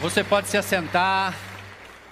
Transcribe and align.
Você 0.00 0.24
pode 0.24 0.48
se 0.48 0.56
assentar. 0.56 1.36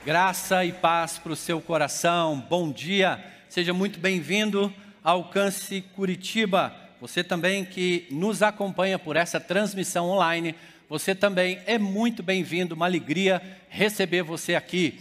Graça 0.04 0.62
e 0.62 0.72
paz 0.74 1.16
para 1.16 1.32
o 1.32 1.36
seu 1.36 1.58
coração. 1.58 2.38
Bom 2.38 2.70
dia. 2.70 3.18
Seja 3.48 3.72
muito 3.72 3.98
bem-vindo 3.98 4.70
ao 5.02 5.20
Alcance 5.20 5.80
Curitiba. 5.96 6.76
Você 7.00 7.24
também 7.24 7.64
que 7.64 8.06
nos 8.10 8.42
acompanha 8.42 8.98
por 8.98 9.16
essa 9.16 9.40
transmissão 9.40 10.04
online, 10.10 10.54
você 10.86 11.14
também 11.14 11.60
é 11.64 11.78
muito 11.78 12.22
bem-vindo. 12.22 12.74
Uma 12.74 12.84
alegria 12.84 13.40
receber 13.70 14.22
você 14.22 14.54
aqui. 14.54 15.00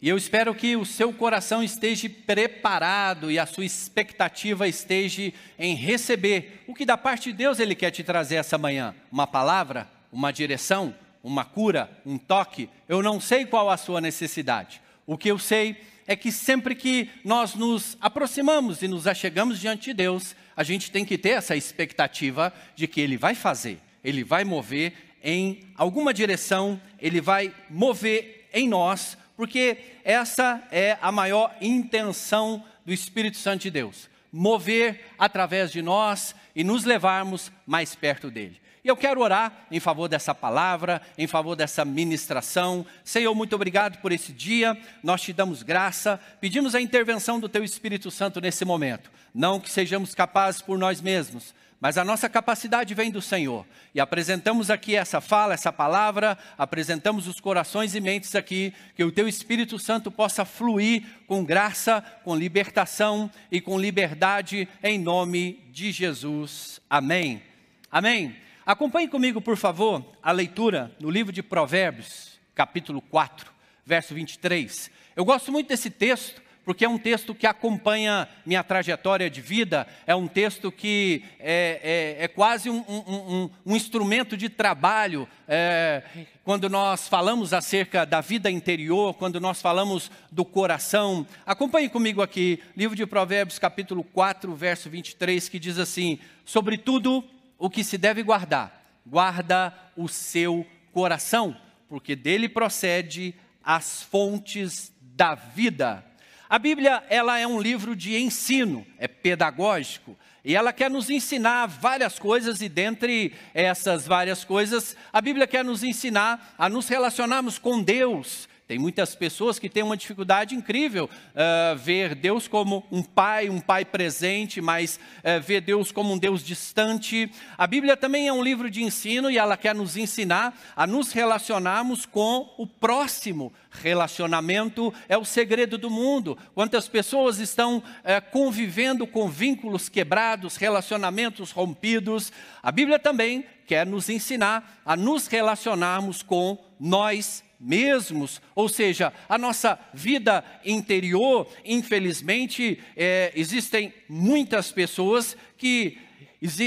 E 0.00 0.08
eu 0.08 0.16
espero 0.16 0.54
que 0.54 0.76
o 0.76 0.86
seu 0.86 1.12
coração 1.12 1.60
esteja 1.60 2.08
preparado 2.24 3.32
e 3.32 3.38
a 3.40 3.46
sua 3.46 3.64
expectativa 3.64 4.68
esteja 4.68 5.32
em 5.58 5.74
receber 5.74 6.62
o 6.68 6.74
que 6.74 6.86
da 6.86 6.96
parte 6.96 7.32
de 7.32 7.38
Deus 7.38 7.58
Ele 7.58 7.74
quer 7.74 7.90
te 7.90 8.04
trazer 8.04 8.36
essa 8.36 8.56
manhã: 8.56 8.94
uma 9.10 9.26
palavra, 9.26 9.88
uma 10.12 10.32
direção, 10.32 10.94
uma 11.22 11.44
cura, 11.44 11.90
um 12.04 12.18
toque. 12.18 12.68
Eu 12.88 13.02
não 13.02 13.20
sei 13.20 13.44
qual 13.44 13.70
a 13.70 13.76
sua 13.76 14.00
necessidade. 14.00 14.80
O 15.06 15.16
que 15.16 15.30
eu 15.30 15.38
sei 15.38 15.76
é 16.06 16.16
que 16.16 16.32
sempre 16.32 16.74
que 16.74 17.10
nós 17.24 17.54
nos 17.54 17.96
aproximamos 18.00 18.82
e 18.82 18.88
nos 18.88 19.06
achegamos 19.06 19.60
diante 19.60 19.86
de 19.86 19.94
Deus, 19.94 20.34
a 20.56 20.62
gente 20.62 20.90
tem 20.90 21.04
que 21.04 21.18
ter 21.18 21.30
essa 21.30 21.54
expectativa 21.54 22.52
de 22.74 22.86
que 22.86 23.00
Ele 23.00 23.16
vai 23.16 23.34
fazer, 23.34 23.78
Ele 24.02 24.24
vai 24.24 24.44
mover 24.44 24.92
em 25.22 25.60
alguma 25.76 26.14
direção, 26.14 26.80
Ele 26.98 27.20
vai 27.20 27.54
mover 27.68 28.48
em 28.52 28.68
nós 28.68 29.16
porque 29.36 29.78
essa 30.02 30.66
é 30.72 30.98
a 31.00 31.12
maior 31.12 31.54
intenção 31.60 32.64
do 32.84 32.92
Espírito 32.92 33.36
Santo 33.36 33.62
de 33.62 33.70
Deus 33.70 34.08
mover 34.32 35.06
através 35.18 35.70
de 35.70 35.80
nós 35.82 36.34
e 36.54 36.62
nos 36.62 36.84
levarmos 36.84 37.50
mais 37.66 37.94
perto 37.94 38.30
dele. 38.30 38.60
Eu 38.88 38.96
quero 38.96 39.20
orar 39.20 39.52
em 39.70 39.78
favor 39.78 40.08
dessa 40.08 40.34
palavra, 40.34 41.02
em 41.18 41.26
favor 41.26 41.54
dessa 41.54 41.84
ministração. 41.84 42.86
Senhor, 43.04 43.34
muito 43.34 43.54
obrigado 43.54 43.98
por 43.98 44.12
esse 44.12 44.32
dia. 44.32 44.74
Nós 45.02 45.20
te 45.20 45.30
damos 45.30 45.62
graça, 45.62 46.18
pedimos 46.40 46.74
a 46.74 46.80
intervenção 46.80 47.38
do 47.38 47.50
teu 47.50 47.62
Espírito 47.62 48.10
Santo 48.10 48.40
nesse 48.40 48.64
momento. 48.64 49.10
Não 49.34 49.60
que 49.60 49.70
sejamos 49.70 50.14
capazes 50.14 50.62
por 50.62 50.78
nós 50.78 51.02
mesmos, 51.02 51.54
mas 51.78 51.98
a 51.98 52.04
nossa 52.04 52.30
capacidade 52.30 52.94
vem 52.94 53.10
do 53.10 53.20
Senhor. 53.20 53.66
E 53.94 54.00
apresentamos 54.00 54.70
aqui 54.70 54.96
essa 54.96 55.20
fala, 55.20 55.52
essa 55.52 55.70
palavra, 55.70 56.38
apresentamos 56.56 57.28
os 57.28 57.40
corações 57.40 57.94
e 57.94 58.00
mentes 58.00 58.34
aqui, 58.34 58.72
que 58.96 59.04
o 59.04 59.12
Teu 59.12 59.28
Espírito 59.28 59.78
Santo 59.78 60.10
possa 60.10 60.46
fluir 60.46 61.04
com 61.26 61.44
graça, 61.44 62.00
com 62.24 62.34
libertação 62.34 63.30
e 63.52 63.60
com 63.60 63.78
liberdade, 63.78 64.66
em 64.82 64.98
nome 64.98 65.62
de 65.70 65.92
Jesus. 65.92 66.80
Amém. 66.88 67.42
Amém. 67.90 68.47
Acompanhe 68.68 69.08
comigo, 69.08 69.40
por 69.40 69.56
favor, 69.56 70.04
a 70.22 70.30
leitura 70.30 70.94
no 71.00 71.08
livro 71.08 71.32
de 71.32 71.42
Provérbios, 71.42 72.38
capítulo 72.54 73.00
4, 73.00 73.50
verso 73.82 74.14
23. 74.14 74.90
Eu 75.16 75.24
gosto 75.24 75.50
muito 75.50 75.68
desse 75.68 75.88
texto 75.88 76.42
porque 76.66 76.84
é 76.84 76.88
um 76.88 76.98
texto 76.98 77.34
que 77.34 77.46
acompanha 77.46 78.28
minha 78.44 78.62
trajetória 78.62 79.30
de 79.30 79.40
vida, 79.40 79.88
é 80.06 80.14
um 80.14 80.28
texto 80.28 80.70
que 80.70 81.24
é, 81.40 82.16
é, 82.18 82.24
é 82.24 82.28
quase 82.28 82.68
um, 82.68 82.84
um, 82.86 82.98
um, 83.06 83.50
um, 83.64 83.74
instrumento 83.74 84.36
de 84.36 84.50
trabalho. 84.50 85.26
É, 85.48 86.02
quando 86.44 86.68
nós 86.68 87.08
falamos 87.08 87.54
acerca 87.54 88.04
da 88.04 88.20
vida 88.20 88.50
interior, 88.50 89.14
quando 89.14 89.40
nós 89.40 89.62
falamos 89.62 90.10
do 90.30 90.44
coração. 90.44 91.26
Acompanhe 91.46 91.88
comigo 91.88 92.20
aqui, 92.20 92.60
livro 92.76 92.94
de 92.94 93.06
Provérbios, 93.06 93.58
capítulo 93.58 94.04
4, 94.04 94.54
verso 94.54 94.90
23, 94.90 95.48
que 95.48 95.58
diz 95.58 95.78
assim: 95.78 96.18
Sobre 96.44 96.76
tudo 96.76 97.24
o 97.58 97.68
que 97.68 97.82
se 97.82 97.98
deve 97.98 98.22
guardar, 98.22 99.00
guarda 99.04 99.74
o 99.96 100.08
seu 100.08 100.64
coração, 100.92 101.56
porque 101.88 102.14
dele 102.14 102.48
procede 102.48 103.34
as 103.62 104.02
fontes 104.02 104.92
da 105.00 105.34
vida. 105.34 106.04
A 106.48 106.58
Bíblia, 106.58 107.04
ela 107.10 107.38
é 107.38 107.46
um 107.46 107.60
livro 107.60 107.94
de 107.94 108.16
ensino, 108.16 108.86
é 108.96 109.06
pedagógico, 109.06 110.16
e 110.44 110.54
ela 110.56 110.72
quer 110.72 110.90
nos 110.90 111.10
ensinar 111.10 111.66
várias 111.66 112.18
coisas, 112.18 112.62
e 112.62 112.68
dentre 112.68 113.34
essas 113.52 114.06
várias 114.06 114.44
coisas, 114.44 114.96
a 115.12 115.20
Bíblia 115.20 115.46
quer 115.46 115.64
nos 115.64 115.82
ensinar 115.82 116.54
a 116.56 116.68
nos 116.68 116.88
relacionarmos 116.88 117.58
com 117.58 117.82
Deus, 117.82 118.48
tem 118.68 118.78
muitas 118.78 119.14
pessoas 119.14 119.58
que 119.58 119.66
têm 119.66 119.82
uma 119.82 119.96
dificuldade 119.96 120.54
incrível 120.54 121.06
uh, 121.08 121.74
ver 121.78 122.14
Deus 122.14 122.46
como 122.46 122.84
um 122.92 123.02
pai, 123.02 123.48
um 123.48 123.60
pai 123.60 123.82
presente, 123.82 124.60
mas 124.60 125.00
uh, 125.20 125.40
ver 125.40 125.62
Deus 125.62 125.90
como 125.90 126.12
um 126.12 126.18
Deus 126.18 126.44
distante. 126.44 127.32
A 127.56 127.66
Bíblia 127.66 127.96
também 127.96 128.28
é 128.28 128.32
um 128.32 128.42
livro 128.42 128.70
de 128.70 128.82
ensino 128.82 129.30
e 129.30 129.38
ela 129.38 129.56
quer 129.56 129.74
nos 129.74 129.96
ensinar 129.96 130.54
a 130.76 130.86
nos 130.86 131.12
relacionarmos 131.12 132.04
com 132.04 132.52
o 132.58 132.66
próximo. 132.66 133.50
Relacionamento 133.70 134.92
é 135.08 135.16
o 135.16 135.24
segredo 135.24 135.78
do 135.78 135.88
mundo. 135.88 136.36
Quantas 136.54 136.86
pessoas 136.86 137.38
estão 137.38 137.78
uh, 137.78 137.82
convivendo 138.30 139.06
com 139.06 139.30
vínculos 139.30 139.88
quebrados, 139.88 140.56
relacionamentos 140.56 141.52
rompidos? 141.52 142.30
A 142.62 142.70
Bíblia 142.70 142.98
também 142.98 143.46
quer 143.66 143.86
nos 143.86 144.10
ensinar 144.10 144.78
a 144.84 144.94
nos 144.94 145.26
relacionarmos 145.26 146.22
com 146.22 146.58
nós 146.78 147.47
mesmos, 147.60 148.40
ou 148.54 148.68
seja, 148.68 149.12
a 149.28 149.36
nossa 149.36 149.78
vida 149.92 150.44
interior, 150.64 151.48
infelizmente, 151.64 152.78
é, 152.96 153.32
existem 153.34 153.92
muitas 154.08 154.70
pessoas 154.70 155.36
que 155.56 155.98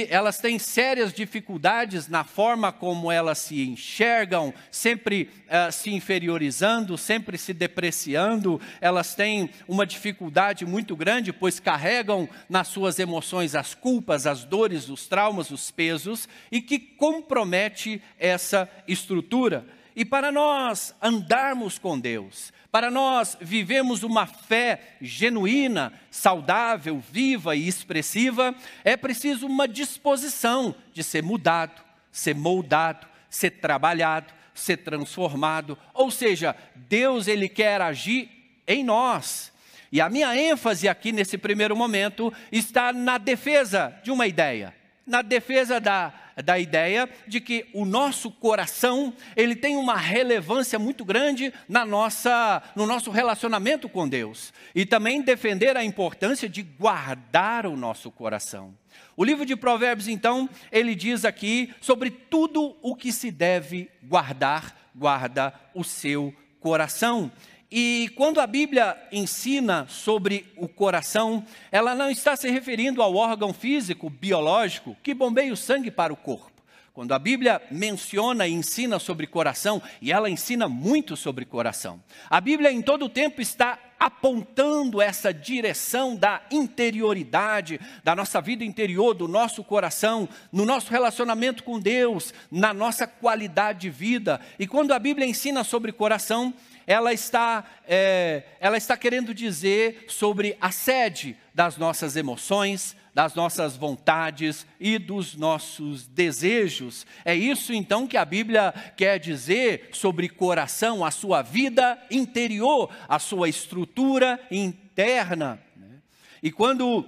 elas 0.10 0.38
têm 0.38 0.60
sérias 0.60 1.14
dificuldades 1.14 2.10
na 2.10 2.26
forma 2.26 2.74
como 2.74 3.10
elas 3.10 3.38
se 3.38 3.62
enxergam, 3.62 4.54
sempre 4.70 5.30
uh, 5.48 5.72
se 5.72 5.92
inferiorizando, 5.92 6.98
sempre 6.98 7.38
se 7.38 7.54
depreciando, 7.54 8.60
elas 8.82 9.16
têm 9.16 9.50
uma 9.68 9.86
dificuldade 9.86 10.66
muito 10.66 10.94
grande, 10.96 11.32
pois 11.32 11.60
carregam 11.60 12.28
nas 12.50 12.68
suas 12.68 13.00
emoções 13.00 13.56
as 13.56 13.74
culpas, 13.74 14.28
as 14.28 14.44
dores, 14.44 14.90
os 14.90 15.08
traumas, 15.08 15.52
os 15.52 15.72
pesos, 15.72 16.28
e 16.52 16.62
que 16.62 16.78
compromete 16.78 18.02
essa 18.20 18.70
estrutura. 18.88 19.66
E 19.96 20.06
para 20.06 20.32
nós 20.32 20.96
andarmos 21.02 21.78
com 21.78 22.00
Deus, 22.00 22.54
para 22.72 22.90
nós 22.90 23.38
vivemos 23.42 24.02
uma 24.02 24.26
fé 24.26 24.96
genuína, 25.02 25.92
saudável, 26.10 27.04
viva 27.12 27.56
e 27.56 27.68
expressiva, 27.68 28.56
é 28.84 28.96
preciso 28.96 29.46
uma 29.46 29.68
disposição 29.68 30.74
de 30.94 31.04
ser 31.04 31.22
mudado, 31.22 31.82
ser 32.12 32.34
moldado, 32.34 33.06
ser 33.30 33.52
trabalhado, 33.52 34.34
ser 34.54 34.78
transformado. 34.78 35.78
Ou 35.94 36.10
seja, 36.10 36.56
Deus 36.74 37.28
ele 37.28 37.50
quer 37.50 37.82
agir 37.82 38.30
em 38.66 38.84
nós. 38.84 39.52
E 39.92 40.00
a 40.00 40.10
minha 40.10 40.34
ênfase 40.38 40.88
aqui 40.88 41.12
nesse 41.12 41.38
primeiro 41.38 41.76
momento 41.76 42.32
está 42.52 42.94
na 42.94 43.18
defesa 43.18 43.94
de 44.02 44.12
uma 44.12 44.26
ideia, 44.26 44.74
na 45.06 45.22
defesa 45.22 45.82
da 45.82 46.14
da 46.44 46.60
ideia 46.60 47.10
de 47.28 47.42
que 47.42 47.66
o 47.74 47.86
nosso 47.86 48.32
coração, 48.32 49.14
ele 49.36 49.56
tem 49.56 49.76
uma 49.76 49.98
relevância 49.98 50.78
muito 50.78 51.04
grande 51.04 51.54
na 51.68 51.86
nossa, 51.86 52.62
no 52.76 52.86
nosso 52.86 53.12
relacionamento 53.12 53.90
com 53.90 54.08
Deus. 54.08 54.54
E 54.74 54.86
também 54.86 55.22
defender 55.22 55.76
a 55.76 55.84
importância 55.84 56.48
de 56.48 56.62
guardar 56.62 57.66
o 57.66 57.76
nosso 57.76 58.12
coração. 58.12 58.74
O 59.16 59.24
livro 59.24 59.46
de 59.46 59.56
Provérbios, 59.56 60.08
então, 60.08 60.50
ele 60.72 60.96
diz 60.96 61.26
aqui 61.26 61.74
sobre 61.82 62.10
tudo 62.10 62.76
o 62.82 62.96
que 62.96 63.12
se 63.12 63.32
deve 63.32 63.90
guardar, 64.04 64.76
guarda 64.96 65.54
o 65.74 65.84
seu 65.84 66.34
coração. 66.60 67.32
E 67.72 68.12
quando 68.18 68.42
a 68.42 68.48
Bíblia 68.48 68.98
ensina 69.14 69.86
sobre 69.88 70.46
o 70.58 70.68
coração, 70.68 71.46
ela 71.72 71.96
não 71.96 72.12
está 72.12 72.36
se 72.36 72.50
referindo 72.50 73.02
ao 73.02 73.16
órgão 73.16 73.54
físico, 73.54 74.10
biológico, 74.10 74.98
que 75.02 75.14
bombeia 75.14 75.54
o 75.54 75.58
sangue 75.58 75.90
para 75.90 76.12
o 76.12 76.18
corpo. 76.18 76.52
Quando 76.94 77.14
a 77.14 77.20
Bíblia 77.20 77.62
menciona 77.72 78.46
e 78.46 78.52
ensina 78.52 79.00
sobre 79.00 79.26
coração, 79.26 79.82
e 80.02 80.12
ela 80.12 80.30
ensina 80.30 80.68
muito 80.68 81.16
sobre 81.16 81.46
coração, 81.46 82.04
a 82.30 82.42
Bíblia 82.42 82.70
em 82.70 82.82
todo 82.82 83.06
o 83.06 83.10
tempo 83.10 83.40
está 83.40 83.80
apontando 83.98 85.02
essa 85.02 85.34
direção 85.34 86.16
da 86.16 86.42
interioridade, 86.52 87.80
da 88.04 88.14
nossa 88.14 88.42
vida 88.42 88.66
interior, 88.66 89.14
do 89.14 89.30
nosso 89.30 89.64
coração, 89.64 90.28
no 90.52 90.66
nosso 90.66 90.92
relacionamento 90.92 91.64
com 91.64 91.80
Deus, 91.80 92.34
na 92.52 92.74
nossa 92.74 93.08
qualidade 93.08 93.82
de 93.82 93.90
vida. 93.90 94.42
E 94.60 94.68
quando 94.68 94.92
a 94.92 95.00
Bíblia 95.00 95.26
ensina 95.26 95.64
sobre 95.64 95.94
coração, 95.94 96.54
ela 96.86 97.14
está, 97.14 97.64
é, 97.88 98.44
ela 98.60 98.78
está 98.78 98.98
querendo 98.98 99.34
dizer 99.34 100.06
sobre 100.08 100.58
a 100.60 100.72
sede 100.72 101.38
das 101.54 101.78
nossas 101.78 102.16
emoções, 102.16 102.96
das 103.14 103.36
nossas 103.36 103.76
vontades 103.76 104.66
e 104.80 104.98
dos 104.98 105.36
nossos 105.36 106.08
desejos. 106.08 107.06
É 107.26 107.36
isso 107.36 107.74
então 107.74 108.08
que 108.08 108.18
a 108.18 108.26
Bíblia 108.26 108.74
quer 108.96 109.20
dizer 109.20 109.90
sobre 109.92 110.30
coração, 110.30 111.04
a 111.04 111.12
sua 111.12 111.42
vida 111.42 112.02
interior, 112.10 112.90
a 113.08 113.20
sua 113.20 113.50
estrutura 113.50 114.40
interna. 114.50 115.62
Né? 115.76 115.98
E 116.42 116.52
quando 116.52 117.06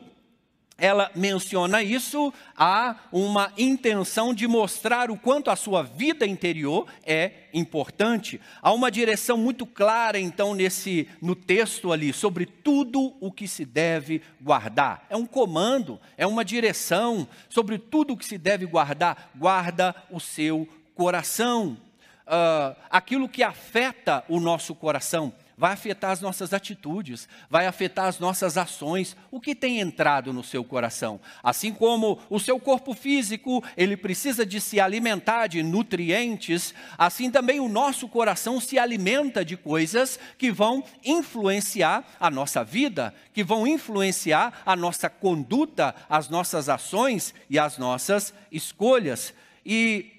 ela 0.78 1.12
menciona 1.16 1.84
isso, 1.84 2.34
há 2.58 2.96
uma 3.12 3.54
intenção 3.58 4.34
de 4.34 4.48
mostrar 4.48 5.12
o 5.12 5.18
quanto 5.18 5.50
a 5.52 5.56
sua 5.56 5.84
vida 5.84 6.26
interior 6.26 6.88
é 7.06 7.32
importante. 7.54 8.42
Há 8.62 8.74
uma 8.74 8.90
direção 8.90 9.38
muito 9.38 9.66
clara, 9.66 10.20
então, 10.20 10.56
nesse 10.56 11.08
no 11.22 11.36
texto 11.36 11.92
ali, 11.92 12.12
sobre 12.12 12.46
tudo 12.46 13.16
o 13.20 13.32
que 13.32 13.48
se 13.48 13.66
deve 13.66 14.22
guardar. 14.42 15.06
É 15.10 15.16
um 15.16 15.26
comando, 15.26 16.00
é 16.18 16.26
uma 16.26 16.44
direção 16.44 17.28
sobre 17.50 17.78
tudo 17.78 18.14
o 18.14 18.18
que 18.18 18.26
se 18.26 18.38
deve 18.38 18.66
guardar. 18.66 19.32
Guarda 19.36 19.96
o 20.10 20.20
seu 20.20 20.68
coração. 20.96 21.78
Uh, 22.26 22.76
aquilo 22.90 23.30
que 23.30 23.44
afeta 23.44 24.24
o 24.28 24.40
nosso 24.40 24.74
coração 24.74 25.34
vai 25.58 25.74
afetar 25.74 26.12
as 26.12 26.22
nossas 26.22 26.54
atitudes, 26.54 27.28
vai 27.50 27.68
afetar 27.68 28.06
as 28.06 28.20
nossas 28.20 28.58
ações, 28.58 29.16
o 29.32 29.40
que 29.40 29.56
tem 29.56 29.80
entrado 29.80 30.34
no 30.34 30.44
seu 30.44 30.64
coração. 30.64 31.20
Assim 31.42 31.74
como 31.74 32.20
o 32.30 32.40
seu 32.40 32.60
corpo 32.60 32.94
físico, 32.94 33.64
ele 33.76 33.96
precisa 33.98 34.46
de 34.46 34.60
se 34.60 34.80
alimentar 34.80 35.48
de 35.48 35.62
nutrientes, 35.64 36.74
assim 36.98 37.30
também 37.30 37.60
o 37.60 37.70
nosso 37.70 38.08
coração 38.08 38.60
se 38.60 38.78
alimenta 38.80 39.44
de 39.44 39.58
coisas 39.58 40.20
que 40.38 40.52
vão 40.52 40.84
influenciar 41.04 42.04
a 42.20 42.30
nossa 42.30 42.64
vida, 42.64 43.14
que 43.34 43.44
vão 43.44 43.68
influenciar 43.68 44.62
a 44.66 44.76
nossa 44.76 45.10
conduta, 45.10 45.96
as 46.10 46.30
nossas 46.30 46.70
ações 46.70 47.34
e 47.50 47.58
as 47.60 47.78
nossas 47.78 48.34
escolhas. 48.52 49.34
E 49.66 50.13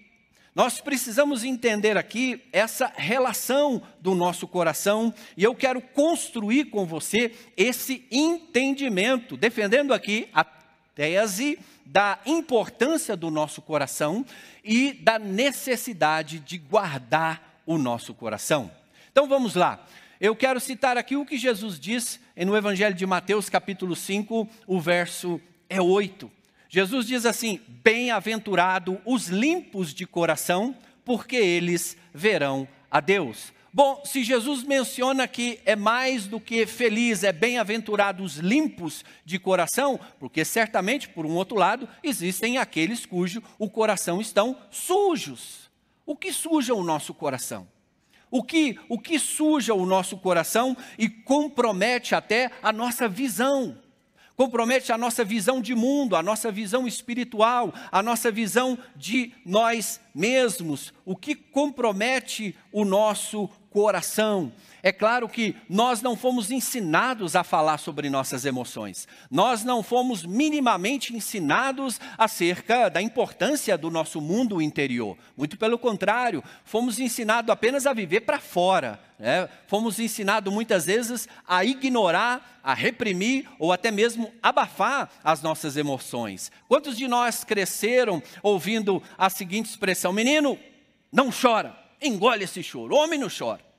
nós 0.54 0.80
precisamos 0.80 1.42
entender 1.42 1.96
aqui 1.96 2.40
essa 2.52 2.92
relação 2.94 3.82
do 4.00 4.14
nosso 4.14 4.46
coração 4.46 5.12
e 5.36 5.42
eu 5.42 5.52
quero 5.52 5.80
construir 5.80 6.66
com 6.66 6.86
você 6.86 7.32
esse 7.56 8.06
entendimento, 8.08 9.36
defendendo 9.36 9.92
aqui 9.92 10.28
a 10.32 10.44
tese 10.94 11.58
da 11.84 12.20
importância 12.24 13.16
do 13.16 13.32
nosso 13.32 13.60
coração 13.60 14.24
e 14.62 14.92
da 14.92 15.18
necessidade 15.18 16.38
de 16.38 16.56
guardar 16.56 17.60
o 17.66 17.76
nosso 17.76 18.14
coração. 18.14 18.70
Então 19.10 19.26
vamos 19.26 19.56
lá. 19.56 19.84
Eu 20.20 20.36
quero 20.36 20.60
citar 20.60 20.96
aqui 20.96 21.16
o 21.16 21.26
que 21.26 21.36
Jesus 21.36 21.80
diz 21.80 22.20
no 22.36 22.56
Evangelho 22.56 22.94
de 22.94 23.04
Mateus, 23.04 23.48
capítulo 23.48 23.96
5, 23.96 24.48
o 24.68 24.80
verso 24.80 25.40
é 25.68 25.80
8. 25.80 26.30
Jesus 26.74 27.06
diz 27.06 27.24
assim: 27.24 27.60
Bem-aventurado 27.68 29.00
os 29.04 29.28
limpos 29.28 29.94
de 29.94 30.04
coração, 30.04 30.76
porque 31.04 31.36
eles 31.36 31.96
verão 32.12 32.66
a 32.90 32.98
Deus. 32.98 33.52
Bom, 33.72 34.02
se 34.04 34.24
Jesus 34.24 34.64
menciona 34.64 35.28
que 35.28 35.60
é 35.64 35.76
mais 35.76 36.26
do 36.26 36.40
que 36.40 36.66
feliz, 36.66 37.22
é 37.22 37.32
bem-aventurado 37.32 38.24
os 38.24 38.38
limpos 38.38 39.04
de 39.24 39.38
coração, 39.38 40.00
porque 40.18 40.44
certamente, 40.44 41.08
por 41.08 41.24
um 41.24 41.36
outro 41.36 41.56
lado, 41.56 41.88
existem 42.02 42.58
aqueles 42.58 43.06
cujo 43.06 43.40
o 43.56 43.70
coração 43.70 44.20
estão 44.20 44.58
sujos. 44.68 45.70
O 46.04 46.16
que 46.16 46.32
suja 46.32 46.74
o 46.74 46.82
nosso 46.82 47.14
coração? 47.14 47.68
O 48.32 48.42
que, 48.42 48.76
o 48.88 48.98
que 48.98 49.16
suja 49.16 49.72
o 49.74 49.86
nosso 49.86 50.16
coração 50.16 50.76
e 50.98 51.08
compromete 51.08 52.16
até 52.16 52.50
a 52.60 52.72
nossa 52.72 53.08
visão? 53.08 53.78
Compromete 54.36 54.92
a 54.92 54.98
nossa 54.98 55.24
visão 55.24 55.60
de 55.60 55.74
mundo, 55.74 56.16
a 56.16 56.22
nossa 56.22 56.50
visão 56.50 56.86
espiritual, 56.86 57.72
a 57.90 58.02
nossa 58.02 58.30
visão 58.30 58.78
de 58.96 59.32
nós 59.44 60.00
mesmos, 60.14 60.92
o 61.04 61.16
que 61.16 61.34
compromete 61.34 62.56
o 62.72 62.84
nosso 62.84 63.48
coração. 63.70 64.52
É 64.86 64.92
claro 64.92 65.26
que 65.30 65.56
nós 65.66 66.02
não 66.02 66.14
fomos 66.14 66.50
ensinados 66.50 67.34
a 67.34 67.42
falar 67.42 67.78
sobre 67.78 68.10
nossas 68.10 68.44
emoções. 68.44 69.08
Nós 69.30 69.64
não 69.64 69.82
fomos 69.82 70.26
minimamente 70.26 71.16
ensinados 71.16 71.98
acerca 72.18 72.90
da 72.90 73.00
importância 73.00 73.78
do 73.78 73.90
nosso 73.90 74.20
mundo 74.20 74.60
interior. 74.60 75.16
Muito 75.34 75.56
pelo 75.56 75.78
contrário, 75.78 76.44
fomos 76.66 76.98
ensinados 76.98 77.48
apenas 77.48 77.86
a 77.86 77.94
viver 77.94 78.20
para 78.20 78.38
fora. 78.38 79.00
Né? 79.18 79.48
Fomos 79.66 79.98
ensinados 79.98 80.52
muitas 80.52 80.84
vezes 80.84 81.26
a 81.48 81.64
ignorar, 81.64 82.60
a 82.62 82.74
reprimir 82.74 83.48
ou 83.58 83.72
até 83.72 83.90
mesmo 83.90 84.34
abafar 84.42 85.10
as 85.24 85.40
nossas 85.40 85.78
emoções. 85.78 86.52
Quantos 86.68 86.94
de 86.94 87.08
nós 87.08 87.42
cresceram 87.42 88.22
ouvindo 88.42 89.02
a 89.16 89.30
seguinte 89.30 89.70
expressão: 89.70 90.12
menino, 90.12 90.58
não 91.10 91.30
chora, 91.30 91.74
engole 92.02 92.44
esse 92.44 92.62
choro, 92.62 92.94
homem 92.94 93.18
não 93.18 93.28
chora. 93.30 93.72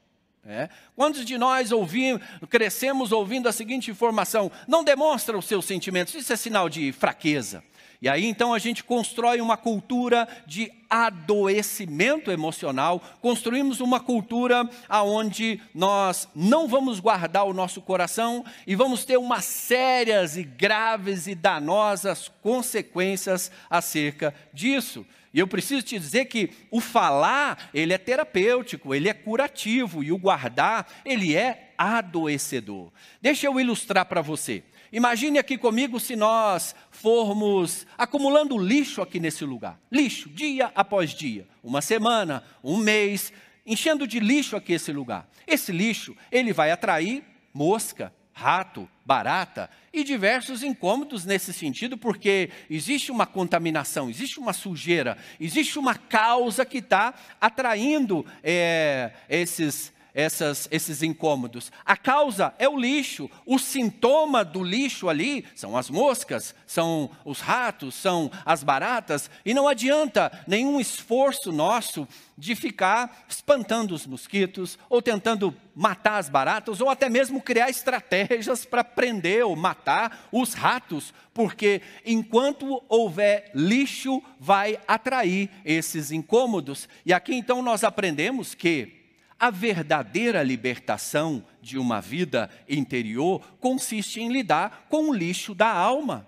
É. 0.48 0.70
Quantos 0.96 1.26
de 1.26 1.40
nós 1.40 1.72
ouvimos, 1.72 2.22
crescemos 2.52 3.12
ouvindo 3.12 3.50
a 3.50 3.52
seguinte 3.52 3.90
informação: 3.90 4.52
não 4.68 4.84
demonstra 4.84 5.36
os 5.36 5.46
seus 5.46 5.66
sentimentos, 5.66 6.14
isso 6.14 6.32
é 6.32 6.36
sinal 6.36 6.70
de 6.70 6.92
fraqueza. 6.92 7.64
E 8.00 8.08
aí 8.08 8.26
então 8.26 8.54
a 8.54 8.60
gente 8.60 8.84
constrói 8.84 9.42
uma 9.42 9.58
cultura 9.58 10.28
de 10.46 10.72
adoecimento 10.88 12.30
emocional, 12.30 13.02
construímos 13.22 13.80
uma 13.80 14.00
cultura 14.00 14.70
aonde 14.88 15.60
nós 15.74 16.28
não 16.36 16.68
vamos 16.68 17.00
guardar 17.00 17.46
o 17.46 17.54
nosso 17.54 17.82
coração 17.82 18.46
e 18.68 18.76
vamos 18.76 19.04
ter 19.04 19.18
umas 19.18 19.46
sérias 19.46 20.38
e 20.38 20.44
graves 20.44 21.26
e 21.26 21.34
danosas 21.34 22.32
consequências 22.44 23.52
acerca 23.68 24.36
disso. 24.54 25.04
E 25.36 25.40
eu 25.40 25.48
preciso 25.48 25.84
te 25.84 26.00
dizer 26.00 26.26
que 26.26 26.50
o 26.72 26.80
falar, 26.80 27.70
ele 27.74 27.92
é 27.92 27.98
terapêutico, 27.98 28.96
ele 28.96 29.10
é 29.10 29.14
curativo, 29.14 30.02
e 30.02 30.10
o 30.10 30.18
guardar, 30.18 30.88
ele 31.04 31.36
é 31.36 31.74
adoecedor. 31.78 32.90
Deixa 33.22 33.46
eu 33.46 33.60
ilustrar 33.60 34.06
para 34.06 34.22
você. 34.22 34.64
Imagine 34.94 35.38
aqui 35.38 35.58
comigo 35.58 36.00
se 36.00 36.16
nós 36.16 36.74
formos 36.90 37.86
acumulando 37.98 38.58
lixo 38.58 39.02
aqui 39.02 39.20
nesse 39.20 39.44
lugar. 39.44 39.78
Lixo, 39.92 40.30
dia 40.30 40.72
após 40.74 41.10
dia, 41.10 41.46
uma 41.62 41.82
semana, 41.82 42.42
um 42.64 42.78
mês, 42.78 43.34
enchendo 43.66 44.08
de 44.08 44.22
lixo 44.22 44.56
aqui 44.56 44.72
esse 44.72 44.94
lugar. 44.94 45.30
Esse 45.46 45.74
lixo, 45.74 46.16
ele 46.32 46.54
vai 46.54 46.72
atrair 46.72 47.26
mosca, 47.54 48.14
rato, 48.38 48.88
barata 49.06 49.70
e 49.94 50.04
diversos 50.04 50.62
incômodos 50.62 51.24
nesse 51.24 51.54
sentido, 51.54 51.98
porque 51.98 52.50
existe 52.70 53.10
uma 53.10 53.26
contaminação, 53.26 54.10
existe 54.10 54.40
uma 54.40 54.52
sujeira, 54.52 55.18
existe 55.40 55.80
uma 55.80 55.96
causa 55.96 56.66
que 56.66 56.80
está 56.80 57.14
atraindo 57.40 58.26
é, 58.44 59.12
esses 59.30 59.95
essas, 60.16 60.66
esses 60.72 61.04
incômodos. 61.04 61.70
A 61.86 61.98
causa 61.98 62.56
é 62.58 62.70
o 62.70 62.80
lixo, 62.80 63.30
o 63.46 63.60
sintoma 63.60 64.46
do 64.46 64.64
lixo 64.64 65.10
ali 65.10 65.46
são 65.54 65.76
as 65.76 65.90
moscas, 65.90 66.56
são 66.66 67.12
os 67.26 67.42
ratos, 67.42 67.94
são 67.96 68.32
as 68.46 68.64
baratas, 68.64 69.30
e 69.44 69.54
não 69.54 69.68
adianta 69.68 70.32
nenhum 70.48 70.80
esforço 70.80 71.52
nosso 71.52 72.08
de 72.38 72.56
ficar 72.56 73.26
espantando 73.28 73.94
os 73.94 74.08
mosquitos, 74.08 74.80
ou 74.90 75.02
tentando 75.02 75.54
matar 75.76 76.18
as 76.18 76.30
baratas, 76.30 76.80
ou 76.80 76.90
até 76.90 77.10
mesmo 77.10 77.42
criar 77.42 77.70
estratégias 77.70 78.66
para 78.66 78.86
prender 78.86 79.46
ou 79.46 79.56
matar 79.56 80.28
os 80.32 80.54
ratos, 80.54 81.14
porque 81.34 81.82
enquanto 82.06 82.82
houver 82.88 83.52
lixo, 83.54 84.24
vai 84.40 84.80
atrair 84.88 85.50
esses 85.66 86.12
incômodos. 86.12 86.88
E 87.06 87.12
aqui 87.12 87.36
então 87.36 87.62
nós 87.62 87.84
aprendemos 87.84 88.56
que 88.56 89.05
a 89.40 89.50
verdadeira 89.50 90.42
libertação 90.42 91.44
de 91.62 91.78
uma 91.78 92.00
vida 92.02 92.50
interior 92.68 93.42
consiste 93.60 94.22
em 94.22 94.32
lidar 94.32 94.88
com 94.90 95.10
o 95.10 95.14
lixo 95.14 95.54
da 95.54 95.70
alma. 95.70 96.28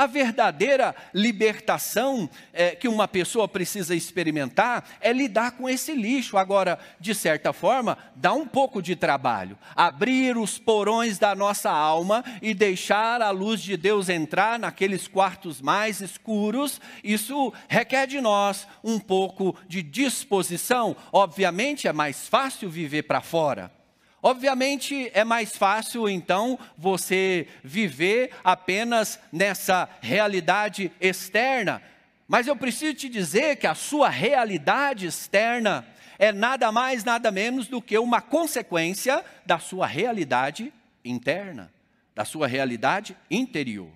A 0.00 0.06
verdadeira 0.06 0.96
libertação 1.12 2.26
é, 2.54 2.74
que 2.74 2.88
uma 2.88 3.06
pessoa 3.06 3.46
precisa 3.46 3.94
experimentar 3.94 4.82
é 4.98 5.12
lidar 5.12 5.50
com 5.50 5.68
esse 5.68 5.92
lixo. 5.92 6.38
Agora, 6.38 6.78
de 6.98 7.14
certa 7.14 7.52
forma, 7.52 7.98
dá 8.16 8.32
um 8.32 8.46
pouco 8.46 8.80
de 8.80 8.96
trabalho. 8.96 9.58
Abrir 9.76 10.38
os 10.38 10.58
porões 10.58 11.18
da 11.18 11.34
nossa 11.34 11.70
alma 11.70 12.24
e 12.40 12.54
deixar 12.54 13.20
a 13.20 13.28
luz 13.28 13.60
de 13.60 13.76
Deus 13.76 14.08
entrar 14.08 14.58
naqueles 14.58 15.06
quartos 15.06 15.60
mais 15.60 16.00
escuros, 16.00 16.80
isso 17.04 17.52
requer 17.68 18.06
de 18.06 18.22
nós 18.22 18.66
um 18.82 18.98
pouco 18.98 19.54
de 19.68 19.82
disposição. 19.82 20.96
Obviamente, 21.12 21.86
é 21.86 21.92
mais 21.92 22.26
fácil 22.26 22.70
viver 22.70 23.02
para 23.02 23.20
fora. 23.20 23.79
Obviamente 24.22 25.10
é 25.14 25.24
mais 25.24 25.56
fácil 25.56 26.08
então 26.08 26.58
você 26.76 27.48
viver 27.64 28.32
apenas 28.44 29.18
nessa 29.32 29.88
realidade 30.00 30.92
externa, 31.00 31.82
mas 32.28 32.46
eu 32.46 32.54
preciso 32.54 32.94
te 32.94 33.08
dizer 33.08 33.56
que 33.56 33.66
a 33.66 33.74
sua 33.74 34.08
realidade 34.08 35.06
externa 35.06 35.86
é 36.18 36.32
nada 36.32 36.70
mais, 36.70 37.02
nada 37.02 37.30
menos 37.30 37.66
do 37.66 37.80
que 37.80 37.98
uma 37.98 38.20
consequência 38.20 39.24
da 39.46 39.58
sua 39.58 39.86
realidade 39.86 40.70
interna, 41.02 41.72
da 42.14 42.26
sua 42.26 42.46
realidade 42.46 43.16
interior. 43.30 43.90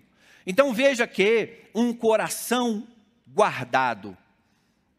Então 0.46 0.72
veja 0.72 1.06
que 1.06 1.64
um 1.74 1.92
coração 1.92 2.88
guardado 3.28 4.16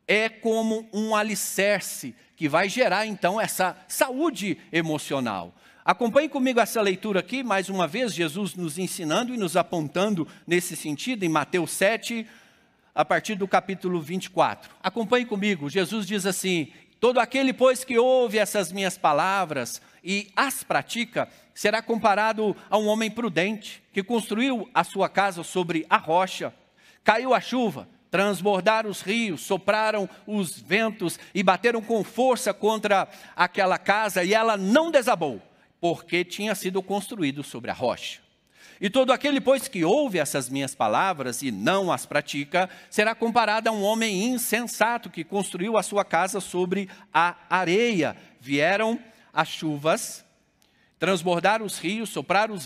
é 0.08 0.29
como 0.29 0.88
um 0.94 1.15
alicerce 1.15 2.15
que 2.36 2.50
vai 2.50 2.68
gerar 2.68 3.06
então 3.06 3.39
essa 3.39 3.77
saúde 3.88 4.58
emocional. 4.72 5.54
Acompanhe 5.84 6.27
comigo 6.27 6.60
essa 6.60 6.82
leitura 6.82 7.20
aqui, 7.20 7.44
mais 7.44 7.70
uma 7.70 7.88
vez, 7.88 8.13
Jesus 8.13 8.56
nos 8.56 8.80
ensinando 8.80 9.34
e 9.34 9.38
nos 9.38 9.56
apontando 9.56 10.27
nesse 10.48 10.75
sentido, 10.75 11.24
em 11.24 11.30
Mateus 11.30 11.72
7, 11.72 12.25
a 12.94 13.06
partir 13.06 13.36
do 13.36 13.48
capítulo 13.48 14.01
24. 14.01 14.72
Acompanhe 14.82 15.25
comigo, 15.25 15.70
Jesus 15.70 16.08
diz 16.08 16.25
assim: 16.25 16.72
Todo 17.00 17.20
aquele, 17.20 17.54
pois, 17.54 17.84
que 17.84 18.00
ouve 18.00 18.39
essas 18.39 18.72
minhas 18.72 18.98
palavras 18.98 19.80
e 20.04 20.27
as 20.36 20.63
pratica, 20.63 21.30
será 21.54 21.82
comparado 21.82 22.56
a 22.68 22.77
um 22.77 22.88
homem 22.88 23.12
prudente, 23.12 23.84
que 23.94 24.01
construiu 24.01 24.68
a 24.74 24.84
sua 24.84 25.08
casa 25.08 25.44
sobre 25.44 25.86
a 25.88 25.98
rocha. 25.98 26.51
Caiu 27.04 27.32
a 27.32 27.39
chuva, 27.39 27.88
transbordaram 28.15 28.89
os 28.89 29.01
rios, 29.01 29.41
sopraram 29.41 30.10
os 30.25 30.57
ventos 30.57 31.19
e 31.34 31.43
bateram 31.43 31.81
com 31.81 32.01
força 32.01 32.53
contra 32.53 33.10
aquela 33.36 33.77
casa, 33.77 34.24
e 34.24 34.34
ela 34.34 34.55
não 34.55 34.89
desabou, 34.89 35.41
porque 35.81 36.24
tinha 36.24 36.55
sido 36.55 36.81
construído 36.81 37.43
sobre 37.43 37.69
a 37.69 37.74
rocha. 37.74 38.22
E 38.79 38.89
todo 38.89 39.12
aquele, 39.12 39.41
pois, 39.41 39.67
que 39.67 39.84
ouve 39.84 40.17
essas 40.17 40.48
minhas 40.48 40.74
palavras 40.74 41.41
e 41.41 41.51
não 41.51 41.91
as 41.91 42.05
pratica, 42.05 42.69
será 42.89 43.13
comparado 43.13 43.67
a 43.67 43.74
um 43.74 43.84
homem 43.84 44.24
insensato 44.24 45.10
que 45.10 45.25
construiu 45.25 45.77
a 45.77 45.84
sua 45.84 46.05
casa 46.05 46.39
sobre 46.39 46.89
a 47.13 47.36
areia. 47.50 48.15
Vieram 48.39 48.98
as 49.34 49.50
chuvas, 49.50 50.24
transbordaram 50.98 51.65
os 51.65 51.79
rios, 51.79 52.12
sopraram 52.12 52.55
os, 52.55 52.65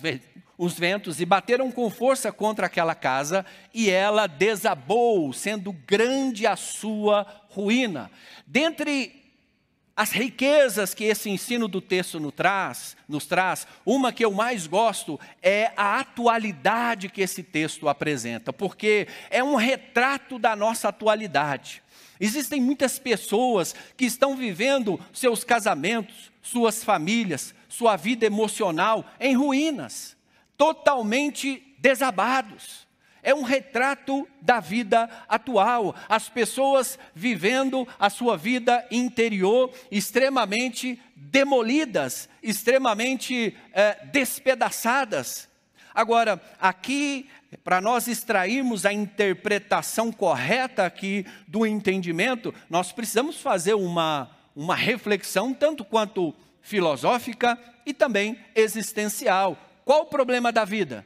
os 0.60 0.78
ventos 0.78 1.22
e 1.22 1.26
bateram 1.26 1.72
com 1.72 1.90
força 1.90 2.34
contra 2.34 2.66
aquela 2.66 2.94
casa, 2.94 3.46
e 3.74 3.90
ela 3.90 4.28
desabou, 4.28 5.32
sendo 5.32 5.72
grande 5.72 6.46
a 6.46 6.58
sua 6.58 7.26
ruína. 7.48 8.12
Dentre 8.46 9.24
as 9.96 10.12
riquezas 10.12 10.94
que 10.94 11.06
esse 11.06 11.30
ensino 11.30 11.66
do 11.70 11.80
texto 11.80 12.20
nos 12.20 12.34
traz, 12.34 12.98
nos 13.08 13.26
traz, 13.26 13.66
uma 13.86 14.12
que 14.12 14.24
eu 14.24 14.34
mais 14.34 14.68
gosto 14.68 15.18
é 15.42 15.72
a 15.78 16.02
atualidade 16.02 17.08
que 17.08 17.22
esse 17.22 17.42
texto 17.42 17.88
apresenta, 17.88 18.52
porque 18.52 19.08
é 19.30 19.42
um 19.42 19.56
retrato 19.56 20.38
da 20.38 20.58
nossa 20.58 20.90
atualidade. 20.90 21.82
Existem 22.20 22.60
muitas 22.60 23.00
pessoas 23.00 23.74
que 23.96 24.04
estão 24.04 24.36
vivendo 24.36 25.00
seus 25.14 25.46
casamentos, 25.46 26.34
suas 26.42 26.84
famílias, 26.84 27.56
sua 27.70 27.96
vida 27.96 28.26
emocional 28.26 29.06
em 29.22 29.38
ruínas 29.38 30.19
totalmente 30.60 31.74
desabados. 31.80 32.86
É 33.24 33.34
um 33.34 33.44
retrato 33.44 34.28
da 34.42 34.60
vida 34.60 35.10
atual, 35.28 35.96
as 36.10 36.28
pessoas 36.28 37.00
vivendo 37.16 37.88
a 37.98 38.10
sua 38.10 38.36
vida 38.36 38.86
interior 38.92 39.72
extremamente 39.90 41.02
demolidas, 41.16 42.28
extremamente 42.44 43.56
é, 43.72 44.06
despedaçadas. 44.08 45.48
Agora, 45.94 46.42
aqui, 46.60 47.30
para 47.64 47.80
nós 47.80 48.08
extrairmos 48.08 48.86
a 48.86 48.92
interpretação 48.92 50.12
correta 50.12 50.86
aqui 50.86 51.26
do 51.48 51.66
entendimento, 51.66 52.54
nós 52.70 52.92
precisamos 52.92 53.40
fazer 53.42 53.76
uma, 53.76 54.30
uma 54.54 54.76
reflexão, 54.76 55.54
tanto 55.54 55.86
quanto 55.86 56.34
filosófica 56.62 57.58
e 57.86 57.94
também 57.94 58.38
existencial 58.56 59.58
qual 59.90 60.02
o 60.02 60.06
problema 60.06 60.52
da 60.52 60.66
vida? 60.66 61.04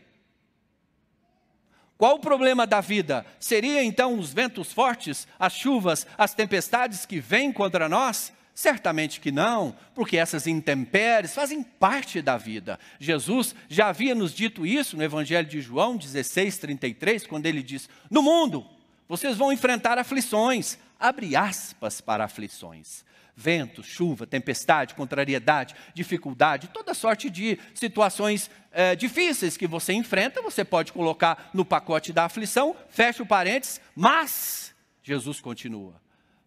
Qual 1.97 2.15
o 2.15 2.19
problema 2.19 2.67
da 2.67 2.81
vida? 2.81 3.25
Seria 3.39 3.81
então 3.81 4.19
os 4.19 4.33
ventos 4.33 4.73
fortes, 4.73 5.25
as 5.39 5.53
chuvas, 5.53 6.05
as 6.17 6.33
tempestades 6.33 7.05
que 7.05 7.21
vêm 7.21 7.49
contra 7.53 7.87
nós? 7.87 8.33
Certamente 8.53 9.21
que 9.21 9.31
não, 9.31 9.73
porque 9.95 10.17
essas 10.17 10.47
intempéries 10.47 11.33
fazem 11.33 11.63
parte 11.63 12.21
da 12.21 12.35
vida. 12.35 12.77
Jesus 12.99 13.55
já 13.69 13.87
havia 13.87 14.13
nos 14.13 14.33
dito 14.33 14.65
isso 14.65 14.97
no 14.97 15.03
Evangelho 15.03 15.47
de 15.47 15.61
João 15.61 15.95
16, 15.95 16.57
33, 16.57 17.25
quando 17.25 17.45
ele 17.45 17.63
diz: 17.63 17.87
No 18.11 18.21
mundo 18.21 18.65
vocês 19.07 19.37
vão 19.37 19.53
enfrentar 19.53 19.97
aflições, 19.97 20.77
abre 21.03 21.35
aspas 21.35 21.99
para 22.01 22.23
aflições 22.23 23.03
vento, 23.35 23.83
chuva, 23.83 24.27
tempestade, 24.27 24.93
contrariedade, 24.93 25.75
dificuldade, 25.93 26.67
toda 26.67 26.93
sorte 26.93 27.29
de 27.29 27.57
situações 27.73 28.49
é, 28.71 28.95
difíceis 28.95 29.57
que 29.57 29.67
você 29.67 29.93
enfrenta, 29.93 30.41
você 30.41 30.63
pode 30.63 30.93
colocar 30.93 31.49
no 31.53 31.65
pacote 31.65 32.13
da 32.13 32.25
aflição, 32.25 32.75
fecha 32.89 33.23
o 33.23 33.25
parênteses, 33.25 33.81
mas 33.95 34.73
Jesus 35.01 35.41
continua. 35.41 36.01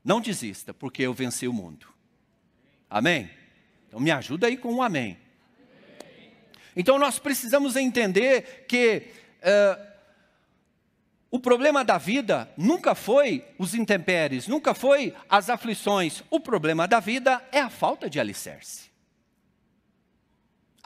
Não 0.04 0.20
desista, 0.20 0.72
porque 0.72 1.02
eu 1.02 1.12
venci 1.12 1.48
o 1.48 1.52
mundo. 1.52 1.88
Amém? 2.88 3.28
Então 3.88 3.98
me 3.98 4.12
ajuda 4.12 4.46
aí 4.46 4.56
com 4.56 4.72
um 4.72 4.82
amém. 4.82 5.18
Então 6.76 6.98
nós 6.98 7.18
precisamos 7.18 7.74
entender 7.74 8.66
que 8.68 9.08
uh, 9.42 9.95
o 11.30 11.40
problema 11.40 11.84
da 11.84 11.98
vida 11.98 12.48
nunca 12.56 12.94
foi 12.94 13.44
os 13.58 13.74
intempéries, 13.74 14.46
nunca 14.46 14.74
foi 14.74 15.14
as 15.28 15.50
aflições. 15.50 16.22
O 16.30 16.38
problema 16.38 16.86
da 16.86 17.00
vida 17.00 17.42
é 17.50 17.60
a 17.60 17.68
falta 17.68 18.08
de 18.08 18.20
alicerce. 18.20 18.95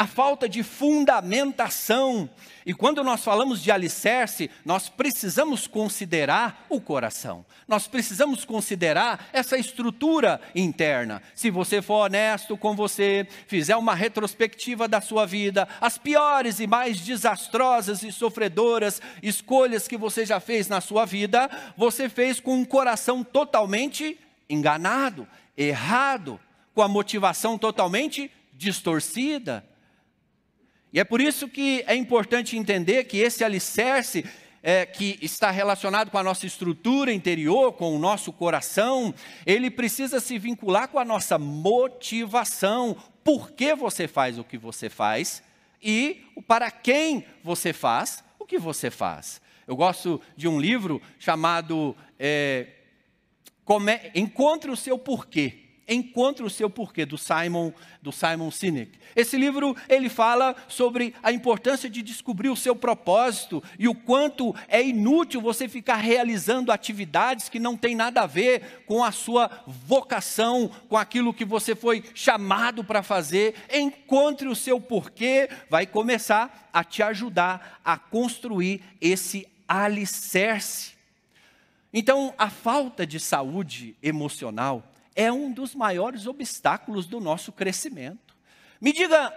A 0.01 0.07
falta 0.07 0.49
de 0.49 0.63
fundamentação. 0.63 2.27
E 2.65 2.73
quando 2.73 3.05
nós 3.05 3.23
falamos 3.23 3.63
de 3.63 3.71
alicerce, 3.71 4.51
nós 4.65 4.89
precisamos 4.89 5.67
considerar 5.67 6.65
o 6.71 6.81
coração. 6.81 7.45
Nós 7.69 7.87
precisamos 7.87 8.43
considerar 8.47 9.29
essa 9.31 9.59
estrutura 9.59 10.41
interna. 10.55 11.21
Se 11.35 11.51
você 11.51 11.83
for 11.83 12.07
honesto 12.07 12.57
com 12.57 12.75
você, 12.75 13.29
fizer 13.47 13.77
uma 13.77 13.95
retrospectiva 13.95 14.89
da 14.89 15.03
sua 15.03 15.27
vida, 15.27 15.69
as 15.83 15.99
piores 15.99 16.61
e 16.61 16.67
mais 16.67 16.99
desastrosas 16.99 18.03
e 18.03 18.11
sofredoras 18.11 19.03
escolhas 19.23 19.87
que 19.87 19.99
você 19.99 20.25
já 20.25 20.41
fez 20.41 20.67
na 20.67 20.81
sua 20.81 21.05
vida, 21.05 21.51
você 21.77 22.09
fez 22.09 22.41
com 22.41 22.55
um 22.55 22.65
coração 22.65 23.23
totalmente 23.23 24.19
enganado, 24.49 25.29
errado, 25.55 26.41
com 26.75 26.81
a 26.81 26.89
motivação 26.89 27.59
totalmente 27.59 28.31
distorcida. 28.55 29.69
E 30.93 30.99
é 30.99 31.05
por 31.05 31.21
isso 31.21 31.49
que 31.49 31.85
é 31.87 31.95
importante 31.95 32.57
entender 32.57 33.05
que 33.05 33.19
esse 33.19 33.45
alicerce 33.45 34.25
é, 34.63 34.85
que 34.85 35.19
está 35.23 35.51
relacionado 35.51 36.11
com 36.11 36.19
a 36.19 36.23
nossa 36.23 36.47
estrutura 36.47 37.13
interior, 37.13 37.73
com 37.73 37.95
o 37.95 37.99
nosso 37.99 38.33
coração, 38.33 39.15
ele 39.47 39.71
precisa 39.71 40.21
se 40.21 40.39
vincular 40.39 40.89
com 40.89 40.99
a 40.99 41.05
nossa 41.05 41.39
motivação. 41.39 42.97
Por 43.23 43.53
que 43.53 43.75
você 43.75 44.09
faz 44.09 44.39
o 44.39 44.45
que 44.45 44.59
você 44.59 44.89
faz 44.91 45.43
e 45.83 46.27
para 46.47 46.71
quem 46.71 47.25
você 47.43 47.73
faz 47.73 48.23
o 48.39 48.45
que 48.45 48.59
você 48.59 48.91
faz. 48.91 49.41
Eu 49.67 49.77
gosto 49.77 50.21
de 50.37 50.49
um 50.49 50.61
livro 50.61 51.01
chamado 51.19 51.97
é, 52.19 52.67
Encontre 54.15 54.71
o 54.71 54.77
Seu 54.77 54.99
Porquê. 54.99 55.70
Encontre 55.93 56.45
o 56.45 56.49
seu 56.49 56.71
porquê 56.71 57.05
do 57.05 57.19
Simon 57.19 57.73
do 58.01 58.13
Simon 58.13 58.49
Sinek. 58.53 58.97
Esse 59.17 59.37
livro 59.37 59.77
ele 59.89 60.09
fala 60.09 60.55
sobre 60.69 61.13
a 61.21 61.33
importância 61.33 61.91
de 61.91 62.01
descobrir 62.01 62.49
o 62.49 62.55
seu 62.57 62.77
propósito 62.77 63.61
e 63.77 63.89
o 63.89 63.95
quanto 63.95 64.55
é 64.69 64.81
inútil 64.81 65.41
você 65.41 65.69
ficar 65.69 65.97
realizando 65.97 66.71
atividades 66.71 67.49
que 67.49 67.59
não 67.59 67.77
tem 67.77 67.97
nada 67.97 68.23
a 68.23 68.27
ver 68.27 68.85
com 68.87 69.03
a 69.03 69.11
sua 69.11 69.51
vocação, 69.67 70.71
com 70.89 70.97
aquilo 70.97 71.35
que 71.35 71.45
você 71.45 71.75
foi 71.75 72.05
chamado 72.15 72.85
para 72.85 73.03
fazer. 73.03 73.57
Encontre 73.73 74.47
o 74.47 74.55
seu 74.55 74.81
porquê, 74.81 75.51
vai 75.69 75.89
começar 75.89 76.71
a 76.73 76.85
te 76.85 77.03
ajudar 77.03 77.81
a 77.85 77.99
construir 77.99 78.81
esse 79.01 79.45
alicerce. 79.67 80.93
Então, 81.93 82.33
a 82.39 82.49
falta 82.49 83.05
de 83.05 83.19
saúde 83.19 83.97
emocional 84.01 84.90
é 85.15 85.31
um 85.31 85.53
dos 85.53 85.75
maiores 85.75 86.27
obstáculos 86.27 87.07
do 87.07 87.21
nosso 87.21 87.53
crescimento. 87.53 88.37
Me 88.81 88.93
diga 88.93 89.33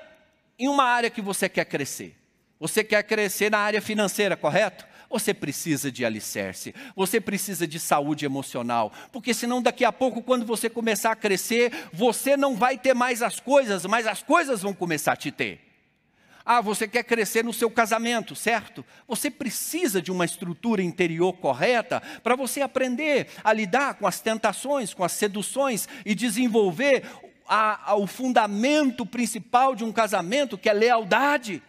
em 0.58 0.68
uma 0.68 0.84
área 0.84 1.10
que 1.10 1.22
você 1.22 1.50
quer 1.50 1.65
crescer. 1.65 2.15
Você 2.60 2.84
quer 2.84 3.03
crescer 3.03 3.51
na 3.51 3.58
área 3.58 3.82
financeira, 3.82 4.38
correto? 4.38 4.88
Você 5.10 5.34
precisa 5.34 5.92
de 5.92 6.03
alicerce, 6.03 6.74
você 6.96 7.22
precisa 7.22 7.68
de 7.68 7.80
saúde 7.80 8.25
emocional, 8.25 8.92
porque 9.12 9.34
senão 9.34 9.62
daqui 9.62 9.86
a 9.86 9.92
pouco, 9.92 10.24
quando 10.24 10.46
você 10.46 10.70
começar 10.70 11.12
a 11.12 11.15
crescer, 11.15 11.72
você 11.92 12.36
não 12.36 12.56
vai 12.56 12.77
ter 12.77 12.96
mais 12.96 13.22
as 13.22 13.39
coisas, 13.39 13.86
mas 13.86 14.08
as 14.08 14.24
coisas 14.24 14.62
vão 14.63 14.74
começar 14.74 15.12
a 15.12 15.18
te 15.18 15.32
ter. 15.32 15.73
Ah, 16.46 16.60
você 16.60 16.88
quer 16.88 17.04
crescer 17.04 17.44
no 17.44 17.54
seu 17.54 17.72
casamento, 17.72 18.36
certo? 18.36 18.84
Você 19.08 19.32
precisa 19.32 20.02
de 20.02 20.12
uma 20.12 20.26
estrutura 20.26 20.82
interior 20.82 21.34
correta 21.34 22.02
para 22.22 22.36
você 22.36 22.62
aprender 22.62 23.28
a 23.44 23.54
lidar 23.54 23.94
com 23.94 24.06
as 24.06 24.20
tentações, 24.20 24.94
com 24.94 25.06
as 25.06 25.14
seduções 25.14 25.88
e 26.06 26.14
desenvolver 26.14 27.04
a, 27.48 27.92
a, 27.92 27.96
o 27.96 28.06
fundamento 28.08 29.06
principal 29.06 29.74
de 29.74 29.86
um 29.86 29.92
casamento, 29.92 30.58
que 30.58 30.70
é 30.70 30.74
lealdade. 30.74 31.64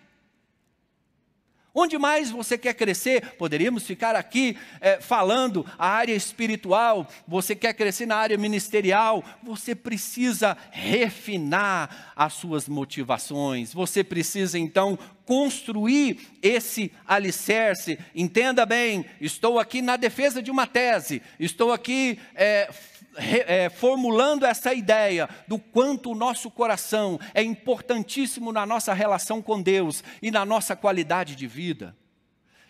Onde 1.75 1.99
mais 1.99 2.31
você 2.31 2.57
quer 2.57 2.73
crescer? 2.75 3.33
Poderíamos 3.33 3.85
ficar 3.85 4.15
aqui 4.15 4.57
é, 4.81 5.01
falando 5.01 5.67
a 5.77 5.89
área 5.89 6.15
espiritual, 6.15 7.09
você 7.27 7.57
quer 7.57 7.75
crescer 7.75 8.07
na 8.07 8.15
área 8.15 8.39
ministerial, 8.39 9.25
você 9.43 9.75
precisa 9.75 10.57
refinar 10.71 12.13
as 12.15 12.35
suas 12.35 12.69
motivações, 12.69 13.75
você 13.75 14.05
precisa 14.05 14.57
então 14.57 14.97
construir 15.27 16.21
esse 16.41 16.93
alicerce. 17.07 17.99
Entenda 18.15 18.65
bem, 18.65 19.05
estou 19.21 19.59
aqui 19.59 19.83
na 19.83 19.97
defesa 19.97 20.41
de 20.41 20.53
uma 20.53 20.69
tese, 20.69 21.21
estou 21.41 21.73
aqui. 21.73 22.21
É, 22.37 22.71
é, 23.17 23.69
formulando 23.69 24.45
essa 24.45 24.73
ideia 24.73 25.29
do 25.47 25.59
quanto 25.59 26.11
o 26.11 26.15
nosso 26.15 26.51
coração 26.51 27.19
é 27.33 27.43
importantíssimo 27.43 28.53
na 28.53 28.67
nossa 28.67 28.93
relação 28.93 29.41
com 29.43 29.61
Deus 29.61 30.03
e 30.23 30.31
na 30.31 30.45
nossa 30.45 30.75
qualidade 30.75 31.37
de 31.37 31.47
vida. 31.47 31.95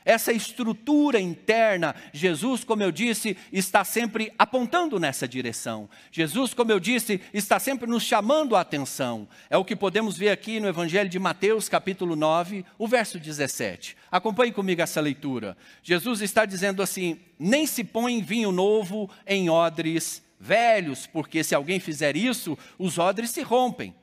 Essa 0.04 0.32
estrutura 0.32 1.18
interna, 1.18 1.94
Jesus, 2.12 2.62
como 2.62 2.82
eu 2.82 2.92
disse, 2.92 3.38
está 3.50 3.82
sempre 3.84 4.30
apontando 4.38 5.00
nessa 5.00 5.26
direção. 5.26 5.88
Jesus, 6.12 6.52
como 6.52 6.70
eu 6.70 6.78
disse, 6.78 7.22
está 7.32 7.58
sempre 7.58 7.88
nos 7.88 8.02
chamando 8.02 8.54
a 8.54 8.60
atenção. 8.60 9.26
É 9.48 9.56
o 9.56 9.64
que 9.64 9.74
podemos 9.74 10.18
ver 10.18 10.28
aqui 10.28 10.60
no 10.60 10.68
Evangelho 10.68 11.08
de 11.08 11.18
Mateus, 11.18 11.70
capítulo 11.70 12.14
9, 12.14 12.66
o 12.78 12.86
verso 12.86 13.18
17. 13.18 13.96
Acompanhe 14.12 14.52
comigo 14.52 14.82
essa 14.82 15.00
leitura. 15.00 15.56
Jesus 15.82 16.20
está 16.20 16.44
dizendo 16.44 16.82
assim: 16.82 17.18
Nem 17.38 17.66
se 17.66 17.82
põe 17.82 18.20
vinho 18.20 18.52
novo 18.52 19.08
em 19.26 19.48
odres 19.48 20.22
velhos, 20.44 21.06
porque 21.06 21.42
se 21.42 21.54
alguém 21.54 21.80
fizer 21.80 22.16
isso, 22.16 22.58
os 22.78 22.98
odres 22.98 23.30
se 23.30 23.40
rompem, 23.40 23.94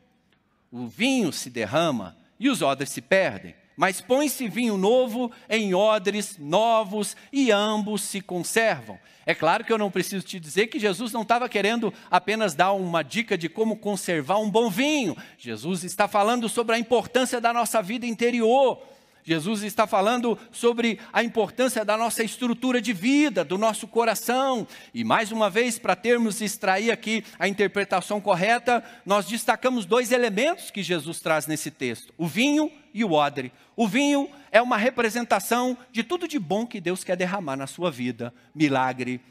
o 0.72 0.88
vinho 0.88 1.32
se 1.32 1.50
derrama 1.50 2.18
e 2.40 2.50
os 2.50 2.64
odres 2.64 2.90
se 2.90 3.02
perdem. 3.02 3.54
Mas 3.78 4.02
põe-se 4.02 4.48
vinho 4.48 4.76
novo 4.76 5.32
em 5.50 5.74
odres 5.74 6.38
novos 6.38 7.16
e 7.32 7.52
ambos 7.52 8.02
se 8.02 8.22
conservam. 8.22 9.00
É 9.26 9.36
claro 9.36 9.64
que 9.64 9.72
eu 9.72 9.78
não 9.78 9.92
preciso 9.92 10.26
te 10.26 10.40
dizer 10.40 10.68
que 10.68 10.80
Jesus 10.80 11.12
não 11.12 11.22
estava 11.22 11.48
querendo 11.48 11.94
apenas 12.10 12.56
dar 12.56 12.74
uma 12.74 13.04
dica 13.04 13.38
de 13.38 13.48
como 13.48 13.78
conservar 13.78 14.40
um 14.40 14.50
bom 14.50 14.70
vinho. 14.70 15.16
Jesus 15.38 15.84
está 15.84 16.08
falando 16.08 16.50
sobre 16.50 16.76
a 16.76 16.80
importância 16.80 17.40
da 17.40 17.54
nossa 17.54 17.82
vida 17.82 18.06
interior 18.06 18.82
Jesus 19.24 19.64
está 19.64 19.86
falando 19.86 20.38
sobre 20.52 21.00
a 21.14 21.24
importância 21.24 21.86
da 21.86 21.98
nossa 21.98 22.24
estrutura 22.24 22.82
de 22.82 22.94
vida, 22.94 23.44
do 23.44 23.58
nosso 23.58 23.88
coração. 23.88 24.68
E 24.94 25.04
mais 25.04 25.32
uma 25.32 25.50
vez, 25.50 25.78
para 25.78 25.96
termos 25.96 26.42
extrair 26.42 26.92
aqui 26.92 27.24
a 27.38 27.48
interpretação 27.48 28.20
correta, 28.20 28.84
nós 29.06 29.26
destacamos 29.26 29.86
dois 29.86 30.12
elementos 30.12 30.72
que 30.72 30.84
Jesus 30.84 31.20
traz 31.20 31.48
nesse 31.48 31.70
texto: 31.70 32.14
o 32.18 32.28
vinho 32.28 32.72
e 32.94 33.04
o 33.04 33.12
odre. 33.14 33.52
O 33.76 33.88
vinho 33.88 34.30
é 34.52 34.62
uma 34.62 34.78
representação 34.78 35.78
de 35.92 36.04
tudo 36.04 36.28
de 36.28 36.38
bom 36.40 36.66
que 36.66 36.82
Deus 36.82 37.04
quer 37.04 37.16
derramar 37.16 37.56
na 37.56 37.68
sua 37.68 37.92
vida: 37.92 38.34
milagre, 38.54 39.22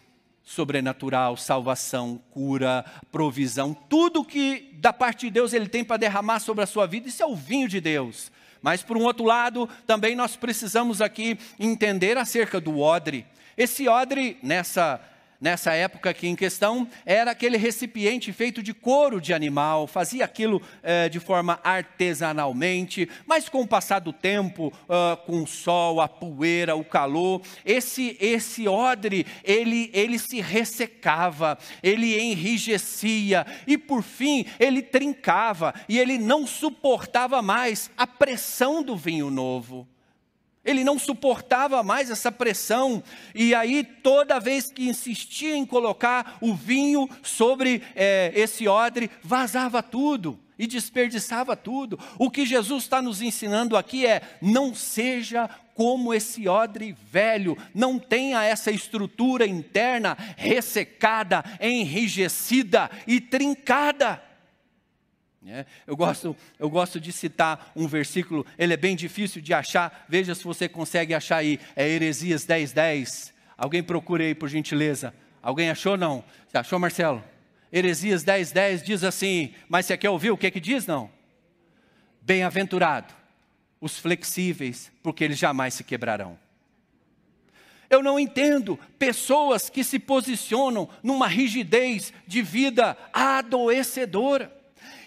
sobrenatural, 0.42 1.37
salvação, 1.37 2.20
cura, 2.30 2.85
provisão, 3.12 3.75
tudo 3.88 4.25
que 4.25 4.70
da 4.80 4.92
parte 4.92 5.26
de 5.26 5.30
Deus 5.30 5.52
ele 5.52 5.68
tem 5.68 5.85
para 5.85 5.97
derramar 5.97 6.40
sobre 6.40 6.64
a 6.64 6.66
sua 6.66 6.87
vida, 6.87 7.09
isso 7.09 7.23
é 7.23 7.26
o 7.26 7.37
vinho 7.37 7.68
de 7.68 7.80
Deus. 7.80 8.32
Mas, 8.62 8.83
por 8.83 8.97
um 8.97 9.02
outro 9.02 9.25
lado, 9.25 9.69
também 9.87 10.14
nós 10.14 10.37
precisamos 10.37 11.00
aqui 11.00 11.38
entender 11.59 12.19
acerca 12.19 12.61
do 12.61 12.79
odre. 12.79 13.26
Esse 13.57 13.88
odre, 13.88 14.38
nessa 14.43 15.00
nessa 15.40 15.73
época 15.73 16.11
aqui 16.11 16.28
em 16.28 16.37
questão, 16.37 16.87
era 17.06 17.30
aquele 17.30 17.56
recipiente 17.56 18.32
feito 18.32 18.62
de 18.62 18.75
couro 18.75 19.20
de 19.20 19.32
animal, 19.32 19.87
fazia 19.87 20.25
aquilo 20.25 20.61
eh, 20.82 21.09
de 21.09 21.18
forma 21.18 21.59
artesanalmente, 21.64 23.09
mas 23.26 23.49
com 23.49 23.62
o 23.62 23.66
passar 23.66 24.00
do 24.00 24.12
tempo, 24.12 24.73
uh, 24.88 25.16
com 25.25 25.42
o 25.42 25.47
sol, 25.47 26.00
a 26.00 26.09
poeira, 26.09 26.76
o 26.76 26.85
calor, 26.85 27.40
esse, 27.64 28.16
esse 28.20 28.68
odre, 28.68 29.26
ele, 29.42 29.90
ele 29.92 30.18
se 30.18 30.40
ressecava, 30.40 31.59
ele 31.82 32.20
enrijecia 32.20 33.47
e 33.66 33.78
por 33.78 34.02
fim 34.02 34.44
ele 34.59 34.82
trincava 34.82 35.75
e 35.88 35.99
ele 35.99 36.18
não 36.18 36.47
suportava 36.47 37.40
mais 37.40 37.90
a 37.97 38.06
pressão 38.06 38.82
do 38.82 38.97
vinho 38.97 39.30
novo. 39.30 39.87
Ele 40.64 40.85
não 40.85 40.99
suportava 40.99 41.83
mais 41.83 42.11
essa 42.11 42.31
pressão, 42.31 43.02
e 43.35 43.55
aí, 43.55 43.83
toda 43.83 44.38
vez 44.38 44.71
que 44.71 44.88
insistia 44.88 45.57
em 45.57 45.64
colocar 45.64 46.37
o 46.40 46.55
vinho 46.55 47.09
sobre 47.23 47.83
é, 47.95 48.31
esse 48.35 48.69
odre, 48.69 49.11
vazava 49.23 49.83
tudo 49.83 50.38
e 50.59 50.67
desperdiçava 50.67 51.57
tudo. 51.57 51.99
O 52.19 52.30
que 52.30 52.45
Jesus 52.45 52.82
está 52.82 53.00
nos 53.00 53.23
ensinando 53.23 53.75
aqui 53.75 54.04
é: 54.06 54.21
não 54.43 54.75
seja 54.75 55.49
como 55.75 56.13
esse 56.13 56.47
odre 56.47 56.95
velho, 57.11 57.56
não 57.75 57.99
tenha 57.99 58.45
essa 58.45 58.71
estrutura 58.71 59.47
interna 59.47 60.15
ressecada, 60.37 61.43
enrijecida 61.58 62.91
e 63.06 63.19
trincada. 63.19 64.23
É, 65.47 65.65
eu, 65.87 65.97
gosto, 65.97 66.37
eu 66.59 66.69
gosto 66.69 67.00
de 67.00 67.11
citar 67.13 67.73
um 67.75 67.87
versículo, 67.87 68.45
ele 68.59 68.75
é 68.75 68.76
bem 68.76 68.95
difícil 68.95 69.41
de 69.41 69.55
achar, 69.55 70.05
veja 70.07 70.35
se 70.35 70.45
você 70.45 70.69
consegue 70.69 71.15
achar 71.15 71.39
aí, 71.39 71.59
é 71.75 71.89
Heresias 71.89 72.45
10, 72.45 72.73
10. 72.73 73.35
Alguém 73.57 73.83
procure 73.83 74.25
aí, 74.25 74.35
por 74.35 74.49
gentileza. 74.49 75.15
Alguém 75.43 75.71
achou 75.71 75.97
não? 75.97 76.23
Você 76.47 76.59
achou, 76.59 76.79
Marcelo? 76.79 77.25
Heresias 77.73 78.23
10, 78.23 78.53
10 78.53 78.83
diz 78.83 79.05
assim, 79.05 79.55
mas 79.69 79.87
você 79.87 79.97
quer 79.97 80.11
ouvir 80.11 80.31
o 80.31 80.37
que, 80.37 80.47
é 80.47 80.50
que 80.50 80.61
diz 80.61 80.87
não? 80.87 81.11
Bem-aventurado 82.21 83.15
os 83.81 83.99
flexíveis, 83.99 84.93
porque 85.03 85.25
eles 85.25 85.39
jamais 85.39 85.75
se 85.75 85.85
quebrarão. 85.85 86.39
Eu 87.89 88.03
não 88.03 88.21
entendo 88.21 88.79
pessoas 88.99 89.71
que 89.71 89.83
se 89.83 89.99
posicionam 89.99 90.89
numa 91.03 91.26
rigidez 91.26 92.13
de 92.26 92.43
vida 92.43 92.97
adoecedora. 93.13 94.59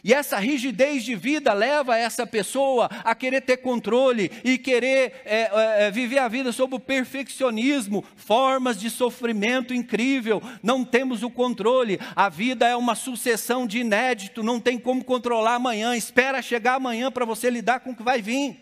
E 0.03 0.13
essa 0.13 0.37
rigidez 0.37 1.05
de 1.05 1.15
vida 1.15 1.53
leva 1.53 1.97
essa 1.97 2.27
pessoa 2.27 2.89
a 3.05 3.15
querer 3.15 3.39
ter 3.39 3.57
controle 3.57 4.29
e 4.43 4.57
querer 4.57 5.13
é, 5.23 5.41
é, 5.43 5.51
é, 5.87 5.91
viver 5.91 6.17
a 6.17 6.27
vida 6.27 6.51
sob 6.51 6.75
o 6.75 6.79
perfeccionismo, 6.79 8.03
formas 8.17 8.77
de 8.77 8.89
sofrimento 8.89 9.73
incrível. 9.73 10.41
Não 10.61 10.83
temos 10.83 11.23
o 11.23 11.29
controle. 11.29 11.97
A 12.17 12.27
vida 12.27 12.67
é 12.67 12.75
uma 12.75 12.95
sucessão 12.95 13.65
de 13.65 13.79
inédito, 13.79 14.43
não 14.43 14.59
tem 14.59 14.77
como 14.77 15.05
controlar 15.05 15.55
amanhã. 15.55 15.95
Espera 15.95 16.41
chegar 16.41 16.75
amanhã 16.75 17.09
para 17.09 17.23
você 17.23 17.49
lidar 17.49 17.79
com 17.79 17.91
o 17.91 17.95
que 17.95 18.03
vai 18.03 18.21
vir. 18.21 18.57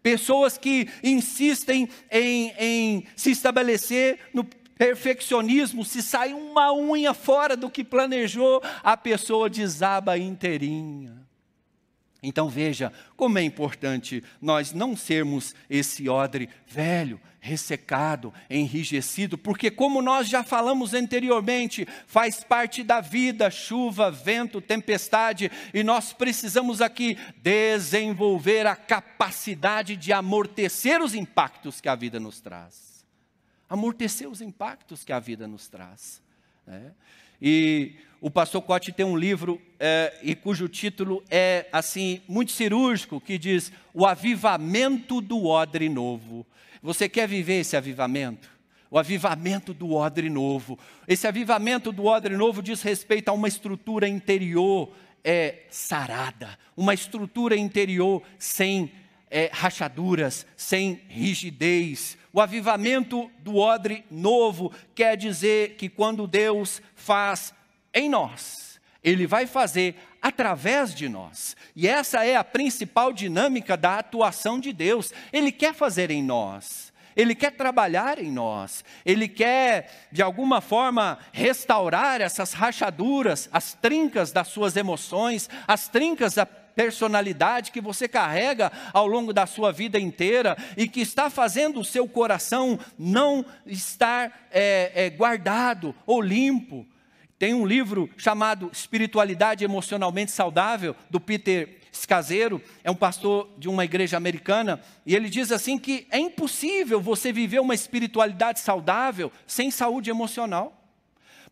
Pessoas 0.00 0.56
que 0.56 0.86
insistem 1.02 1.88
em, 2.08 2.52
em 2.56 3.06
se 3.16 3.32
estabelecer 3.32 4.20
no 4.32 4.46
perfeccionismo, 4.76 5.84
se 5.84 6.02
sai 6.02 6.32
uma 6.32 6.72
unha 6.72 7.14
fora 7.14 7.56
do 7.56 7.70
que 7.70 7.84
planejou, 7.84 8.62
a 8.82 8.96
pessoa 8.96 9.48
desaba 9.48 10.18
inteirinha. 10.18 11.24
Então 12.22 12.48
veja 12.48 12.90
como 13.16 13.38
é 13.38 13.42
importante 13.42 14.24
nós 14.40 14.72
não 14.72 14.96
sermos 14.96 15.54
esse 15.68 16.08
odre 16.08 16.48
velho, 16.66 17.20
ressecado, 17.38 18.32
enrijecido, 18.48 19.36
porque, 19.36 19.70
como 19.70 20.00
nós 20.00 20.26
já 20.26 20.42
falamos 20.42 20.94
anteriormente, 20.94 21.86
faz 22.06 22.42
parte 22.42 22.82
da 22.82 23.02
vida 23.02 23.50
chuva, 23.50 24.10
vento, 24.10 24.62
tempestade, 24.62 25.52
e 25.74 25.84
nós 25.84 26.14
precisamos 26.14 26.80
aqui 26.80 27.18
desenvolver 27.36 28.66
a 28.66 28.74
capacidade 28.74 29.94
de 29.94 30.10
amortecer 30.10 31.02
os 31.02 31.14
impactos 31.14 31.82
que 31.82 31.88
a 31.90 31.94
vida 31.94 32.18
nos 32.18 32.40
traz 32.40 32.93
amortecer 33.68 34.28
os 34.28 34.40
impactos 34.40 35.04
que 35.04 35.12
a 35.12 35.18
vida 35.18 35.46
nos 35.46 35.68
traz. 35.68 36.22
Né? 36.66 36.92
E 37.40 37.94
o 38.20 38.30
pastor 38.30 38.62
Cote 38.62 38.92
tem 38.92 39.04
um 39.04 39.16
livro 39.16 39.60
é, 39.78 40.18
e 40.22 40.34
cujo 40.34 40.68
título 40.68 41.22
é 41.30 41.68
assim 41.70 42.22
muito 42.26 42.52
cirúrgico 42.52 43.20
que 43.20 43.36
diz 43.36 43.70
o 43.92 44.06
avivamento 44.06 45.20
do 45.20 45.44
odre 45.44 45.88
novo. 45.88 46.46
Você 46.82 47.08
quer 47.08 47.28
viver 47.28 47.60
esse 47.60 47.76
avivamento? 47.76 48.48
O 48.90 48.98
avivamento 48.98 49.74
do 49.74 49.92
odre 49.92 50.30
novo. 50.30 50.78
Esse 51.08 51.26
avivamento 51.26 51.90
do 51.90 52.06
odre 52.06 52.36
novo 52.36 52.62
diz 52.62 52.80
respeito 52.82 53.28
a 53.28 53.32
uma 53.32 53.48
estrutura 53.48 54.08
interior 54.08 54.92
é, 55.24 55.62
sarada, 55.70 56.58
uma 56.76 56.94
estrutura 56.94 57.56
interior 57.56 58.22
sem 58.38 58.92
é, 59.30 59.50
rachaduras, 59.52 60.46
sem 60.56 61.00
rigidez. 61.08 62.16
O 62.34 62.40
avivamento 62.40 63.30
do 63.38 63.58
odre 63.58 64.04
novo 64.10 64.72
quer 64.92 65.16
dizer 65.16 65.76
que 65.76 65.88
quando 65.88 66.26
Deus 66.26 66.82
faz 66.96 67.54
em 67.94 68.08
nós, 68.08 68.80
Ele 69.04 69.24
vai 69.24 69.46
fazer 69.46 69.94
através 70.20 70.92
de 70.92 71.08
nós. 71.08 71.56
E 71.76 71.86
essa 71.86 72.26
é 72.26 72.34
a 72.34 72.42
principal 72.42 73.12
dinâmica 73.12 73.76
da 73.76 74.00
atuação 74.00 74.58
de 74.58 74.72
Deus. 74.72 75.12
Ele 75.32 75.52
quer 75.52 75.74
fazer 75.74 76.10
em 76.10 76.24
nós. 76.24 76.92
Ele 77.14 77.36
quer 77.36 77.52
trabalhar 77.52 78.18
em 78.18 78.32
nós, 78.32 78.84
Ele 79.06 79.28
quer, 79.28 80.08
de 80.10 80.20
alguma 80.20 80.60
forma, 80.60 81.20
restaurar 81.32 82.20
essas 82.20 82.52
rachaduras, 82.52 83.48
as 83.52 83.74
trincas 83.74 84.32
das 84.32 84.48
suas 84.48 84.76
emoções, 84.76 85.48
as 85.68 85.86
trincas 85.86 86.34
da 86.34 86.44
personalidade 86.74 87.70
que 87.70 87.80
você 87.80 88.08
carrega 88.08 88.70
ao 88.92 89.06
longo 89.06 89.32
da 89.32 89.46
sua 89.46 89.72
vida 89.72 89.98
inteira 89.98 90.56
e 90.76 90.88
que 90.88 91.00
está 91.00 91.30
fazendo 91.30 91.80
o 91.80 91.84
seu 91.84 92.08
coração 92.08 92.78
não 92.98 93.44
estar 93.66 94.46
é, 94.50 94.92
é, 94.94 95.10
guardado 95.10 95.94
ou 96.06 96.20
limpo. 96.20 96.86
Tem 97.38 97.52
um 97.52 97.66
livro 97.66 98.08
chamado 98.16 98.70
Espiritualidade 98.72 99.64
Emocionalmente 99.64 100.30
Saudável, 100.30 100.94
do 101.10 101.20
Peter 101.20 101.80
Scaseiro, 101.92 102.60
é 102.82 102.90
um 102.90 102.94
pastor 102.96 103.48
de 103.56 103.68
uma 103.68 103.84
igreja 103.84 104.16
americana, 104.16 104.80
e 105.06 105.14
ele 105.14 105.28
diz 105.28 105.52
assim 105.52 105.78
que 105.78 106.06
é 106.10 106.18
impossível 106.18 107.00
você 107.00 107.32
viver 107.32 107.60
uma 107.60 107.74
espiritualidade 107.74 108.60
saudável 108.60 109.30
sem 109.46 109.70
saúde 109.70 110.10
emocional. 110.10 110.80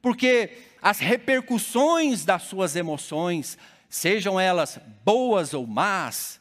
Porque 0.00 0.50
as 0.82 0.98
repercussões 0.98 2.24
das 2.24 2.42
suas 2.42 2.74
emoções, 2.74 3.56
sejam 3.92 4.40
elas 4.40 4.80
boas 5.04 5.52
ou 5.52 5.66
más, 5.66 6.40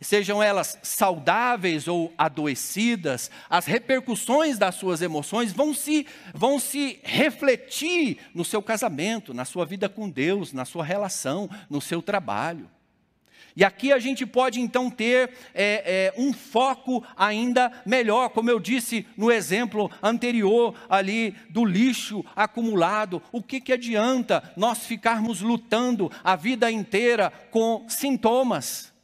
sejam 0.00 0.42
elas 0.42 0.76
saudáveis 0.82 1.86
ou 1.86 2.12
adoecidas, 2.18 3.30
as 3.48 3.66
repercussões 3.66 4.58
das 4.58 4.74
suas 4.74 5.00
emoções 5.00 5.52
vão 5.52 5.72
se, 5.72 6.08
vão 6.34 6.58
se 6.58 6.98
refletir 7.04 8.18
no 8.34 8.44
seu 8.44 8.60
casamento, 8.60 9.32
na 9.32 9.44
sua 9.44 9.64
vida 9.64 9.88
com 9.88 10.10
Deus, 10.10 10.52
na 10.52 10.64
sua 10.64 10.84
relação, 10.84 11.48
no 11.70 11.80
seu 11.80 12.02
trabalho. 12.02 12.68
E 13.56 13.64
aqui 13.64 13.90
a 13.90 13.98
gente 13.98 14.26
pode 14.26 14.60
então 14.60 14.90
ter 14.90 15.30
é, 15.54 16.12
é, 16.14 16.20
um 16.20 16.30
foco 16.34 17.02
ainda 17.16 17.72
melhor, 17.86 18.28
como 18.28 18.50
eu 18.50 18.60
disse 18.60 19.06
no 19.16 19.32
exemplo 19.32 19.90
anterior 20.02 20.74
ali 20.90 21.34
do 21.48 21.64
lixo 21.64 22.22
acumulado. 22.36 23.22
O 23.32 23.42
que, 23.42 23.58
que 23.58 23.72
adianta 23.72 24.52
nós 24.58 24.84
ficarmos 24.84 25.40
lutando 25.40 26.12
a 26.22 26.36
vida 26.36 26.70
inteira 26.70 27.32
com 27.50 27.86
sintomas? 27.88 28.94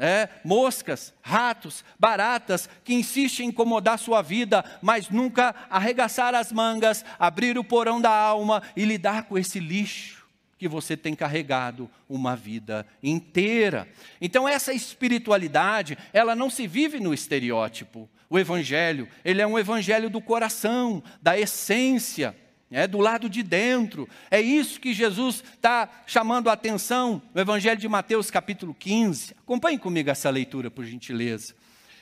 É, 0.00 0.28
moscas, 0.44 1.12
ratos, 1.20 1.84
baratas 1.98 2.68
que 2.84 2.94
insistem 2.94 3.46
em 3.46 3.48
incomodar 3.48 3.98
sua 3.98 4.22
vida, 4.22 4.64
mas 4.80 5.10
nunca 5.10 5.52
arregaçar 5.68 6.36
as 6.36 6.52
mangas, 6.52 7.04
abrir 7.18 7.58
o 7.58 7.64
porão 7.64 8.00
da 8.00 8.16
alma 8.16 8.62
e 8.76 8.84
lidar 8.84 9.24
com 9.24 9.36
esse 9.36 9.58
lixo 9.58 10.17
que 10.58 10.68
você 10.68 10.96
tem 10.96 11.14
carregado 11.14 11.88
uma 12.08 12.34
vida 12.34 12.86
inteira. 13.02 13.88
Então 14.20 14.48
essa 14.48 14.72
espiritualidade, 14.72 15.96
ela 16.12 16.34
não 16.34 16.50
se 16.50 16.66
vive 16.66 16.98
no 16.98 17.14
estereótipo. 17.14 18.08
O 18.28 18.38
evangelho, 18.38 19.08
ele 19.24 19.40
é 19.40 19.46
um 19.46 19.58
evangelho 19.58 20.10
do 20.10 20.20
coração, 20.20 21.02
da 21.22 21.38
essência, 21.38 22.36
é 22.70 22.86
do 22.86 22.98
lado 22.98 23.28
de 23.30 23.42
dentro. 23.42 24.08
É 24.30 24.40
isso 24.40 24.80
que 24.80 24.92
Jesus 24.92 25.42
está 25.54 25.88
chamando 26.06 26.50
a 26.50 26.52
atenção 26.52 27.22
no 27.32 27.40
Evangelho 27.40 27.80
de 27.80 27.88
Mateus, 27.88 28.30
capítulo 28.30 28.74
15. 28.74 29.34
Acompanhe 29.40 29.78
comigo 29.78 30.10
essa 30.10 30.28
leitura, 30.28 30.70
por 30.70 30.84
gentileza. 30.84 31.54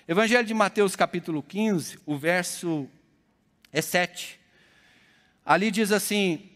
Evangelho 0.09 0.47
de 0.47 0.55
Mateus, 0.55 0.97
capítulo 0.97 1.43
15, 1.43 1.99
o 2.05 2.17
verso 2.17 2.89
é 3.73 3.81
7. 3.81 4.41
Ali 5.45 5.71
diz 5.71 5.93
assim: 5.93 6.51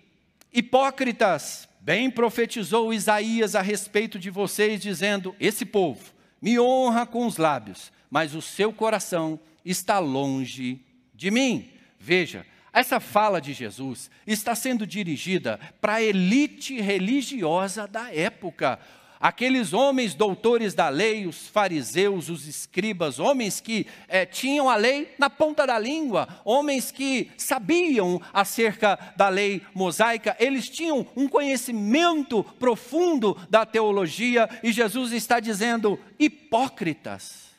Hipócritas, 0.53 1.69
Bem 1.81 2.11
profetizou 2.11 2.93
Isaías 2.93 3.55
a 3.55 3.63
respeito 3.63 4.19
de 4.19 4.29
vocês, 4.29 4.81
dizendo: 4.83 5.35
Esse 5.41 5.65
povo 5.65 6.13
me 6.41 6.61
honra 6.61 7.07
com 7.07 7.27
os 7.27 7.39
lábios, 7.39 7.91
mas 8.11 8.35
o 8.35 8.43
seu 8.43 8.73
coração 8.73 9.41
está 9.65 9.99
longe 9.99 10.85
de 11.15 11.31
mim. 11.31 11.71
Veja, 11.99 12.45
essa 12.73 13.01
fala 13.01 13.41
de 13.41 13.53
Jesus 13.53 14.11
está 14.27 14.55
sendo 14.55 14.87
dirigida 14.87 15.59
para 15.81 15.95
a 15.95 16.03
elite 16.03 16.81
religiosa 16.81 17.87
da 17.87 18.15
época, 18.15 18.79
aqueles 19.21 19.75
homens 19.75 20.15
doutores 20.15 20.73
da 20.73 20.89
lei, 20.89 21.27
os 21.27 21.47
fariseus, 21.47 22.31
os 22.31 22.49
escribas, 22.49 23.19
homens 23.19 23.61
que 23.61 23.87
é, 24.09 24.25
tinham 24.25 24.71
a 24.71 24.77
lei 24.77 25.15
na 25.19 25.29
ponta 25.29 25.67
da 25.67 25.79
língua, 25.79 26.27
homens 26.43 26.91
que 26.91 27.31
sabiam 27.37 28.21
acerca 28.33 28.99
da 29.17 29.29
lei 29.29 29.61
mosaica, 29.75 30.35
eles 30.41 30.71
tinham 30.71 31.07
um 31.15 31.29
conhecimento 31.29 32.43
profundo 32.59 33.37
da 33.51 33.67
teologia, 33.67 34.49
e 34.63 34.73
Jesus 34.73 35.13
está 35.13 35.39
dizendo: 35.39 36.01
hipócritas. 36.19 37.51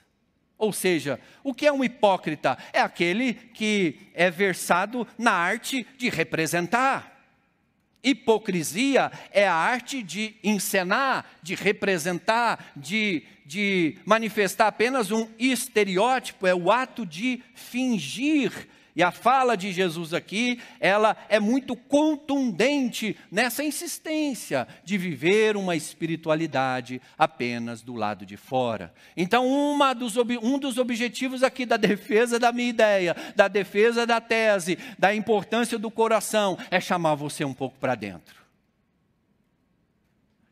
Ou 0.57 0.71
seja, 0.71 1.19
o 1.43 1.55
que 1.55 1.65
é 1.65 1.71
um 1.71 1.83
hipócrita? 1.83 2.57
É 2.71 2.79
aquele 2.79 3.33
que 3.33 3.99
é 4.13 4.29
versado 4.29 5.07
na 5.17 5.31
arte 5.31 5.87
de 5.97 6.07
representar. 6.07 7.20
Hipocrisia 8.03 9.11
é 9.31 9.47
a 9.47 9.53
arte 9.53 10.01
de 10.01 10.35
encenar, 10.43 11.25
de 11.41 11.55
representar, 11.55 12.73
de, 12.75 13.23
de 13.45 13.97
manifestar 14.05 14.67
apenas 14.67 15.11
um 15.11 15.27
estereótipo, 15.37 16.47
é 16.47 16.55
o 16.55 16.71
ato 16.71 17.05
de 17.05 17.43
fingir 17.53 18.67
e 18.95 19.01
a 19.01 19.11
fala 19.11 19.55
de 19.55 19.71
Jesus 19.71 20.13
aqui, 20.13 20.59
ela 20.79 21.15
é 21.29 21.39
muito 21.39 21.75
contundente 21.75 23.15
nessa 23.31 23.63
insistência 23.63 24.67
de 24.83 24.97
viver 24.97 25.55
uma 25.55 25.75
espiritualidade 25.75 27.01
apenas 27.17 27.81
do 27.81 27.93
lado 27.93 28.25
de 28.25 28.35
fora. 28.35 28.93
Então, 29.15 29.77
dos, 29.95 30.17
um 30.41 30.59
dos 30.59 30.77
objetivos 30.77 31.41
aqui 31.41 31.65
da 31.65 31.77
defesa 31.77 32.37
da 32.37 32.51
minha 32.51 32.69
ideia, 32.69 33.15
da 33.35 33.47
defesa 33.47 34.05
da 34.05 34.19
tese, 34.19 34.77
da 34.99 35.15
importância 35.15 35.79
do 35.79 35.89
coração, 35.89 36.57
é 36.69 36.79
chamar 36.79 37.15
você 37.15 37.45
um 37.45 37.53
pouco 37.53 37.77
para 37.79 37.95
dentro. 37.95 38.41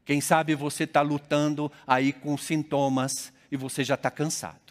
Quem 0.05 0.21
sabe 0.21 0.55
você 0.55 0.85
está 0.85 1.01
lutando 1.01 1.71
aí 1.85 2.13
com 2.13 2.37
sintomas 2.37 3.31
e 3.51 3.57
você 3.57 3.83
já 3.83 3.95
está 3.95 4.09
cansado. 4.09 4.68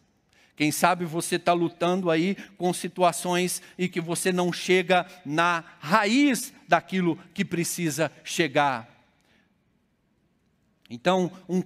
Quem 0.59 0.73
sabe 0.73 1.05
você 1.05 1.37
está 1.37 1.53
lutando 1.53 2.11
aí 2.11 2.37
com 2.57 2.73
situações 2.73 3.63
e 3.79 3.89
que 3.89 4.01
você 4.01 4.33
não 4.33 4.53
chega 4.53 5.07
na 5.25 5.63
raiz 5.79 6.53
daquilo 6.67 7.17
que 7.33 7.45
precisa 7.45 8.11
chegar. 8.25 8.89
Então, 10.91 11.31
um, 11.49 11.63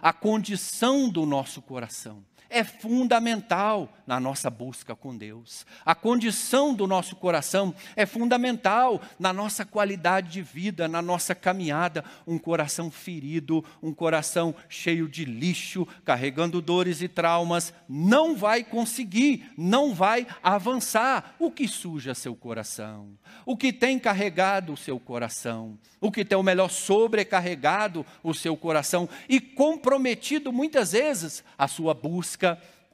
a 0.00 0.12
condição 0.12 1.10
do 1.10 1.26
nosso 1.26 1.60
coração 1.60 2.22
é 2.50 2.64
fundamental 2.64 3.92
na 4.06 4.18
nossa 4.18 4.48
busca 4.48 4.96
com 4.96 5.16
Deus. 5.16 5.66
A 5.84 5.94
condição 5.94 6.72
do 6.72 6.86
nosso 6.86 7.14
coração 7.16 7.74
é 7.94 8.06
fundamental 8.06 9.00
na 9.18 9.32
nossa 9.32 9.66
qualidade 9.66 10.30
de 10.30 10.42
vida, 10.42 10.88
na 10.88 11.02
nossa 11.02 11.34
caminhada. 11.34 12.04
Um 12.26 12.38
coração 12.38 12.90
ferido, 12.90 13.62
um 13.82 13.92
coração 13.92 14.54
cheio 14.68 15.08
de 15.08 15.24
lixo, 15.24 15.86
carregando 16.04 16.62
dores 16.62 17.02
e 17.02 17.08
traumas, 17.08 17.72
não 17.88 18.34
vai 18.34 18.64
conseguir, 18.64 19.50
não 19.56 19.94
vai 19.94 20.26
avançar. 20.42 21.34
O 21.38 21.50
que 21.50 21.68
suja 21.68 22.14
seu 22.14 22.34
coração? 22.34 23.10
O 23.44 23.56
que 23.56 23.72
tem 23.72 23.98
carregado 23.98 24.72
o 24.72 24.76
seu 24.76 24.98
coração? 24.98 25.78
O 26.00 26.10
que 26.10 26.24
tem 26.24 26.38
o 26.38 26.42
melhor 26.42 26.70
sobrecarregado 26.70 28.06
o 28.22 28.32
seu 28.32 28.56
coração 28.56 29.08
e 29.28 29.40
comprometido 29.40 30.52
muitas 30.52 30.92
vezes 30.92 31.44
a 31.56 31.66
sua 31.66 31.92
busca, 31.92 32.37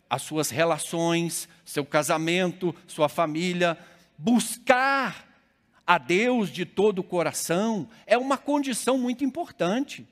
as 0.09 0.23
suas 0.23 0.51
relações, 0.51 1.49
seu 1.65 1.85
casamento, 1.85 2.75
sua 2.87 3.09
família. 3.09 3.79
Buscar 4.17 5.27
a 5.87 5.99
Deus 5.99 6.51
de 6.51 6.65
todo 6.65 7.01
o 7.01 7.05
coração 7.05 7.89
é 8.07 8.17
uma 8.17 8.39
condição 8.39 8.97
muito 8.97 9.25
importante. 9.25 10.07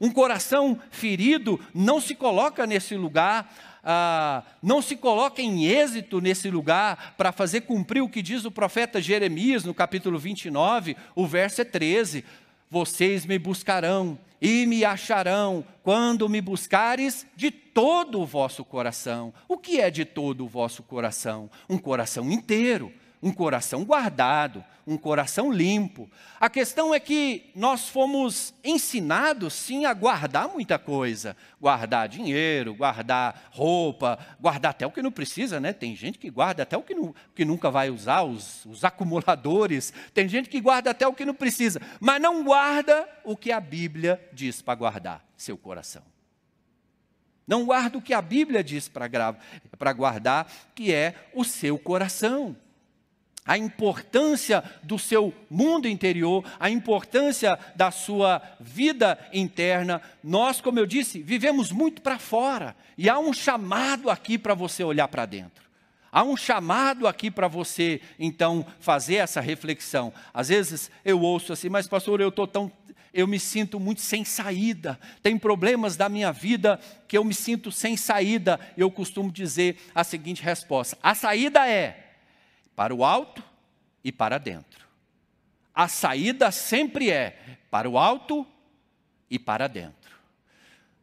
Um 0.00 0.10
coração 0.10 0.78
ferido 0.90 1.58
não 1.74 2.00
se 2.00 2.14
coloca 2.14 2.66
nesse 2.66 2.94
lugar 2.96 3.50
ah, 3.88 4.42
não 4.60 4.82
se 4.82 4.96
coloca 4.96 5.40
em 5.40 5.66
êxito 5.66 6.20
nesse 6.20 6.50
lugar 6.50 7.14
para 7.16 7.30
fazer 7.30 7.60
cumprir 7.60 8.02
o 8.02 8.08
que 8.08 8.20
diz 8.20 8.44
o 8.44 8.50
profeta 8.50 9.00
Jeremias 9.00 9.62
no 9.62 9.72
capítulo 9.72 10.18
29, 10.18 10.96
o 11.14 11.24
verso 11.24 11.60
é 11.60 11.64
13: 11.64 12.24
Vocês 12.70 13.24
me 13.24 13.38
buscarão 13.38 14.18
e 14.40 14.66
me 14.66 14.84
acharão 14.84 15.64
quando 15.82 16.28
me 16.28 16.40
buscares 16.40 17.26
de 17.36 17.50
todo 17.50 18.20
o 18.20 18.26
vosso 18.26 18.64
coração. 18.64 19.32
O 19.48 19.56
que 19.56 19.80
é 19.80 19.90
de 19.90 20.04
todo 20.04 20.44
o 20.44 20.48
vosso 20.48 20.82
coração? 20.82 21.50
Um 21.68 21.78
coração 21.78 22.30
inteiro 22.30 22.92
um 23.22 23.32
coração 23.32 23.84
guardado, 23.84 24.64
um 24.86 24.96
coração 24.96 25.52
limpo. 25.52 26.08
A 26.38 26.48
questão 26.48 26.94
é 26.94 27.00
que 27.00 27.50
nós 27.56 27.88
fomos 27.88 28.54
ensinados 28.62 29.52
sim 29.52 29.84
a 29.84 29.92
guardar 29.92 30.48
muita 30.48 30.78
coisa, 30.78 31.36
guardar 31.60 32.08
dinheiro, 32.08 32.74
guardar 32.74 33.48
roupa, 33.50 34.18
guardar 34.40 34.70
até 34.70 34.86
o 34.86 34.92
que 34.92 35.02
não 35.02 35.10
precisa, 35.10 35.58
né? 35.58 35.72
Tem 35.72 35.96
gente 35.96 36.18
que 36.18 36.30
guarda 36.30 36.62
até 36.62 36.76
o 36.76 36.82
que, 36.82 36.94
não, 36.94 37.14
que 37.34 37.44
nunca 37.44 37.70
vai 37.70 37.90
usar, 37.90 38.22
os, 38.22 38.64
os 38.66 38.84
acumuladores, 38.84 39.92
tem 40.14 40.28
gente 40.28 40.48
que 40.48 40.60
guarda 40.60 40.90
até 40.90 41.06
o 41.06 41.14
que 41.14 41.24
não 41.24 41.34
precisa, 41.34 41.80
mas 41.98 42.20
não 42.20 42.44
guarda 42.44 43.08
o 43.24 43.36
que 43.36 43.50
a 43.50 43.60
Bíblia 43.60 44.20
diz 44.32 44.62
para 44.62 44.74
guardar, 44.76 45.24
seu 45.36 45.58
coração. 45.58 46.02
Não 47.46 47.64
guarda 47.64 47.98
o 47.98 48.02
que 48.02 48.12
a 48.12 48.20
Bíblia 48.20 48.62
diz 48.62 48.88
para 48.88 49.92
guardar, 49.92 50.50
que 50.74 50.92
é 50.92 51.14
o 51.32 51.44
seu 51.44 51.78
coração. 51.78 52.56
A 53.46 53.56
importância 53.56 54.62
do 54.82 54.98
seu 54.98 55.32
mundo 55.48 55.86
interior, 55.86 56.44
a 56.58 56.68
importância 56.68 57.58
da 57.76 57.90
sua 57.90 58.42
vida 58.58 59.18
interna. 59.32 60.02
Nós, 60.22 60.60
como 60.60 60.78
eu 60.78 60.86
disse, 60.86 61.22
vivemos 61.22 61.70
muito 61.70 62.02
para 62.02 62.18
fora 62.18 62.74
e 62.98 63.08
há 63.08 63.18
um 63.18 63.32
chamado 63.32 64.10
aqui 64.10 64.36
para 64.36 64.54
você 64.54 64.82
olhar 64.82 65.06
para 65.08 65.24
dentro. 65.24 65.64
Há 66.10 66.24
um 66.24 66.36
chamado 66.36 67.06
aqui 67.06 67.30
para 67.30 67.46
você, 67.46 68.00
então, 68.18 68.66
fazer 68.80 69.16
essa 69.16 69.40
reflexão. 69.40 70.12
Às 70.32 70.48
vezes 70.48 70.90
eu 71.04 71.20
ouço 71.20 71.52
assim, 71.52 71.68
mas 71.68 71.86
pastor, 71.86 72.20
eu 72.20 72.30
estou 72.30 72.46
tão. 72.46 72.72
Eu 73.12 73.26
me 73.26 73.38
sinto 73.38 73.78
muito 73.78 74.00
sem 74.00 74.24
saída. 74.24 74.98
Tem 75.22 75.38
problemas 75.38 75.96
da 75.96 76.08
minha 76.08 76.32
vida 76.32 76.80
que 77.06 77.18
eu 77.18 77.24
me 77.24 77.34
sinto 77.34 77.70
sem 77.70 77.96
saída. 77.96 78.58
Eu 78.76 78.90
costumo 78.90 79.30
dizer 79.30 79.76
a 79.94 80.02
seguinte 80.02 80.42
resposta: 80.42 80.96
a 81.02 81.14
saída 81.14 81.68
é 81.68 82.05
para 82.76 82.94
o 82.94 83.04
alto 83.04 83.42
e 84.04 84.12
para 84.12 84.38
dentro. 84.38 84.86
A 85.74 85.88
saída 85.88 86.50
sempre 86.52 87.10
é 87.10 87.38
para 87.70 87.88
o 87.88 87.98
alto 87.98 88.46
e 89.30 89.38
para 89.38 89.66
dentro. 89.66 90.06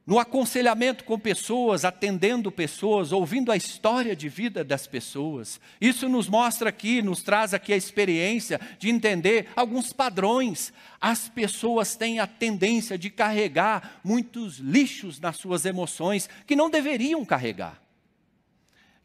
No 0.05 0.19
aconselhamento 0.19 1.05
com 1.05 1.17
pessoas, 1.17 1.85
atendendo 1.85 2.51
pessoas, 2.51 3.13
ouvindo 3.13 3.53
a 3.53 3.55
história 3.55 4.13
de 4.13 4.27
vida 4.27 4.61
das 4.61 4.85
pessoas, 4.85 5.61
isso 5.79 6.09
nos 6.09 6.27
mostra 6.27 6.69
aqui, 6.69 7.01
nos 7.01 7.23
traz 7.23 7.53
aqui 7.53 7.71
a 7.71 7.77
experiência 7.77 8.59
de 8.77 8.89
entender 8.89 9.47
alguns 9.55 9.93
padrões. 9.93 10.73
As 10.99 11.29
pessoas 11.29 11.95
têm 11.95 12.19
a 12.19 12.27
tendência 12.27 12.97
de 12.97 13.09
carregar 13.09 14.01
muitos 14.03 14.57
lixos 14.57 15.21
nas 15.21 15.37
suas 15.37 15.65
emoções 15.65 16.29
que 16.45 16.55
não 16.55 16.69
deveriam 16.69 17.23
carregar. 17.23 17.82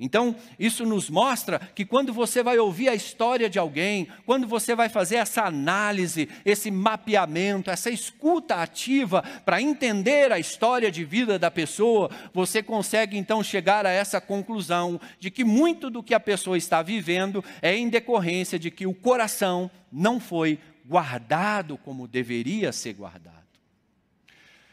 Então, 0.00 0.36
isso 0.58 0.84
nos 0.86 1.10
mostra 1.10 1.58
que 1.74 1.84
quando 1.84 2.12
você 2.12 2.40
vai 2.40 2.56
ouvir 2.56 2.88
a 2.88 2.94
história 2.94 3.50
de 3.50 3.58
alguém, 3.58 4.06
quando 4.24 4.46
você 4.46 4.72
vai 4.74 4.88
fazer 4.88 5.16
essa 5.16 5.42
análise, 5.42 6.28
esse 6.44 6.70
mapeamento, 6.70 7.68
essa 7.68 7.90
escuta 7.90 8.56
ativa 8.56 9.22
para 9.44 9.60
entender 9.60 10.30
a 10.30 10.38
história 10.38 10.88
de 10.88 11.04
vida 11.04 11.36
da 11.36 11.50
pessoa, 11.50 12.10
você 12.32 12.62
consegue 12.62 13.18
então 13.18 13.42
chegar 13.42 13.84
a 13.86 13.90
essa 13.90 14.20
conclusão 14.20 15.00
de 15.18 15.32
que 15.32 15.42
muito 15.42 15.90
do 15.90 16.02
que 16.02 16.14
a 16.14 16.20
pessoa 16.20 16.56
está 16.56 16.80
vivendo 16.80 17.44
é 17.60 17.74
em 17.76 17.88
decorrência 17.88 18.56
de 18.56 18.70
que 18.70 18.86
o 18.86 18.94
coração 18.94 19.68
não 19.90 20.20
foi 20.20 20.60
guardado 20.86 21.76
como 21.76 22.06
deveria 22.06 22.70
ser 22.70 22.92
guardado. 22.92 23.36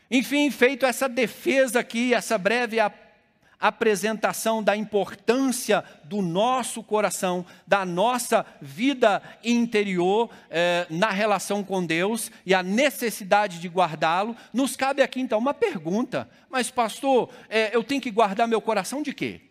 Enfim, 0.10 0.52
feito 0.52 0.86
essa 0.86 1.10
defesa 1.10 1.80
aqui, 1.80 2.14
essa 2.14 2.38
breve 2.38 2.80
apresentação 2.80 3.05
da 4.64 4.76
importância 4.76 5.84
do 6.04 6.22
nosso 6.22 6.84
coração, 6.84 7.46
da 7.66 7.86
nossa 7.86 8.46
vida 8.62 9.22
interior 9.44 10.30
eh, 10.50 10.86
na 10.90 11.10
relação 11.10 11.64
com 11.64 11.86
Deus 11.86 12.32
e 12.46 12.54
a 12.54 12.62
necessidade 12.62 13.60
de 13.60 13.68
guardá-lo, 13.68 14.36
nos 14.54 14.76
cabe 14.76 15.02
aqui 15.02 15.20
então 15.20 15.40
uma 15.40 15.54
pergunta: 15.54 16.30
mas, 16.50 16.70
pastor, 16.70 17.30
eh, 17.50 17.76
eu 17.76 17.84
tenho 17.84 18.02
que 18.02 18.12
guardar 18.12 18.48
meu 18.48 18.62
coração 18.62 19.02
de 19.02 19.14
quê? 19.14 19.42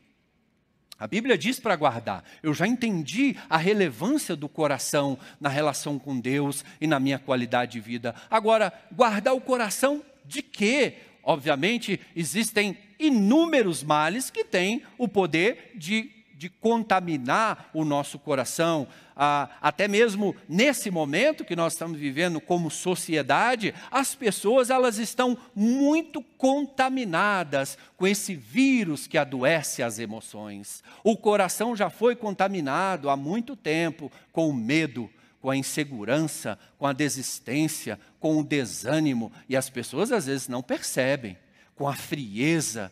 A 0.98 1.08
Bíblia 1.08 1.36
diz 1.36 1.58
para 1.58 1.74
guardar. 1.74 2.24
Eu 2.42 2.54
já 2.54 2.66
entendi 2.66 3.36
a 3.50 3.56
relevância 3.56 4.36
do 4.36 4.48
coração 4.48 5.18
na 5.40 5.48
relação 5.48 5.98
com 5.98 6.18
Deus 6.18 6.64
e 6.80 6.86
na 6.86 7.00
minha 7.00 7.18
qualidade 7.18 7.72
de 7.72 7.80
vida. 7.80 8.14
Agora, 8.30 8.72
guardar 8.92 9.34
o 9.34 9.40
coração 9.40 10.02
de 10.24 10.40
quê? 10.40 10.94
Obviamente, 11.24 12.00
existem 12.14 12.76
inúmeros 12.98 13.82
males 13.82 14.30
que 14.30 14.44
têm 14.44 14.82
o 14.98 15.08
poder 15.08 15.72
de, 15.74 16.10
de 16.34 16.48
contaminar 16.48 17.70
o 17.72 17.84
nosso 17.84 18.18
coração. 18.18 18.86
Ah, 19.16 19.48
até 19.60 19.86
mesmo 19.86 20.34
nesse 20.48 20.90
momento 20.90 21.44
que 21.44 21.54
nós 21.54 21.72
estamos 21.72 21.98
vivendo 21.98 22.40
como 22.40 22.70
sociedade, 22.70 23.72
as 23.90 24.14
pessoas 24.14 24.70
elas 24.70 24.98
estão 24.98 25.38
muito 25.54 26.20
contaminadas 26.36 27.78
com 27.96 28.06
esse 28.06 28.34
vírus 28.34 29.06
que 29.06 29.16
adoece 29.16 29.82
as 29.82 29.98
emoções. 29.98 30.82
O 31.04 31.16
coração 31.16 31.76
já 31.76 31.88
foi 31.88 32.16
contaminado 32.16 33.08
há 33.08 33.16
muito 33.16 33.54
tempo 33.54 34.10
com 34.32 34.48
o 34.48 34.54
medo, 34.54 35.08
com 35.44 35.50
a 35.50 35.56
insegurança, 35.58 36.58
com 36.78 36.86
a 36.86 36.94
desistência, 36.94 38.00
com 38.18 38.38
o 38.38 38.42
desânimo, 38.42 39.30
e 39.46 39.54
as 39.54 39.68
pessoas 39.68 40.10
às 40.10 40.24
vezes 40.24 40.48
não 40.48 40.62
percebem, 40.62 41.36
com 41.76 41.86
a 41.86 41.92
frieza. 41.92 42.90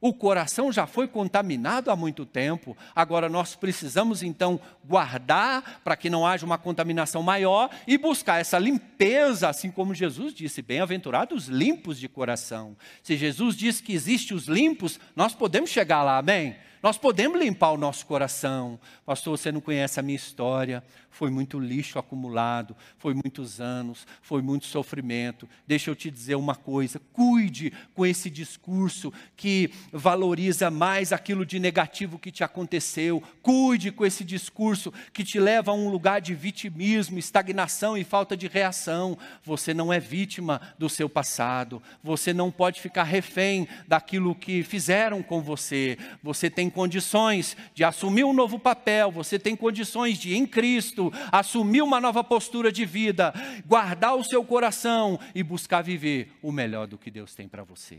O 0.00 0.14
coração 0.14 0.70
já 0.70 0.86
foi 0.86 1.08
contaminado 1.08 1.90
há 1.90 1.96
muito 1.96 2.24
tempo, 2.24 2.76
agora 2.94 3.28
nós 3.28 3.56
precisamos 3.56 4.22
então 4.22 4.60
guardar 4.84 5.80
para 5.82 5.96
que 5.96 6.08
não 6.08 6.24
haja 6.24 6.46
uma 6.46 6.56
contaminação 6.56 7.24
maior 7.24 7.68
e 7.88 7.98
buscar 7.98 8.40
essa 8.40 8.56
limpeza, 8.56 9.48
assim 9.48 9.68
como 9.68 9.92
Jesus 9.92 10.32
disse: 10.32 10.62
bem-aventurados 10.62 11.48
limpos 11.48 11.98
de 11.98 12.08
coração. 12.08 12.76
Se 13.02 13.16
Jesus 13.16 13.56
diz 13.56 13.80
que 13.80 13.92
existe 13.92 14.32
os 14.32 14.46
limpos, 14.46 15.00
nós 15.16 15.34
podemos 15.34 15.70
chegar 15.70 16.04
lá, 16.04 16.18
amém? 16.18 16.54
Nós 16.82 16.96
podemos 16.96 17.38
limpar 17.38 17.72
o 17.72 17.76
nosso 17.76 18.06
coração. 18.06 18.80
Pastor, 19.04 19.36
você 19.36 19.52
não 19.52 19.60
conhece 19.60 20.00
a 20.00 20.02
minha 20.02 20.16
história. 20.16 20.82
Foi 21.10 21.28
muito 21.28 21.58
lixo 21.58 21.98
acumulado, 21.98 22.74
foi 22.96 23.12
muitos 23.12 23.60
anos, 23.60 24.06
foi 24.22 24.40
muito 24.40 24.64
sofrimento. 24.66 25.48
Deixa 25.66 25.90
eu 25.90 25.96
te 25.96 26.10
dizer 26.10 26.36
uma 26.36 26.54
coisa: 26.54 27.00
cuide 27.12 27.72
com 27.94 28.06
esse 28.06 28.30
discurso 28.30 29.12
que 29.36 29.70
valoriza 29.92 30.70
mais 30.70 31.12
aquilo 31.12 31.44
de 31.44 31.58
negativo 31.58 32.18
que 32.18 32.30
te 32.30 32.44
aconteceu. 32.44 33.22
Cuide 33.42 33.90
com 33.90 34.06
esse 34.06 34.24
discurso 34.24 34.92
que 35.12 35.24
te 35.24 35.38
leva 35.40 35.72
a 35.72 35.74
um 35.74 35.90
lugar 35.90 36.20
de 36.20 36.34
vitimismo, 36.34 37.18
estagnação 37.18 37.98
e 37.98 38.04
falta 38.04 38.36
de 38.36 38.46
reação. 38.46 39.18
Você 39.44 39.74
não 39.74 39.92
é 39.92 39.98
vítima 39.98 40.60
do 40.78 40.88
seu 40.88 41.08
passado. 41.08 41.82
Você 42.02 42.32
não 42.32 42.50
pode 42.50 42.80
ficar 42.80 43.02
refém 43.02 43.66
daquilo 43.86 44.34
que 44.34 44.62
fizeram 44.62 45.22
com 45.22 45.42
você. 45.42 45.98
Você 46.22 46.48
tem 46.48 46.69
condições 46.70 47.56
de 47.74 47.84
assumir 47.84 48.24
um 48.24 48.32
novo 48.32 48.58
papel, 48.58 49.10
você 49.10 49.38
tem 49.38 49.56
condições 49.56 50.18
de, 50.18 50.34
em 50.34 50.46
Cristo, 50.46 51.12
assumir 51.30 51.82
uma 51.82 52.00
nova 52.00 52.22
postura 52.24 52.70
de 52.72 52.86
vida, 52.86 53.34
guardar 53.66 54.16
o 54.16 54.24
seu 54.24 54.44
coração 54.44 55.18
e 55.34 55.42
buscar 55.42 55.82
viver 55.82 56.32
o 56.40 56.52
melhor 56.52 56.86
do 56.86 56.96
que 56.96 57.10
Deus 57.10 57.34
tem 57.34 57.48
para 57.48 57.64
você. 57.64 57.98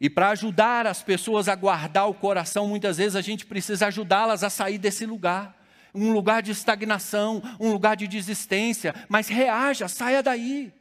E 0.00 0.10
para 0.10 0.30
ajudar 0.30 0.84
as 0.84 1.00
pessoas 1.00 1.48
a 1.48 1.54
guardar 1.54 2.08
o 2.08 2.14
coração, 2.14 2.66
muitas 2.66 2.96
vezes 2.96 3.14
a 3.14 3.20
gente 3.20 3.46
precisa 3.46 3.86
ajudá-las 3.86 4.42
a 4.42 4.50
sair 4.50 4.76
desse 4.76 5.06
lugar. 5.06 5.56
Um 5.94 6.12
lugar 6.12 6.42
de 6.42 6.50
estagnação, 6.50 7.40
um 7.60 7.70
lugar 7.70 7.96
de 7.96 8.08
desistência, 8.08 8.94
mas 9.08 9.28
reaja, 9.28 9.86
saia 9.86 10.20
daí. 10.20 10.72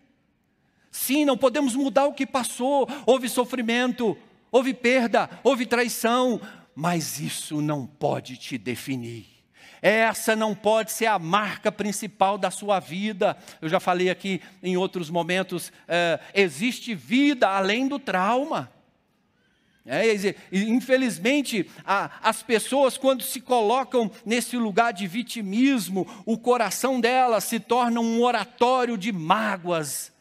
Sim, 0.90 1.24
não 1.24 1.38
podemos 1.38 1.76
mudar 1.76 2.06
o 2.06 2.14
que 2.14 2.26
passou, 2.26 2.88
houve 3.06 3.30
sofrimento, 3.30 4.18
houve 4.52 4.74
perda, 4.74 5.30
houve 5.44 5.66
traição, 5.66 6.42
mas 6.76 7.20
isso 7.20 7.62
não 7.62 7.86
pode 7.86 8.38
te 8.38 8.58
definir. 8.58 9.26
Essa 9.82 10.36
não 10.36 10.54
pode 10.54 10.92
ser 10.92 11.08
a 11.08 11.18
marca 11.18 11.72
principal 11.72 12.38
da 12.38 12.52
sua 12.52 12.80
vida. 12.80 13.36
Eu 13.60 13.68
já 13.68 13.80
falei 13.80 14.12
aqui 14.12 14.40
em 14.62 14.78
outros 14.78 15.10
momentos: 15.10 15.72
é, 15.88 16.20
existe 16.36 16.94
vida 16.94 17.48
além 17.48 17.88
do 17.88 17.98
trauma. 17.98 18.72
É, 19.84 20.04
infelizmente, 20.52 21.68
a, 21.84 22.12
as 22.22 22.44
pessoas, 22.44 23.00
quando 23.00 23.24
se 23.24 23.42
colocam 23.42 24.12
nesse 24.24 24.56
lugar 24.56 24.94
de 24.94 25.08
vitimismo, 25.08 26.08
o 26.24 26.38
coração 26.38 27.02
delas 27.02 27.46
se 27.46 27.60
torna 27.60 28.00
um 28.00 28.22
oratório 28.22 28.96
de 28.96 29.12
mágoas, 29.12 30.12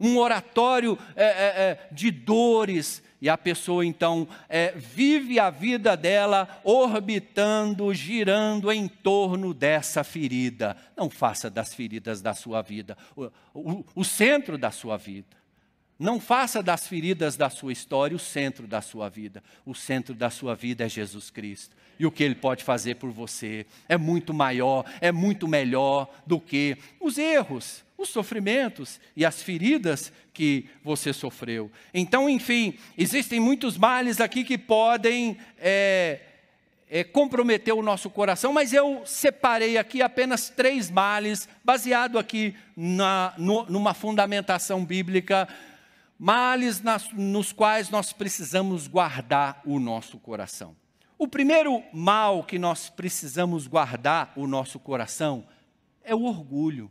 um 0.00 0.16
oratório 0.16 0.98
é, 1.14 1.24
é, 1.24 1.28
é 1.28 1.88
de 1.92 2.10
dores, 2.10 3.02
e 3.24 3.28
a 3.30 3.38
pessoa 3.38 3.86
então 3.86 4.28
é, 4.50 4.72
vive 4.72 5.40
a 5.40 5.48
vida 5.48 5.96
dela 5.96 6.60
orbitando, 6.62 7.94
girando 7.94 8.70
em 8.70 8.86
torno 8.86 9.54
dessa 9.54 10.04
ferida. 10.04 10.76
Não 10.94 11.08
faça 11.08 11.48
das 11.48 11.72
feridas 11.72 12.20
da 12.20 12.34
sua 12.34 12.60
vida 12.60 12.98
o, 13.16 13.30
o, 13.54 13.84
o 13.94 14.04
centro 14.04 14.58
da 14.58 14.70
sua 14.70 14.98
vida. 14.98 15.34
Não 15.98 16.18
faça 16.18 16.62
das 16.62 16.88
feridas 16.88 17.36
da 17.36 17.48
sua 17.48 17.72
história 17.72 18.16
o 18.16 18.20
centro 18.20 18.66
da 18.66 18.82
sua 18.82 19.08
vida. 19.08 19.42
O 19.64 19.74
centro 19.74 20.14
da 20.14 20.28
sua 20.28 20.54
vida 20.54 20.84
é 20.84 20.88
Jesus 20.88 21.30
Cristo. 21.30 21.76
E 21.98 22.04
o 22.04 22.10
que 22.10 22.24
Ele 22.24 22.34
pode 22.34 22.64
fazer 22.64 22.96
por 22.96 23.10
você 23.10 23.64
é 23.88 23.96
muito 23.96 24.34
maior, 24.34 24.84
é 25.00 25.12
muito 25.12 25.46
melhor 25.46 26.12
do 26.26 26.40
que 26.40 26.76
os 27.00 27.16
erros, 27.16 27.84
os 27.96 28.08
sofrimentos 28.08 29.00
e 29.16 29.24
as 29.24 29.42
feridas 29.42 30.12
que 30.32 30.66
você 30.82 31.12
sofreu. 31.12 31.70
Então, 31.92 32.28
enfim, 32.28 32.76
existem 32.98 33.38
muitos 33.38 33.78
males 33.78 34.20
aqui 34.20 34.42
que 34.42 34.58
podem 34.58 35.38
é, 35.58 36.20
é, 36.90 37.04
comprometer 37.04 37.72
o 37.72 37.82
nosso 37.82 38.10
coração, 38.10 38.52
mas 38.52 38.72
eu 38.72 39.02
separei 39.06 39.78
aqui 39.78 40.02
apenas 40.02 40.48
três 40.50 40.90
males, 40.90 41.48
baseado 41.64 42.18
aqui 42.18 42.54
na, 42.76 43.32
no, 43.38 43.64
numa 43.66 43.94
fundamentação 43.94 44.84
bíblica, 44.84 45.48
males 46.18 46.80
nas, 46.80 47.10
nos 47.12 47.52
quais 47.52 47.90
nós 47.90 48.12
precisamos 48.12 48.86
guardar 48.86 49.60
o 49.64 49.78
nosso 49.78 50.18
coração. 50.18 50.76
O 51.18 51.28
primeiro 51.28 51.82
mal 51.92 52.42
que 52.42 52.58
nós 52.58 52.90
precisamos 52.90 53.66
guardar 53.66 54.32
o 54.36 54.46
nosso 54.46 54.78
coração 54.78 55.46
é 56.02 56.14
o 56.14 56.24
orgulho. 56.24 56.90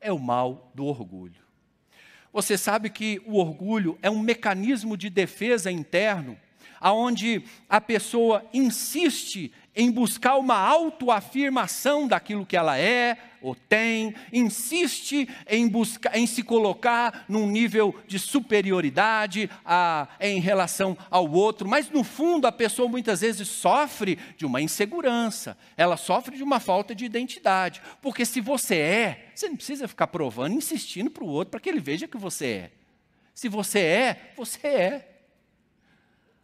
É 0.00 0.12
o 0.12 0.18
mal 0.18 0.70
do 0.74 0.84
orgulho. 0.84 1.46
Você 2.32 2.58
sabe 2.58 2.90
que 2.90 3.22
o 3.24 3.38
orgulho 3.38 3.98
é 4.02 4.10
um 4.10 4.18
mecanismo 4.18 4.96
de 4.96 5.08
defesa 5.08 5.70
interno, 5.70 6.38
aonde 6.78 7.42
a 7.68 7.80
pessoa 7.80 8.44
insiste 8.52 9.52
em 9.76 9.90
buscar 9.90 10.36
uma 10.36 10.56
autoafirmação 10.56 12.08
daquilo 12.08 12.46
que 12.46 12.56
ela 12.56 12.78
é 12.78 13.18
ou 13.42 13.54
tem, 13.54 14.14
insiste 14.32 15.28
em 15.46 15.68
buscar, 15.68 16.16
em 16.16 16.26
se 16.26 16.42
colocar 16.42 17.24
num 17.28 17.46
nível 17.46 17.94
de 18.08 18.18
superioridade 18.18 19.48
a, 19.64 20.08
em 20.18 20.40
relação 20.40 20.96
ao 21.10 21.30
outro, 21.30 21.68
mas 21.68 21.90
no 21.90 22.02
fundo 22.02 22.46
a 22.46 22.52
pessoa 22.52 22.88
muitas 22.88 23.20
vezes 23.20 23.46
sofre 23.46 24.18
de 24.36 24.46
uma 24.46 24.60
insegurança, 24.60 25.56
ela 25.76 25.96
sofre 25.96 26.36
de 26.36 26.42
uma 26.42 26.58
falta 26.58 26.94
de 26.94 27.04
identidade, 27.04 27.82
porque 28.00 28.24
se 28.24 28.40
você 28.40 28.76
é, 28.76 29.26
você 29.34 29.48
não 29.48 29.56
precisa 29.56 29.86
ficar 29.86 30.06
provando, 30.06 30.54
insistindo 30.54 31.10
para 31.10 31.22
o 31.22 31.28
outro 31.28 31.52
para 31.52 31.60
que 31.60 31.68
ele 31.68 31.80
veja 31.80 32.08
que 32.08 32.16
você 32.16 32.46
é. 32.46 32.70
Se 33.34 33.48
você 33.48 33.80
é, 33.80 34.32
você 34.34 34.66
é. 34.66 35.15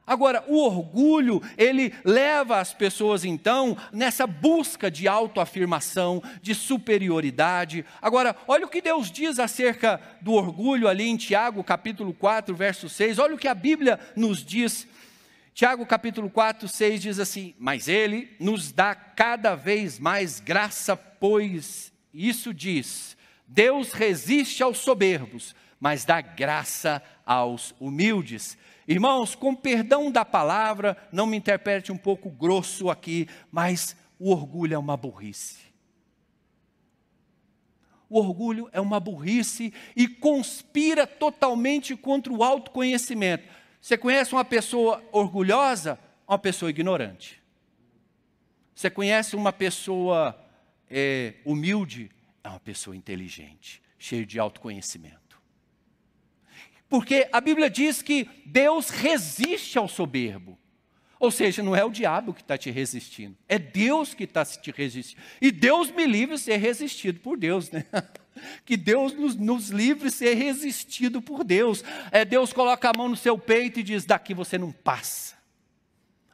Agora, 0.05 0.45
o 0.49 0.59
orgulho, 0.59 1.41
ele 1.57 1.95
leva 2.05 2.59
as 2.59 2.75
pessoas 2.75 3.25
então 3.25 3.77
nessa 3.93 4.27
busca 4.27 4.91
de 4.91 5.07
autoafirmação, 5.07 6.21
de 6.43 6.55
superioridade. 6.55 7.85
Agora, 8.01 8.35
olha 8.49 8.67
o 8.67 8.69
que 8.69 8.83
Deus 8.83 9.11
diz 9.11 9.38
acerca 9.38 10.01
do 10.21 10.33
orgulho 10.33 10.88
ali 10.88 11.09
em 11.09 11.17
Tiago, 11.17 11.62
capítulo 11.62 12.12
4, 12.12 12.55
verso 12.55 12.88
6. 12.88 13.21
Olha 13.21 13.37
o 13.37 13.38
que 13.38 13.47
a 13.47 13.55
Bíblia 13.55 14.01
nos 14.17 14.45
diz. 14.45 14.88
Tiago, 15.55 15.87
capítulo 15.87 16.29
4, 16.31 16.67
6 16.67 17.03
diz 17.03 17.19
assim: 17.21 17.55
Mas 17.59 17.87
ele 17.87 18.35
nos 18.41 18.73
dá 18.73 18.95
cada 18.95 19.55
vez 19.55 19.99
mais 19.99 20.41
graça, 20.41 20.97
pois 20.97 21.93
isso 22.12 22.53
diz: 22.53 23.17
Deus 23.47 23.93
resiste 23.93 24.62
aos 24.62 24.79
soberbos, 24.79 25.55
mas 25.79 26.05
dá 26.05 26.21
graça 26.21 27.03
aos 27.25 27.75
humildes. 27.79 28.57
Irmãos, 28.87 29.35
com 29.35 29.55
perdão 29.55 30.11
da 30.11 30.25
palavra, 30.25 30.97
não 31.12 31.27
me 31.27 31.37
interprete 31.37 31.92
um 31.92 31.97
pouco 31.97 32.29
grosso 32.31 32.90
aqui, 32.90 33.29
mas 33.51 33.97
o 34.18 34.31
orgulho 34.31 34.75
é 34.75 34.79
uma 34.79 34.97
burrice. 34.97 35.73
O 38.09 38.18
orgulho 38.18 38.68
é 38.73 38.81
uma 38.81 39.01
burrice 39.01 39.73
e 39.97 40.07
conspira 40.07 41.07
totalmente 41.07 41.97
contra 41.97 42.33
o 42.33 42.45
autoconhecimento. 42.45 43.45
Você 43.81 43.97
conhece 43.97 44.35
uma 44.35 44.45
pessoa 44.45 45.03
orgulhosa? 45.11 45.99
Uma 46.29 46.38
pessoa 46.38 46.71
ignorante. 46.71 47.42
Você 48.75 48.90
conhece 48.90 49.35
uma 49.35 49.53
pessoa 49.53 50.38
é, 50.90 51.35
humilde? 51.45 52.11
É 52.45 52.49
uma 52.49 52.61
pessoa 52.61 52.95
inteligente, 52.95 53.81
cheia 53.99 54.27
de 54.27 54.38
autoconhecimento. 54.38 55.21
Porque 56.92 57.26
a 57.33 57.40
Bíblia 57.40 57.70
diz 57.70 58.02
que 58.02 58.28
Deus 58.44 58.90
resiste 58.90 59.78
ao 59.78 59.88
soberbo. 59.88 60.59
Ou 61.18 61.31
seja, 61.31 61.62
não 61.62 61.74
é 61.74 61.83
o 61.83 61.88
diabo 61.88 62.35
que 62.35 62.42
está 62.42 62.59
te 62.59 62.70
resistindo, 62.70 63.35
é 63.48 63.59
Deus 63.59 64.12
que 64.12 64.24
está 64.24 64.44
te 64.44 64.70
resistindo. 64.70 65.22
E 65.40 65.50
Deus 65.50 65.90
me 65.90 66.05
livre 66.05 66.35
de 66.35 66.42
ser 66.42 66.59
resistido 66.59 67.18
por 67.18 67.38
Deus, 67.38 67.70
né? 67.70 67.87
Que 68.66 68.76
Deus 68.76 69.14
nos, 69.14 69.37
nos 69.37 69.70
livre 69.70 70.11
de 70.11 70.14
ser 70.14 70.35
resistido 70.35 71.22
por 71.22 71.44
Deus. 71.44 71.83
É 72.11 72.26
Deus 72.26 72.52
coloca 72.52 72.90
a 72.90 72.92
mão 72.94 73.09
no 73.09 73.16
seu 73.16 73.38
peito 73.38 73.81
e 73.81 73.83
diz: 73.83 74.05
daqui 74.05 74.35
você 74.35 74.59
não 74.59 74.70
passa. 74.70 75.35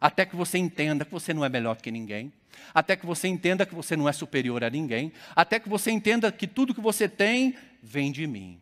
Até 0.01 0.27
que 0.27 0.35
você 0.35 0.59
entenda 0.59 1.05
que 1.05 1.13
você 1.13 1.33
não 1.33 1.45
é 1.45 1.49
melhor 1.49 1.77
que 1.77 1.93
ninguém. 1.93 2.33
Até 2.75 2.97
que 2.97 3.07
você 3.07 3.29
entenda 3.29 3.65
que 3.65 3.77
você 3.77 3.97
não 3.97 4.09
é 4.09 4.13
superior 4.13 4.65
a 4.65 4.71
ninguém. 4.71 5.13
Até 5.37 5.61
que 5.61 5.69
você 5.69 5.93
entenda 5.93 6.33
que 6.33 6.49
tudo 6.49 6.75
que 6.75 6.81
você 6.81 7.09
tem 7.09 7.55
vem 7.81 8.11
de 8.11 8.27
mim. 8.27 8.61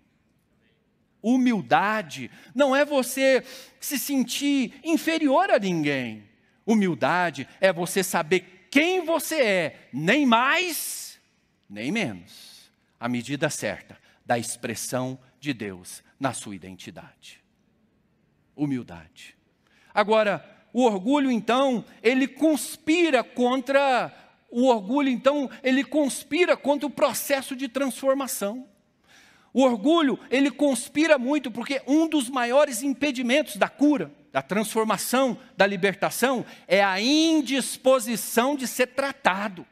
Humildade 1.23 2.31
não 2.55 2.75
é 2.75 2.85
você 2.85 3.45
se 3.81 3.99
sentir 3.99 4.81
inferior 4.85 5.51
a 5.51 5.59
ninguém. 5.59 6.25
Humildade 6.65 7.49
é 7.61 7.73
você 7.73 8.03
saber 8.03 8.69
quem 8.71 9.05
você 9.05 9.37
é, 9.37 9.89
nem 9.93 10.27
mais, 10.27 11.21
nem 11.69 11.91
menos. 11.91 12.71
A 12.99 13.09
medida 13.09 13.51
certa 13.51 13.99
da 14.25 14.39
expressão 14.39 15.19
de 15.39 15.53
Deus 15.53 16.03
na 16.19 16.33
sua 16.33 16.55
identidade. 16.55 17.43
Humildade. 18.55 19.37
Agora, 19.95 20.45
o 20.73 20.83
orgulho, 20.85 21.31
então, 21.31 21.85
ele 22.03 22.29
conspira 22.29 23.25
contra. 23.25 24.13
O 24.51 24.67
orgulho, 24.67 25.09
então, 25.09 25.51
ele 25.63 25.83
conspira 25.85 26.57
contra 26.57 26.87
o 26.87 26.91
processo 26.91 27.57
de 27.57 27.69
transformação. 27.69 28.69
O 29.57 29.63
orgulho, 29.63 30.19
ele 30.31 30.51
conspira 30.51 31.17
muito, 31.17 31.51
porque 31.51 31.81
um 31.87 32.07
dos 32.07 32.29
maiores 32.29 32.83
impedimentos 32.83 33.57
da 33.57 33.71
cura, 33.71 34.13
da 34.31 34.43
transformação, 34.43 35.39
da 35.57 35.67
libertação, 35.67 36.45
é 36.69 36.85
a 36.85 37.01
indisposição 37.01 38.55
de 38.55 38.67
ser 38.67 38.89
tratado. 38.89 39.67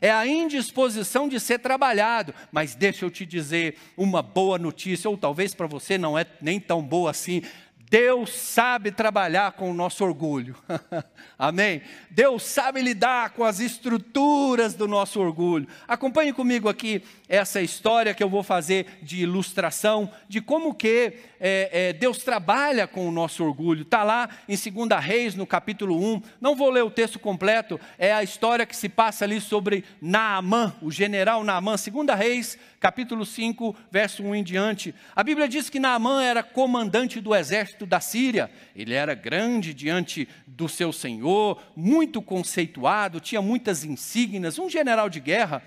É 0.00 0.10
a 0.10 0.26
indisposição 0.26 1.28
de 1.28 1.38
ser 1.38 1.60
trabalhado. 1.60 2.34
Mas 2.50 2.74
deixa 2.74 3.04
eu 3.04 3.12
te 3.12 3.24
dizer 3.24 3.76
uma 3.96 4.22
boa 4.22 4.58
notícia, 4.58 5.08
ou 5.08 5.16
talvez 5.16 5.54
para 5.54 5.68
você 5.68 5.96
não 5.96 6.18
é 6.18 6.26
nem 6.42 6.58
tão 6.58 6.82
boa 6.82 7.12
assim. 7.12 7.42
Deus 7.90 8.32
sabe 8.32 8.92
trabalhar 8.92 9.50
com 9.52 9.68
o 9.68 9.74
nosso 9.74 10.04
orgulho. 10.04 10.54
Amém? 11.36 11.82
Deus 12.08 12.44
sabe 12.44 12.80
lidar 12.80 13.30
com 13.30 13.42
as 13.42 13.58
estruturas 13.58 14.74
do 14.74 14.86
nosso 14.86 15.18
orgulho. 15.20 15.66
Acompanhe 15.88 16.32
comigo 16.32 16.68
aqui 16.68 17.02
essa 17.28 17.60
história 17.60 18.14
que 18.14 18.22
eu 18.22 18.28
vou 18.28 18.44
fazer 18.44 18.86
de 19.02 19.22
ilustração 19.22 20.08
de 20.28 20.40
como 20.40 20.72
que 20.72 21.14
é, 21.40 21.88
é, 21.88 21.92
Deus 21.92 22.18
trabalha 22.18 22.86
com 22.86 23.08
o 23.08 23.12
nosso 23.12 23.42
orgulho. 23.42 23.82
Está 23.82 24.04
lá 24.04 24.28
em 24.48 24.54
2 24.54 25.04
Reis, 25.04 25.34
no 25.34 25.46
capítulo 25.46 25.96
1. 26.14 26.22
Não 26.40 26.54
vou 26.54 26.70
ler 26.70 26.84
o 26.84 26.90
texto 26.90 27.18
completo, 27.18 27.80
é 27.98 28.12
a 28.12 28.22
história 28.22 28.66
que 28.66 28.76
se 28.76 28.88
passa 28.88 29.24
ali 29.24 29.40
sobre 29.40 29.84
Naamã, 30.00 30.74
o 30.80 30.92
general 30.92 31.42
Naamã. 31.42 31.74
2 31.74 32.18
Reis, 32.18 32.58
capítulo 32.78 33.26
5, 33.26 33.74
verso 33.90 34.22
1 34.22 34.34
em 34.36 34.44
diante. 34.44 34.94
A 35.16 35.24
Bíblia 35.24 35.48
diz 35.48 35.68
que 35.68 35.80
Naamã 35.80 36.22
era 36.22 36.42
comandante 36.42 37.20
do 37.20 37.34
exército 37.34 37.79
da 37.86 38.00
Síria. 38.00 38.50
Ele 38.74 38.94
era 38.94 39.14
grande 39.14 39.74
diante 39.74 40.28
do 40.46 40.68
seu 40.68 40.92
senhor, 40.92 41.62
muito 41.76 42.20
conceituado, 42.20 43.20
tinha 43.20 43.42
muitas 43.42 43.84
insígnias, 43.84 44.58
um 44.58 44.68
general 44.68 45.08
de 45.08 45.20
guerra, 45.20 45.62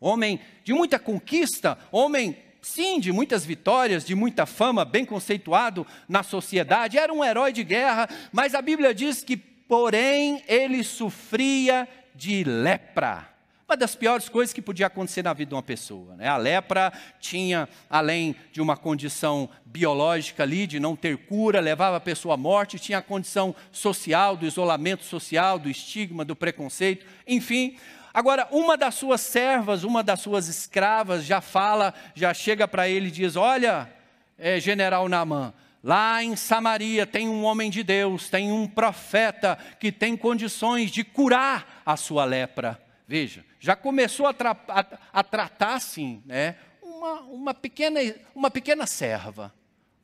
homem 0.00 0.40
de 0.64 0.72
muita 0.72 0.98
conquista, 0.98 1.78
homem 1.90 2.36
sim, 2.60 3.00
de 3.00 3.10
muitas 3.12 3.44
vitórias, 3.44 4.04
de 4.04 4.14
muita 4.14 4.46
fama, 4.46 4.84
bem 4.84 5.04
conceituado 5.04 5.86
na 6.08 6.22
sociedade, 6.22 6.96
era 6.96 7.12
um 7.12 7.24
herói 7.24 7.52
de 7.52 7.64
guerra, 7.64 8.08
mas 8.30 8.54
a 8.54 8.62
Bíblia 8.62 8.94
diz 8.94 9.22
que, 9.24 9.36
porém, 9.36 10.42
ele 10.46 10.84
sofria 10.84 11.88
de 12.14 12.44
lepra. 12.44 13.31
Uma 13.72 13.76
das 13.78 13.94
piores 13.94 14.28
coisas 14.28 14.52
que 14.52 14.60
podia 14.60 14.86
acontecer 14.86 15.22
na 15.22 15.32
vida 15.32 15.48
de 15.48 15.54
uma 15.54 15.62
pessoa. 15.62 16.14
Né? 16.14 16.28
A 16.28 16.36
lepra 16.36 16.92
tinha, 17.18 17.66
além 17.88 18.36
de 18.52 18.60
uma 18.60 18.76
condição 18.76 19.48
biológica 19.64 20.42
ali, 20.42 20.66
de 20.66 20.78
não 20.78 20.94
ter 20.94 21.16
cura, 21.16 21.58
levava 21.58 21.96
a 21.96 22.00
pessoa 22.00 22.34
à 22.34 22.36
morte, 22.36 22.78
tinha 22.78 22.98
a 22.98 23.02
condição 23.02 23.54
social, 23.70 24.36
do 24.36 24.44
isolamento 24.44 25.04
social, 25.04 25.58
do 25.58 25.70
estigma, 25.70 26.22
do 26.22 26.36
preconceito, 26.36 27.06
enfim. 27.26 27.78
Agora, 28.12 28.46
uma 28.50 28.76
das 28.76 28.94
suas 28.94 29.22
servas, 29.22 29.84
uma 29.84 30.02
das 30.02 30.20
suas 30.20 30.48
escravas, 30.48 31.24
já 31.24 31.40
fala, 31.40 31.94
já 32.14 32.34
chega 32.34 32.68
para 32.68 32.90
ele 32.90 33.08
e 33.08 33.10
diz: 33.10 33.36
Olha, 33.36 33.90
é, 34.36 34.60
general 34.60 35.08
Naamã, 35.08 35.54
lá 35.82 36.22
em 36.22 36.36
Samaria 36.36 37.06
tem 37.06 37.26
um 37.26 37.42
homem 37.42 37.70
de 37.70 37.82
Deus, 37.82 38.28
tem 38.28 38.52
um 38.52 38.68
profeta 38.68 39.56
que 39.80 39.90
tem 39.90 40.14
condições 40.14 40.90
de 40.90 41.02
curar 41.02 41.80
a 41.86 41.96
sua 41.96 42.26
lepra. 42.26 42.81
Veja, 43.06 43.44
já 43.58 43.76
começou 43.76 44.26
a, 44.26 44.32
tra 44.32 44.56
a, 44.68 44.86
a 45.12 45.22
tratar 45.24 45.74
assim, 45.74 46.22
né? 46.24 46.56
Uma, 46.82 47.20
uma, 47.22 47.54
pequena, 47.54 48.00
uma 48.34 48.50
pequena 48.50 48.86
serva 48.86 49.52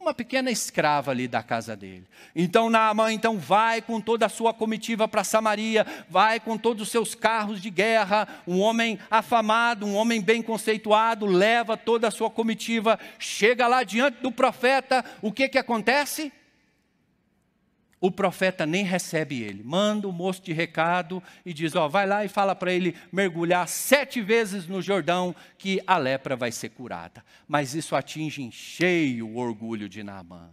uma 0.01 0.15
pequena 0.15 0.51
escrava 0.51 1.11
ali 1.11 1.27
da 1.27 1.43
casa 1.43 1.77
dele. 1.77 2.07
Então 2.35 2.71
Naamã 2.71 3.13
então 3.13 3.37
vai 3.37 3.83
com 3.83 4.01
toda 4.01 4.27
a 4.27 4.29
sua 4.29 4.55
comitiva 4.55 5.09
para 5.09 5.25
Samaria, 5.25 5.87
vai 6.09 6.39
com 6.41 6.57
todos 6.57 6.83
os 6.83 6.89
seus 6.89 7.15
carros 7.15 7.61
de 7.61 7.69
guerra, 7.69 8.27
um 8.47 8.61
homem 8.61 8.99
afamado, 9.11 9.85
um 9.85 9.95
homem 9.95 10.21
bem 10.21 10.41
conceituado, 10.41 11.27
leva 11.27 11.77
toda 11.77 12.09
a 12.09 12.13
sua 12.13 12.31
comitiva, 12.31 12.99
chega 13.19 13.67
lá 13.67 13.83
diante 13.83 14.23
do 14.23 14.31
profeta, 14.31 15.05
o 15.21 15.33
que 15.33 15.49
que 15.49 15.59
acontece? 15.59 16.33
O 18.01 18.11
profeta 18.11 18.65
nem 18.65 18.85
recebe 18.85 19.43
ele. 19.43 19.63
Manda 19.63 20.07
o 20.07 20.13
moço 20.13 20.43
de 20.43 20.53
recado 20.53 21.23
e 21.45 21.53
diz: 21.53 21.75
Ó, 21.75 21.89
vai 21.89 22.07
lá 22.07 22.25
e 22.25 22.29
fala 22.29 22.55
para 22.55 22.73
ele 22.73 22.95
mergulhar 23.11 23.67
sete 23.67 24.21
vezes 24.21 24.67
no 24.67 24.81
Jordão, 24.81 25.35
que 25.57 25.83
a 25.87 25.97
lepra 25.97 26.37
vai 26.37 26.53
ser 26.53 26.71
curada. 26.71 27.25
Mas 27.47 27.75
isso 27.75 27.97
atinge 27.97 28.43
em 28.43 28.51
cheio 28.51 29.27
o 29.27 29.37
orgulho 29.37 29.89
de 29.89 30.03
Naamã. 30.03 30.51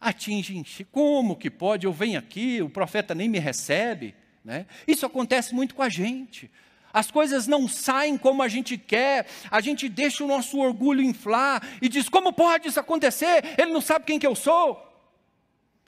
atingem. 0.00 0.64
Como 0.92 1.36
que 1.36 1.50
pode? 1.50 1.86
Eu 1.86 1.92
venho 1.92 2.18
aqui, 2.18 2.62
o 2.62 2.70
profeta 2.70 3.14
nem 3.14 3.28
me 3.28 3.38
recebe. 3.38 4.14
Né? 4.44 4.66
Isso 4.86 5.04
acontece 5.04 5.54
muito 5.54 5.74
com 5.74 5.82
a 5.82 5.88
gente. 5.88 6.50
As 6.92 7.10
coisas 7.10 7.46
não 7.46 7.68
saem 7.68 8.16
como 8.16 8.42
a 8.42 8.48
gente 8.48 8.78
quer, 8.78 9.26
a 9.50 9.60
gente 9.60 9.88
deixa 9.88 10.24
o 10.24 10.28
nosso 10.28 10.58
orgulho 10.58 11.02
inflar 11.02 11.62
e 11.82 11.88
diz: 11.88 12.08
como 12.08 12.32
pode 12.32 12.68
isso 12.68 12.80
acontecer? 12.80 13.44
Ele 13.58 13.72
não 13.72 13.80
sabe 13.80 14.06
quem 14.06 14.18
que 14.18 14.26
eu 14.26 14.34
sou, 14.34 14.87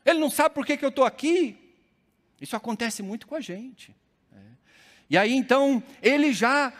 ele 0.04 0.18
não 0.18 0.30
sabe 0.30 0.54
por 0.54 0.64
que, 0.64 0.76
que 0.76 0.84
eu 0.84 0.88
estou 0.88 1.04
aqui. 1.04 1.56
Isso 2.40 2.56
acontece 2.56 3.02
muito 3.02 3.26
com 3.26 3.34
a 3.34 3.40
gente. 3.40 3.94
Né? 4.32 4.42
E 5.08 5.18
aí 5.18 5.34
então 5.34 5.82
ele 6.02 6.32
já 6.32 6.72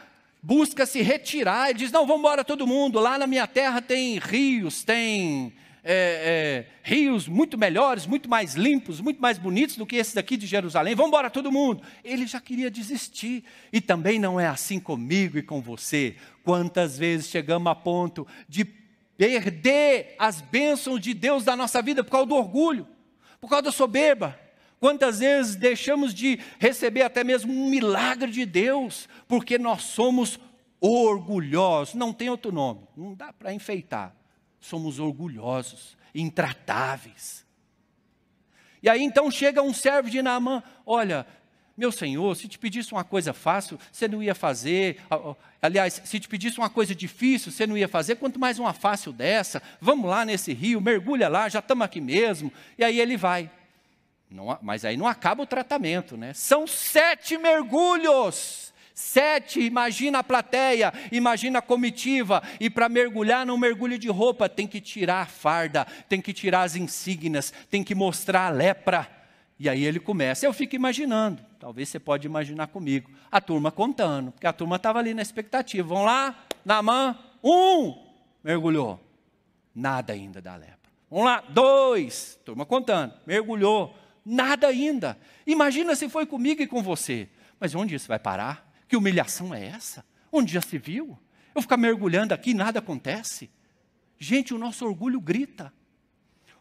busca 0.43 0.87
se 0.87 1.03
retirar, 1.03 1.71
ele 1.71 1.79
diz: 1.79 1.93
não, 1.93 2.07
vamos 2.07 2.21
embora 2.21 2.45
todo 2.45 2.67
mundo, 2.67 2.99
lá 2.99 3.19
na 3.19 3.27
minha 3.27 3.47
terra 3.47 3.83
tem 3.83 4.19
rios, 4.19 4.83
tem 4.83 5.53
é, 5.83 6.65
é, 6.65 6.67
rios 6.83 7.27
muito 7.27 7.57
melhores, 7.57 8.07
muito 8.07 8.29
mais 8.29 8.55
limpos, 8.55 9.01
muito 9.01 9.21
mais 9.21 9.39
bonitos 9.39 9.77
do 9.77 9.87
que 9.87 9.97
esses 9.97 10.15
daqui 10.15 10.37
de 10.37 10.47
Jerusalém. 10.47 10.95
Vamos 10.95 11.09
embora 11.09 11.31
todo 11.31 11.51
mundo. 11.51 11.83
Ele 12.05 12.27
já 12.27 12.41
queria 12.41 12.71
desistir. 12.71 13.45
E 13.73 13.81
também 13.81 14.19
não 14.19 14.39
é 14.39 14.47
assim 14.47 14.79
comigo 14.79 15.39
e 15.39 15.43
com 15.43 15.61
você. 15.61 16.17
Quantas 16.45 16.99
vezes 16.99 17.29
chegamos 17.29 17.71
a 17.71 17.75
ponto 17.75 18.27
de 18.49 18.65
perder 18.65 20.15
as 20.19 20.41
bênçãos 20.41 21.01
de 21.01 21.13
Deus 21.13 21.45
da 21.45 21.55
nossa 21.55 21.83
vida 21.83 22.03
por 22.03 22.11
causa 22.11 22.27
do 22.27 22.35
orgulho, 22.35 22.87
por 23.41 23.49
causa 23.49 23.65
da 23.65 23.73
soberba. 23.73 24.39
Quantas 24.79 25.19
vezes 25.19 25.57
deixamos 25.57 26.15
de 26.15 26.41
receber 26.59 27.03
até 27.03 27.23
mesmo 27.23 27.53
um 27.53 27.69
milagre 27.69 28.31
de 28.31 28.47
Deus, 28.47 29.09
porque 29.29 29.59
nós 29.59 29.83
somos 29.83 30.39
orgulhosos. 30.81 31.95
Não 31.95 32.13
tem 32.13 32.31
outro 32.31 32.51
nome, 32.51 32.89
não 32.97 33.15
dá 33.15 33.33
para 33.33 33.53
enfeitar 33.53 34.15
somos 34.61 34.99
orgulhosos, 34.99 35.97
intratáveis. 36.15 37.47
E 38.83 38.89
aí 38.89 39.03
então 39.03 39.31
chega 39.31 39.63
um 39.63 39.75
servo 39.75 40.11
de 40.11 40.23
Naamã, 40.23 40.63
olha, 40.85 41.27
meu 41.81 41.91
senhor, 41.91 42.37
se 42.37 42.47
te 42.47 42.59
pedisse 42.59 42.93
uma 42.93 43.03
coisa 43.03 43.33
fácil, 43.33 43.81
você 43.91 44.07
não 44.07 44.23
ia 44.23 44.35
fazer. 44.35 45.01
Aliás, 45.63 46.03
se 46.05 46.21
te 46.21 46.29
pedisse 46.29 46.59
uma 46.59 46.69
coisa 46.69 46.95
difícil, 46.95 47.51
você 47.51 47.67
não 47.67 47.75
ia 47.75 47.89
fazer, 47.89 48.17
quanto 48.17 48.39
mais 48.39 48.59
uma 48.59 48.75
fácil 48.75 49.15
dessa. 49.15 49.63
Vamos 49.81 50.11
lá 50.11 50.23
nesse 50.27 50.53
rio, 50.53 50.79
mergulha 50.79 51.27
lá, 51.27 51.49
já 51.49 51.61
estamos 51.61 51.83
aqui 51.83 51.99
mesmo. 51.99 52.53
E 52.77 52.85
aí 52.85 53.01
ele 53.01 53.17
vai. 53.17 53.51
Não, 54.31 54.59
mas 54.61 54.85
aí 54.85 54.95
não 54.95 55.07
acaba 55.07 55.43
o 55.43 55.47
tratamento, 55.47 56.19
né? 56.19 56.35
São 56.35 56.67
sete 56.67 57.39
mergulhos. 57.39 58.75
Sete, 58.95 59.61
imagina 59.61 60.19
a 60.19 60.23
plateia, 60.23 60.93
imagina 61.11 61.61
a 61.61 61.63
comitiva, 61.63 62.43
e 62.61 62.69
para 62.69 62.87
mergulhar 62.87 63.47
não 63.47 63.57
mergulho 63.57 63.99
de 63.99 64.09
roupa, 64.11 64.47
tem 64.47 64.67
que 64.67 64.83
tirar 64.83 65.23
a 65.23 65.27
farda, 65.27 65.87
tem 66.07 66.21
que 66.21 66.35
tirar 66.35 66.65
as 66.65 66.77
insígnias, 66.77 67.55
tem 67.71 67.83
que 67.83 67.95
mostrar 67.95 68.49
a 68.49 68.51
lepra. 68.51 69.20
E 69.61 69.69
aí 69.69 69.85
ele 69.85 70.01
começa. 70.01 70.47
Eu 70.47 70.55
fico 70.55 70.75
imaginando, 70.75 71.45
talvez 71.59 71.91
você 71.91 72.01
pode 72.01 72.27
imaginar 72.27 72.69
comigo, 72.69 73.11
a 73.31 73.43
turma 73.43 73.71
contando, 73.71 74.33
porque 74.33 74.47
a 74.47 74.55
turma 74.55 74.77
estava 74.77 74.99
ali 74.99 75.13
na 75.13 75.21
expectativa. 75.21 75.87
Vão 75.87 76.03
lá, 76.03 76.35
na 76.65 76.81
mão, 76.81 77.15
um, 77.45 77.95
mergulhou. 78.43 78.99
Nada 79.75 80.15
ainda 80.15 80.41
da 80.41 80.57
lepra. 80.57 80.91
Vamos 81.11 81.27
lá, 81.27 81.45
dois, 81.47 82.41
turma 82.43 82.65
contando, 82.65 83.13
mergulhou. 83.27 83.95
Nada 84.25 84.69
ainda. 84.69 85.19
Imagina 85.47 85.95
se 85.95 86.09
foi 86.09 86.25
comigo 86.25 86.63
e 86.63 86.67
com 86.67 86.83
você. 86.83 87.29
Mas 87.59 87.75
onde 87.75 87.95
isso 87.95 88.09
vai 88.09 88.19
parar? 88.19 88.67
Que 88.89 88.97
humilhação 88.97 89.55
é 89.55 89.67
essa? 89.67 90.03
Onde 90.33 90.55
já 90.55 90.63
se 90.63 90.79
viu? 90.79 91.19
Eu 91.55 91.61
ficar 91.61 91.77
mergulhando 91.77 92.33
aqui 92.33 92.53
e 92.53 92.55
nada 92.55 92.79
acontece. 92.79 93.51
Gente, 94.19 94.55
o 94.55 94.59
nosso 94.59 94.87
orgulho 94.87 95.21
grita. 95.21 95.71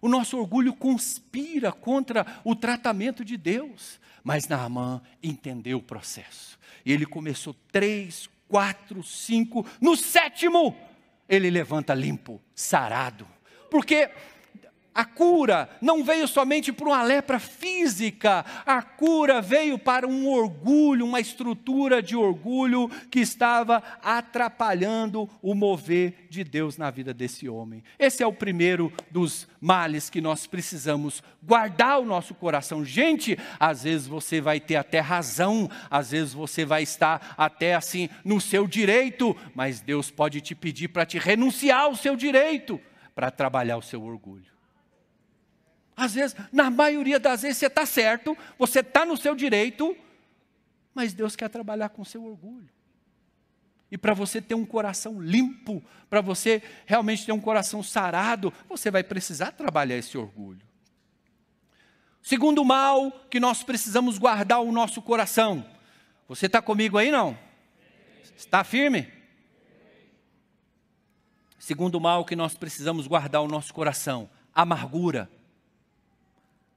O 0.02 0.08
nosso 0.08 0.38
orgulho 0.38 0.74
conspira 0.74 1.72
contra 1.72 2.26
o 2.44 2.56
tratamento 2.56 3.24
de 3.26 3.38
Deus. 3.38 4.00
Mas 4.24 4.48
Naamã 4.48 5.02
entendeu 5.22 5.78
o 5.78 5.84
processo. 5.84 6.60
E 6.86 6.92
ele 6.92 7.06
começou 7.06 7.56
três, 7.72 8.30
quatro, 8.48 9.04
cinco. 9.04 9.66
No 9.80 9.96
sétimo, 9.96 10.76
ele 11.28 11.50
levanta 11.50 11.94
limpo, 11.94 12.42
sarado. 12.56 13.28
Porque 13.70 14.10
a 14.94 15.06
cura 15.06 15.70
não 15.82 16.04
veio 16.04 16.28
somente 16.28 16.74
para 16.74 16.88
uma 16.88 17.04
lepra 17.04 17.40
física, 17.40 18.46
a 18.66 18.82
cura 18.82 19.42
veio 19.42 19.78
para 19.78 20.08
um 20.08 20.28
orgulho, 20.28 21.06
uma 21.06 21.20
estrutura 21.20 22.02
de 22.02 22.16
orgulho 22.16 22.90
que 23.10 23.20
estava 23.20 23.82
atrapalhando 24.04 25.30
o 25.42 25.54
mover 25.54 26.28
de 26.30 26.44
Deus 26.44 26.78
na 26.78 26.90
vida 26.90 27.14
desse 27.14 27.48
homem. 27.48 27.84
Esse 27.98 28.24
é 28.24 28.28
o 28.28 28.34
primeiro 28.34 28.92
dos 29.10 29.48
males 29.62 30.10
que 30.10 30.20
nós 30.20 30.48
precisamos 30.48 31.24
guardar 31.42 32.00
o 32.00 32.06
nosso 32.06 32.34
coração. 32.34 32.84
Gente, 32.84 33.38
às 33.60 33.84
vezes 33.84 34.08
você 34.08 34.42
vai 34.42 34.60
ter 34.60 34.76
até 34.76 35.00
razão, 35.00 35.70
às 35.90 36.12
vezes 36.12 36.34
você 36.34 36.66
vai 36.66 36.84
estar 36.84 37.36
até 37.38 37.76
assim 37.76 38.10
no 38.26 38.42
seu 38.42 38.68
direito, 38.68 39.36
mas 39.56 39.82
Deus 39.82 40.12
pode 40.12 40.42
te 40.42 40.56
pedir 40.56 40.90
para 40.90 41.06
te 41.06 41.18
renunciar 41.18 41.82
ao 41.82 41.96
seu 41.96 42.16
direito 42.16 42.82
para 43.16 43.30
trabalhar 43.30 43.78
o 43.78 43.82
seu 43.82 44.02
orgulho. 44.02 44.59
Às 46.00 46.14
vezes, 46.14 46.34
na 46.50 46.70
maioria 46.70 47.20
das 47.20 47.42
vezes, 47.42 47.58
você 47.58 47.66
está 47.66 47.86
certo, 47.86 48.38
você 48.58 48.80
está 48.80 49.06
no 49.06 49.18
seu 49.18 49.36
direito, 49.36 49.94
mas 50.96 51.14
Deus 51.14 51.36
quer 51.36 51.50
trabalhar 51.50 51.90
com 51.90 52.06
seu 52.06 52.24
orgulho. 52.24 52.70
E 53.92 53.98
para 53.98 54.14
você 54.14 54.42
ter 54.42 54.56
um 54.56 54.66
coração 54.66 55.20
limpo, 55.22 55.84
para 56.10 56.22
você 56.22 56.64
realmente 56.86 57.26
ter 57.26 57.34
um 57.34 57.42
coração 57.42 57.84
sarado, 57.84 58.54
você 58.70 58.90
vai 58.90 59.04
precisar 59.04 59.52
trabalhar 59.52 59.98
esse 59.98 60.18
orgulho. 60.18 60.62
Segundo 62.22 62.64
mal 62.64 63.12
que 63.30 63.40
nós 63.40 63.62
precisamos 63.62 64.18
guardar 64.18 64.62
o 64.62 64.72
nosso 64.72 65.02
coração. 65.02 65.66
Você 66.30 66.46
está 66.46 66.62
comigo 66.62 66.98
aí 66.98 67.12
não? 67.12 67.38
Está 68.38 68.64
firme? 68.64 69.12
Segundo 71.58 72.00
mal 72.00 72.24
que 72.24 72.38
nós 72.38 72.56
precisamos 72.56 73.06
guardar 73.06 73.42
o 73.42 73.50
nosso 73.50 73.74
coração, 73.74 74.30
amargura 74.56 75.30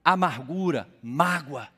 amargura, 0.03 0.87
mágoa, 1.01 1.69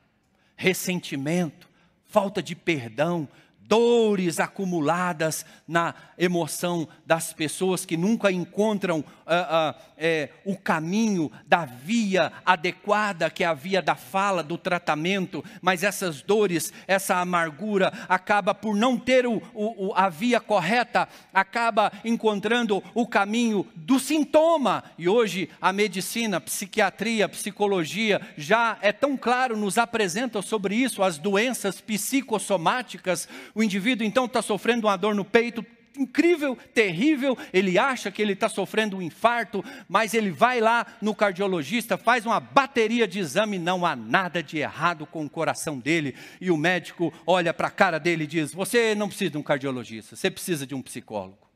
ressentimento, 0.56 1.68
falta 2.06 2.42
de 2.42 2.54
perdão, 2.54 3.28
dores 3.66 4.40
acumuladas 4.40 5.44
na 5.66 5.94
emoção 6.18 6.88
das 7.04 7.32
pessoas 7.32 7.84
que 7.84 7.96
nunca 7.96 8.30
encontram 8.30 9.00
uh, 9.00 9.02
uh, 9.02 9.74
é, 9.98 10.30
o 10.44 10.56
caminho 10.56 11.30
da 11.46 11.64
via 11.64 12.32
adequada, 12.44 13.30
que 13.30 13.42
é 13.42 13.46
a 13.46 13.54
via 13.54 13.82
da 13.82 13.94
fala, 13.94 14.42
do 14.42 14.56
tratamento, 14.56 15.44
mas 15.60 15.82
essas 15.82 16.22
dores, 16.22 16.72
essa 16.86 17.16
amargura, 17.16 17.92
acaba 18.08 18.54
por 18.54 18.74
não 18.74 18.96
ter 18.98 19.26
o, 19.26 19.42
o, 19.54 19.92
a 19.94 20.08
via 20.08 20.40
correta, 20.40 21.08
acaba 21.32 21.92
encontrando 22.04 22.82
o 22.94 23.06
caminho 23.06 23.66
do 23.74 23.98
sintoma. 23.98 24.84
E 24.98 25.08
hoje 25.08 25.48
a 25.60 25.72
medicina, 25.72 26.40
psiquiatria, 26.40 27.28
psicologia 27.28 28.20
já 28.36 28.78
é 28.80 28.92
tão 28.92 29.16
claro, 29.16 29.56
nos 29.56 29.78
apresenta 29.78 30.40
sobre 30.42 30.76
isso, 30.76 31.02
as 31.02 31.18
doenças 31.18 31.80
psicossomáticas. 31.80 33.28
O 33.56 33.62
indivíduo 33.62 34.06
então 34.06 34.26
está 34.26 34.42
sofrendo 34.42 34.86
uma 34.86 34.98
dor 34.98 35.14
no 35.14 35.24
peito, 35.24 35.64
incrível, 35.96 36.58
terrível, 36.74 37.38
ele 37.54 37.78
acha 37.78 38.10
que 38.10 38.20
ele 38.20 38.34
está 38.34 38.50
sofrendo 38.50 38.98
um 38.98 39.00
infarto, 39.00 39.64
mas 39.88 40.12
ele 40.12 40.30
vai 40.30 40.60
lá 40.60 40.86
no 41.00 41.14
cardiologista, 41.14 41.96
faz 41.96 42.26
uma 42.26 42.38
bateria 42.38 43.08
de 43.08 43.18
exame, 43.18 43.58
não 43.58 43.86
há 43.86 43.96
nada 43.96 44.42
de 44.42 44.58
errado 44.58 45.06
com 45.06 45.24
o 45.24 45.30
coração 45.30 45.78
dele, 45.78 46.14
e 46.38 46.50
o 46.50 46.56
médico 46.58 47.10
olha 47.26 47.54
para 47.54 47.68
a 47.68 47.70
cara 47.70 47.98
dele 47.98 48.24
e 48.24 48.26
diz: 48.26 48.52
Você 48.52 48.94
não 48.94 49.08
precisa 49.08 49.30
de 49.30 49.38
um 49.38 49.42
cardiologista, 49.42 50.16
você 50.16 50.30
precisa 50.30 50.66
de 50.66 50.74
um 50.74 50.82
psicólogo. 50.82 51.48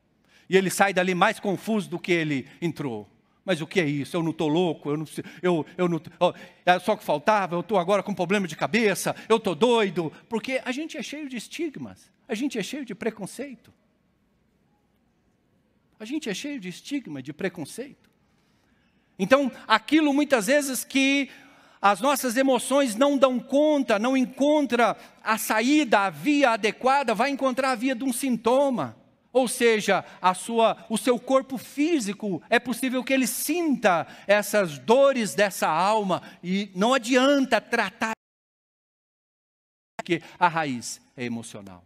E 0.49 0.57
ele 0.57 0.71
sai 0.71 0.95
dali 0.95 1.13
mais 1.13 1.39
confuso 1.39 1.87
do 1.87 1.99
que 1.99 2.11
ele 2.11 2.47
entrou. 2.59 3.07
Mas 3.43 3.59
o 3.59 3.67
que 3.67 3.79
é 3.79 3.85
isso? 3.85 4.15
Eu 4.15 4.21
não 4.21 4.31
estou 4.31 4.47
louco, 4.47 4.89
eu 4.89 4.97
não, 4.97 5.05
eu, 5.41 5.65
eu 5.75 5.89
não, 5.89 6.01
oh, 6.19 6.33
é 6.65 6.77
só 6.79 6.95
que 6.95 7.03
faltava, 7.03 7.55
eu 7.55 7.61
estou 7.61 7.79
agora 7.79 8.03
com 8.03 8.13
problema 8.13 8.47
de 8.47 8.55
cabeça, 8.55 9.15
eu 9.27 9.37
estou 9.37 9.55
doido, 9.55 10.11
porque 10.29 10.61
a 10.63 10.71
gente 10.71 10.95
é 10.97 11.01
cheio 11.01 11.27
de 11.27 11.37
estigmas, 11.37 12.11
a 12.27 12.35
gente 12.35 12.59
é 12.59 12.63
cheio 12.63 12.85
de 12.85 12.93
preconceito. 12.93 13.73
A 15.99 16.05
gente 16.05 16.29
é 16.29 16.33
cheio 16.33 16.59
de 16.59 16.67
estigma, 16.67 17.21
de 17.21 17.31
preconceito. 17.31 18.09
Então, 19.19 19.51
aquilo 19.67 20.11
muitas 20.13 20.47
vezes 20.47 20.83
que 20.83 21.29
as 21.81 21.99
nossas 21.99 22.37
emoções 22.37 22.95
não 22.95 23.17
dão 23.17 23.39
conta, 23.39 23.99
não 23.99 24.15
encontra 24.15 24.95
a 25.23 25.37
saída, 25.37 26.01
a 26.01 26.09
via 26.09 26.51
adequada, 26.51 27.13
vai 27.13 27.29
encontrar 27.29 27.71
a 27.71 27.75
via 27.75 27.95
de 27.95 28.03
um 28.03 28.13
sintoma. 28.13 28.97
Ou 29.33 29.47
seja, 29.47 30.03
a 30.21 30.33
sua, 30.33 30.85
o 30.89 30.97
seu 30.97 31.17
corpo 31.19 31.57
físico, 31.57 32.41
é 32.49 32.59
possível 32.59 33.03
que 33.03 33.13
ele 33.13 33.27
sinta 33.27 34.05
essas 34.27 34.77
dores 34.77 35.33
dessa 35.33 35.67
alma 35.67 36.21
e 36.43 36.69
não 36.75 36.93
adianta 36.93 37.61
tratar 37.61 38.11
porque 40.01 40.21
a 40.39 40.47
raiz 40.47 40.99
é 41.15 41.23
emocional. 41.23 41.83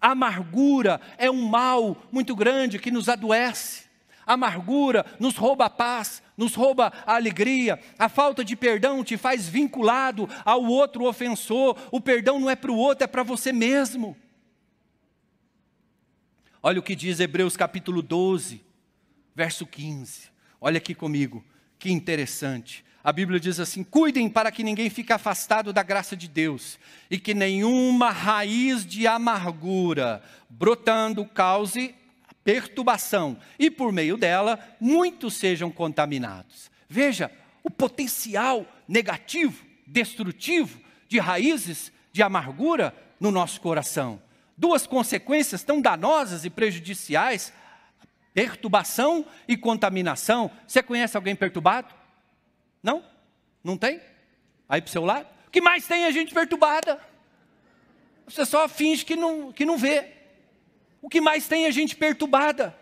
A 0.00 0.12
amargura 0.12 1.00
é 1.18 1.30
um 1.30 1.46
mal 1.46 1.96
muito 2.10 2.34
grande 2.34 2.78
que 2.78 2.90
nos 2.90 3.08
adoece. 3.08 3.84
A 4.26 4.32
amargura 4.32 5.04
nos 5.20 5.36
rouba 5.36 5.66
a 5.66 5.70
paz, 5.70 6.22
nos 6.36 6.54
rouba 6.54 6.92
a 7.06 7.14
alegria. 7.14 7.78
A 7.98 8.08
falta 8.08 8.44
de 8.44 8.56
perdão 8.56 9.04
te 9.04 9.16
faz 9.16 9.48
vinculado 9.48 10.28
ao 10.44 10.64
outro 10.64 11.04
ofensor. 11.04 11.76
O 11.90 12.00
perdão 12.00 12.40
não 12.40 12.48
é 12.48 12.56
para 12.56 12.72
o 12.72 12.76
outro, 12.76 13.04
é 13.04 13.06
para 13.06 13.22
você 13.22 13.52
mesmo. 13.52 14.16
Olha 16.64 16.78
o 16.78 16.82
que 16.82 16.94
diz 16.94 17.18
Hebreus 17.18 17.56
capítulo 17.56 18.00
12, 18.00 18.62
verso 19.34 19.66
15. 19.66 20.30
Olha 20.60 20.78
aqui 20.78 20.94
comigo, 20.94 21.44
que 21.76 21.90
interessante. 21.90 22.84
A 23.02 23.12
Bíblia 23.12 23.40
diz 23.40 23.58
assim: 23.58 23.82
cuidem 23.82 24.28
para 24.28 24.52
que 24.52 24.62
ninguém 24.62 24.88
fique 24.88 25.12
afastado 25.12 25.72
da 25.72 25.82
graça 25.82 26.16
de 26.16 26.28
Deus 26.28 26.78
e 27.10 27.18
que 27.18 27.34
nenhuma 27.34 28.10
raiz 28.10 28.86
de 28.86 29.08
amargura 29.08 30.22
brotando 30.48 31.24
cause 31.24 31.96
perturbação 32.44 33.36
e 33.58 33.68
por 33.68 33.90
meio 33.90 34.16
dela 34.16 34.56
muitos 34.80 35.34
sejam 35.34 35.68
contaminados. 35.68 36.70
Veja 36.88 37.28
o 37.64 37.70
potencial 37.70 38.64
negativo, 38.86 39.64
destrutivo 39.84 40.80
de 41.08 41.18
raízes 41.18 41.90
de 42.12 42.22
amargura 42.22 42.94
no 43.18 43.32
nosso 43.32 43.60
coração. 43.60 44.22
Duas 44.62 44.86
consequências 44.86 45.64
tão 45.64 45.80
danosas 45.80 46.44
e 46.44 46.50
prejudiciais: 46.50 47.52
perturbação 48.32 49.26
e 49.48 49.56
contaminação. 49.56 50.52
Você 50.68 50.80
conhece 50.80 51.16
alguém 51.16 51.34
perturbado? 51.34 51.92
Não? 52.80 53.04
Não 53.64 53.76
tem? 53.76 54.00
Aí 54.68 54.80
para 54.80 54.88
o 54.88 54.92
seu 54.92 55.04
lado? 55.04 55.26
O 55.48 55.50
que 55.50 55.60
mais 55.60 55.84
tem 55.84 56.04
a 56.04 56.12
gente 56.12 56.32
perturbada? 56.32 57.00
Você 58.24 58.46
só 58.46 58.68
finge 58.68 59.04
que 59.04 59.16
não, 59.16 59.50
que 59.50 59.64
não 59.64 59.76
vê. 59.76 60.12
O 61.00 61.08
que 61.08 61.20
mais 61.20 61.48
tem 61.48 61.64
é 61.64 61.72
gente 61.72 61.96
perturbada, 61.96 62.72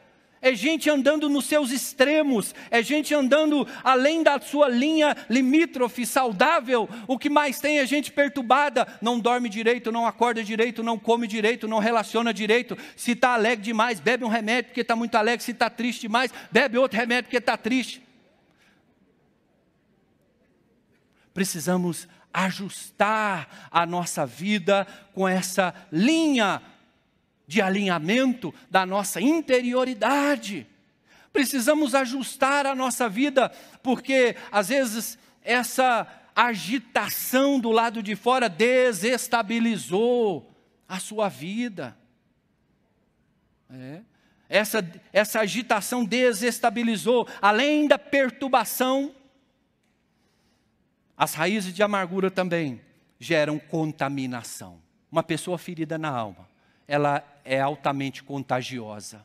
é 0.42 0.54
gente 0.54 0.88
andando 0.88 1.28
nos 1.28 1.44
seus 1.44 1.70
extremos, 1.70 2.54
é 2.70 2.82
gente 2.82 3.14
andando 3.14 3.66
além 3.84 4.22
da 4.22 4.40
sua 4.40 4.68
linha 4.68 5.14
limítrofe 5.28 6.06
saudável. 6.06 6.88
O 7.06 7.18
que 7.18 7.28
mais 7.28 7.60
tem 7.60 7.78
é 7.78 7.86
gente 7.86 8.10
perturbada, 8.10 8.86
não 9.02 9.20
dorme 9.20 9.48
direito, 9.48 9.92
não 9.92 10.06
acorda 10.06 10.42
direito, 10.42 10.82
não 10.82 10.98
come 10.98 11.26
direito, 11.26 11.68
não 11.68 11.78
relaciona 11.78 12.32
direito. 12.32 12.76
Se 12.96 13.12
está 13.12 13.34
alegre 13.34 13.64
demais, 13.64 14.00
bebe 14.00 14.24
um 14.24 14.28
remédio 14.28 14.70
porque 14.70 14.80
está 14.80 14.96
muito 14.96 15.14
alegre. 15.14 15.44
Se 15.44 15.50
está 15.50 15.68
triste 15.68 16.02
demais, 16.02 16.32
bebe 16.50 16.78
outro 16.78 16.98
remédio 16.98 17.24
porque 17.24 17.36
está 17.36 17.56
triste. 17.56 18.02
Precisamos 21.34 22.08
ajustar 22.32 23.68
a 23.70 23.84
nossa 23.84 24.24
vida 24.24 24.86
com 25.12 25.28
essa 25.28 25.74
linha 25.92 26.62
de 27.50 27.60
alinhamento 27.60 28.54
da 28.70 28.86
nossa 28.86 29.20
interioridade. 29.20 30.68
Precisamos 31.32 31.96
ajustar 31.96 32.64
a 32.64 32.76
nossa 32.76 33.08
vida, 33.08 33.50
porque 33.82 34.36
às 34.52 34.68
vezes 34.68 35.18
essa 35.42 36.06
agitação 36.34 37.58
do 37.58 37.72
lado 37.72 38.04
de 38.04 38.14
fora 38.14 38.48
desestabilizou 38.48 40.48
a 40.88 41.00
sua 41.00 41.28
vida. 41.28 41.96
É. 43.68 44.02
Essa, 44.48 44.88
essa 45.12 45.40
agitação 45.40 46.04
desestabilizou, 46.04 47.26
além 47.42 47.88
da 47.88 47.98
perturbação, 47.98 49.12
as 51.16 51.34
raízes 51.34 51.74
de 51.74 51.82
amargura 51.82 52.30
também 52.30 52.80
geram 53.18 53.58
contaminação. 53.58 54.80
Uma 55.10 55.24
pessoa 55.24 55.58
ferida 55.58 55.98
na 55.98 56.10
alma 56.10 56.48
ela 56.90 57.24
é 57.44 57.60
altamente 57.60 58.20
contagiosa. 58.24 59.24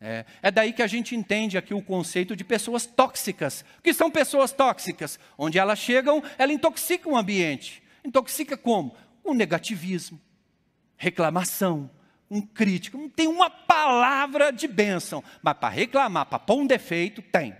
É, 0.00 0.24
é, 0.42 0.50
daí 0.50 0.72
que 0.72 0.82
a 0.82 0.88
gente 0.88 1.14
entende 1.14 1.56
aqui 1.56 1.72
o 1.72 1.80
conceito 1.80 2.34
de 2.34 2.42
pessoas 2.42 2.84
tóxicas. 2.84 3.64
O 3.78 3.82
que 3.82 3.94
são 3.94 4.10
pessoas 4.10 4.50
tóxicas? 4.50 5.16
Onde 5.38 5.56
elas 5.56 5.78
chegam, 5.78 6.20
ela 6.36 6.52
intoxica 6.52 7.08
o 7.08 7.16
ambiente. 7.16 7.80
Intoxica 8.04 8.56
como? 8.56 8.96
Com 9.22 9.34
negativismo, 9.34 10.20
reclamação, 10.96 11.88
um 12.28 12.40
crítico. 12.40 12.98
Não 12.98 13.08
tem 13.08 13.28
uma 13.28 13.48
palavra 13.48 14.50
de 14.50 14.66
bênção. 14.66 15.22
Mas 15.40 15.58
para 15.58 15.68
reclamar, 15.68 16.26
para 16.26 16.40
pôr 16.40 16.56
um 16.56 16.66
defeito, 16.66 17.22
tem. 17.22 17.54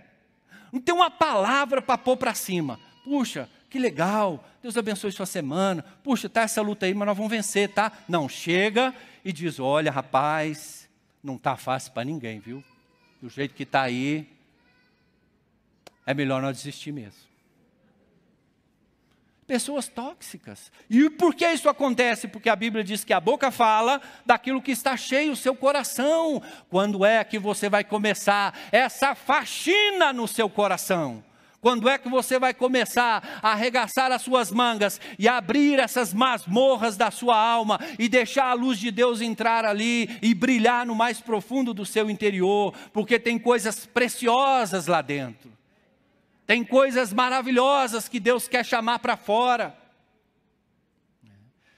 Não 0.73 0.81
tem 0.81 0.93
uma 0.93 1.09
palavra 1.09 1.81
para 1.81 1.97
pôr 1.97 2.17
para 2.17 2.33
cima. 2.33 2.77
Puxa, 3.05 3.49
que 3.71 3.79
legal, 3.79 4.43
Deus 4.61 4.75
abençoe 4.75 5.13
sua 5.13 5.25
semana. 5.25 5.81
Puxa, 6.03 6.27
tá 6.27 6.41
essa 6.41 6.61
luta 6.61 6.85
aí, 6.85 6.93
mas 6.93 7.07
nós 7.07 7.15
vamos 7.15 7.31
vencer, 7.31 7.69
tá? 7.69 7.89
Não, 8.05 8.27
chega 8.27 8.93
e 9.23 9.31
diz: 9.31 9.61
olha, 9.61 9.89
rapaz, 9.89 10.89
não 11.23 11.35
está 11.37 11.55
fácil 11.55 11.93
para 11.93 12.03
ninguém, 12.03 12.37
viu? 12.37 12.61
Do 13.21 13.29
jeito 13.29 13.55
que 13.55 13.63
está 13.63 13.83
aí, 13.83 14.27
é 16.05 16.13
melhor 16.13 16.41
não 16.41 16.51
desistir 16.51 16.91
mesmo. 16.91 17.21
Pessoas 19.47 19.87
tóxicas. 19.87 20.69
E 20.89 21.09
por 21.09 21.33
que 21.33 21.47
isso 21.47 21.69
acontece? 21.69 22.27
Porque 22.27 22.49
a 22.49 22.55
Bíblia 22.57 22.83
diz 22.83 23.05
que 23.05 23.13
a 23.13 23.21
boca 23.21 23.51
fala 23.51 24.01
daquilo 24.25 24.61
que 24.61 24.71
está 24.71 24.97
cheio 24.97 25.31
o 25.31 25.35
seu 25.35 25.55
coração. 25.55 26.43
Quando 26.69 27.05
é 27.05 27.23
que 27.23 27.39
você 27.39 27.69
vai 27.69 27.85
começar 27.85 28.53
essa 28.69 29.15
faxina 29.15 30.11
no 30.11 30.27
seu 30.27 30.49
coração? 30.49 31.23
Quando 31.61 31.87
é 31.87 31.95
que 31.99 32.09
você 32.09 32.39
vai 32.39 32.55
começar 32.55 33.39
a 33.39 33.51
arregaçar 33.51 34.11
as 34.11 34.23
suas 34.23 34.51
mangas 34.51 34.99
e 35.19 35.27
abrir 35.27 35.77
essas 35.77 36.11
masmorras 36.11 36.97
da 36.97 37.11
sua 37.11 37.37
alma 37.37 37.79
e 37.99 38.09
deixar 38.09 38.45
a 38.45 38.53
luz 38.53 38.79
de 38.79 38.89
Deus 38.89 39.21
entrar 39.21 39.63
ali 39.63 40.09
e 40.23 40.33
brilhar 40.33 40.87
no 40.87 40.95
mais 40.95 41.21
profundo 41.21 41.71
do 41.71 41.85
seu 41.85 42.09
interior? 42.09 42.73
Porque 42.91 43.19
tem 43.19 43.37
coisas 43.37 43.85
preciosas 43.85 44.87
lá 44.87 45.03
dentro. 45.03 45.51
Tem 46.47 46.63
coisas 46.63 47.13
maravilhosas 47.13 48.09
que 48.09 48.19
Deus 48.19 48.47
quer 48.47 48.65
chamar 48.65 48.97
para 48.97 49.15
fora. 49.15 49.77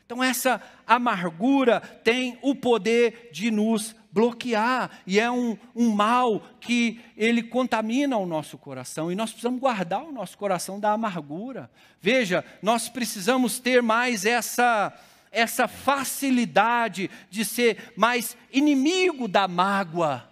Então, 0.06 0.24
essa 0.24 0.62
amargura 0.88 1.82
tem 1.82 2.40
o 2.42 2.56
poder 2.56 3.30
de 3.34 3.52
nos 3.52 3.94
bloquear, 4.14 4.92
e 5.08 5.20
é 5.20 5.30
um, 5.30 5.58
um 5.76 5.90
mal 5.90 6.42
que 6.62 7.02
ele 7.18 7.42
contamina 7.42 8.16
o 8.16 8.28
nosso 8.28 8.60
coração, 8.60 9.12
e 9.12 9.16
nós 9.16 9.32
precisamos 9.32 9.60
guardar 9.60 10.04
o 10.04 10.12
nosso 10.12 10.38
coração 10.38 10.80
da 10.80 10.92
amargura. 10.92 11.70
Veja, 12.00 12.46
nós 12.62 12.88
precisamos 12.88 13.58
ter 13.58 13.82
mais 13.82 14.24
essa, 14.24 14.94
essa 15.32 15.68
facilidade 15.68 17.10
de 17.32 17.44
ser 17.44 17.92
mais 17.98 18.38
inimigo 18.52 19.28
da 19.28 19.48
mágoa, 19.48 20.30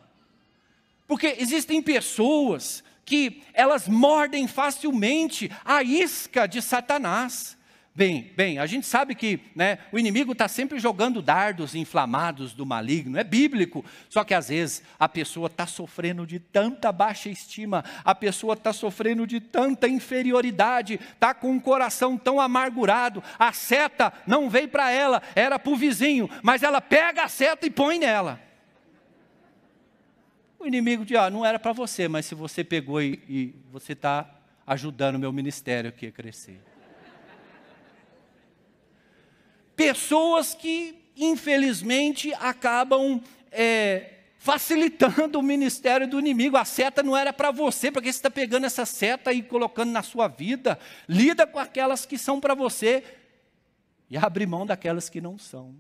porque 1.08 1.36
existem 1.40 1.82
pessoas 1.82 2.84
que 3.04 3.42
elas 3.52 3.88
mordem 3.88 4.48
facilmente 4.48 5.52
a 5.66 5.82
isca 5.82 6.48
de 6.48 6.62
Satanás. 6.62 7.58
Bem, 7.94 8.32
bem, 8.38 8.58
a 8.58 8.66
gente 8.66 8.88
sabe 8.88 9.14
que 9.14 9.42
né, 9.54 9.80
o 9.92 10.00
inimigo 10.00 10.32
está 10.32 10.48
sempre 10.48 10.80
jogando 10.80 11.22
dardos 11.22 11.76
inflamados 11.76 12.54
do 12.54 12.66
maligno, 12.66 13.18
é 13.18 13.24
bíblico. 13.24 13.84
Só 14.10 14.24
que 14.24 14.34
às 14.34 14.48
vezes 14.48 14.82
a 14.98 15.10
pessoa 15.10 15.48
está 15.48 15.68
sofrendo 15.68 16.26
de 16.26 16.40
tanta 16.40 16.90
baixa 16.90 17.30
estima, 17.30 17.84
a 18.06 18.16
pessoa 18.16 18.54
está 18.54 18.72
sofrendo 18.72 19.28
de 19.28 19.42
tanta 19.42 19.90
inferioridade, 19.90 20.94
está 20.94 21.34
com 21.34 21.52
um 21.52 21.60
coração 21.60 22.18
tão 22.18 22.40
amargurado, 22.40 23.22
a 23.38 23.52
seta 23.52 24.14
não 24.26 24.50
veio 24.50 24.70
para 24.70 24.90
ela, 24.90 25.22
era 25.36 25.60
para 25.60 25.74
o 25.74 25.76
vizinho, 25.76 26.30
mas 26.42 26.64
ela 26.64 26.80
pega 26.80 27.24
a 27.24 27.28
seta 27.28 27.68
e 27.68 27.70
põe 27.70 28.00
nela. 28.00 28.40
O 30.58 30.66
inimigo 30.66 31.04
diz: 31.04 31.18
ah, 31.18 31.30
não 31.30 31.46
era 31.46 31.60
para 31.60 31.74
você, 31.74 32.08
mas 32.08 32.26
se 32.26 32.36
você 32.36 32.64
pegou 32.64 33.02
e, 33.02 33.22
e 33.28 33.56
você 33.70 33.92
está 33.92 34.30
ajudando 34.66 35.16
o 35.16 35.20
meu 35.20 35.34
ministério 35.34 35.90
aqui 35.90 36.08
a 36.08 36.12
crescer. 36.12 36.71
Pessoas 39.82 40.54
que, 40.54 40.96
infelizmente, 41.18 42.32
acabam 42.36 43.20
é, 43.52 44.14
facilitando 44.38 45.40
o 45.40 45.42
ministério 45.42 46.08
do 46.08 46.20
inimigo. 46.20 46.56
A 46.56 46.64
seta 46.64 47.02
não 47.02 47.18
era 47.18 47.34
para 47.34 47.50
você, 47.50 47.92
porque 47.92 48.14
você 48.14 48.20
está 48.20 48.30
pegando 48.30 48.68
essa 48.68 48.86
seta 48.86 49.34
e 49.34 49.42
colocando 49.42 49.90
na 49.90 50.04
sua 50.04 50.28
vida. 50.28 50.78
Lida 51.10 51.48
com 51.48 51.58
aquelas 51.58 52.06
que 52.06 52.16
são 52.16 52.40
para 52.40 52.54
você 52.54 53.04
e 54.08 54.16
abre 54.18 54.46
mão 54.46 54.68
daquelas 54.68 55.10
que 55.10 55.20
não 55.20 55.40
são. 55.40 55.74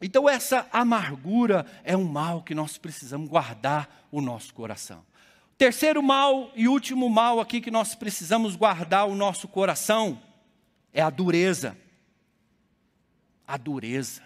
Então, 0.00 0.26
essa 0.26 0.66
amargura 0.72 1.66
é 1.84 1.94
um 1.94 2.04
mal 2.04 2.42
que 2.42 2.54
nós 2.54 2.78
precisamos 2.78 3.28
guardar 3.28 4.08
o 4.10 4.22
nosso 4.22 4.54
coração. 4.54 5.04
Terceiro 5.58 6.02
mal 6.02 6.50
e 6.56 6.66
último 6.66 7.10
mal 7.10 7.40
aqui 7.40 7.60
que 7.60 7.70
nós 7.70 7.94
precisamos 7.94 8.56
guardar 8.56 9.06
o 9.06 9.14
nosso 9.14 9.46
coração 9.46 10.18
é 10.94 11.02
a 11.02 11.10
dureza 11.10 11.76
a 13.52 13.58
dureza. 13.58 14.22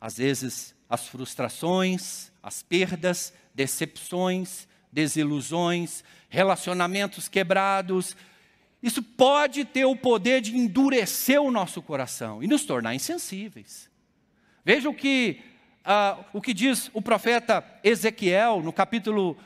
Às 0.00 0.16
vezes, 0.16 0.74
as 0.88 1.08
frustrações, 1.08 2.32
as 2.42 2.62
perdas, 2.62 3.34
decepções, 3.54 4.66
desilusões, 4.90 6.02
relacionamentos 6.30 7.28
quebrados, 7.28 8.16
isso 8.82 9.02
pode 9.02 9.66
ter 9.66 9.84
o 9.84 9.94
poder 9.94 10.40
de 10.40 10.56
endurecer 10.56 11.38
o 11.38 11.50
nosso 11.50 11.82
coração 11.82 12.42
e 12.42 12.46
nos 12.46 12.64
tornar 12.64 12.94
insensíveis. 12.94 13.90
Veja 14.64 14.88
o 14.88 14.94
que 14.94 15.42
ah, 15.84 16.24
o 16.32 16.40
que 16.40 16.54
diz 16.54 16.90
o 16.94 17.02
profeta 17.02 17.62
Ezequiel 17.84 18.62
no 18.62 18.72
capítulo 18.72 19.36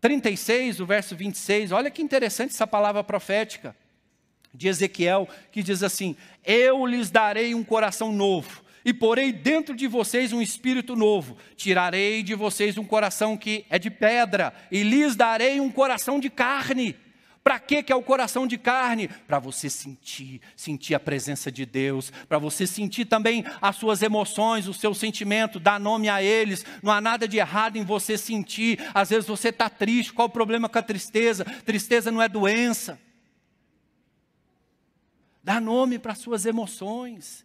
36, 0.00 0.78
o 0.78 0.86
verso 0.86 1.16
26. 1.16 1.72
Olha 1.72 1.90
que 1.90 2.02
interessante 2.02 2.50
essa 2.50 2.68
palavra 2.68 3.02
profética 3.02 3.74
de 4.54 4.68
Ezequiel, 4.68 5.28
que 5.50 5.62
diz 5.62 5.82
assim: 5.82 6.16
Eu 6.44 6.86
lhes 6.86 7.10
darei 7.10 7.54
um 7.54 7.64
coração 7.64 8.12
novo, 8.12 8.62
e 8.84 8.92
porei 8.92 9.32
dentro 9.32 9.74
de 9.74 9.86
vocês 9.86 10.32
um 10.32 10.42
espírito 10.42 10.96
novo. 10.96 11.36
Tirarei 11.56 12.22
de 12.22 12.34
vocês 12.34 12.76
um 12.78 12.84
coração 12.84 13.36
que 13.36 13.64
é 13.70 13.78
de 13.78 13.90
pedra, 13.90 14.52
e 14.70 14.82
lhes 14.82 15.16
darei 15.16 15.60
um 15.60 15.70
coração 15.70 16.18
de 16.18 16.30
carne 16.30 16.96
para 17.44 17.58
que 17.58 17.84
é 17.92 17.96
o 17.96 18.02
coração 18.02 18.46
de 18.46 18.56
carne? 18.56 19.08
Para 19.26 19.38
você 19.38 19.68
sentir, 19.68 20.40
sentir 20.56 20.94
a 20.94 21.00
presença 21.00 21.50
de 21.50 21.66
Deus, 21.66 22.12
para 22.28 22.38
você 22.38 22.66
sentir 22.66 23.04
também 23.04 23.44
as 23.60 23.76
suas 23.76 24.00
emoções, 24.00 24.68
o 24.68 24.74
seu 24.74 24.94
sentimento, 24.94 25.58
dar 25.58 25.80
nome 25.80 26.08
a 26.08 26.22
eles. 26.22 26.64
Não 26.82 26.92
há 26.92 27.00
nada 27.00 27.26
de 27.26 27.38
errado 27.38 27.76
em 27.76 27.84
você 27.84 28.16
sentir. 28.16 28.78
Às 28.94 29.10
vezes 29.10 29.26
você 29.26 29.48
está 29.48 29.68
triste. 29.68 30.12
Qual 30.12 30.28
o 30.28 30.30
problema 30.30 30.68
com 30.68 30.78
a 30.78 30.82
tristeza? 30.82 31.44
Tristeza 31.44 32.12
não 32.12 32.22
é 32.22 32.28
doença. 32.28 32.98
Dá 35.42 35.60
nome 35.60 35.98
para 35.98 36.12
as 36.12 36.18
suas 36.18 36.46
emoções. 36.46 37.44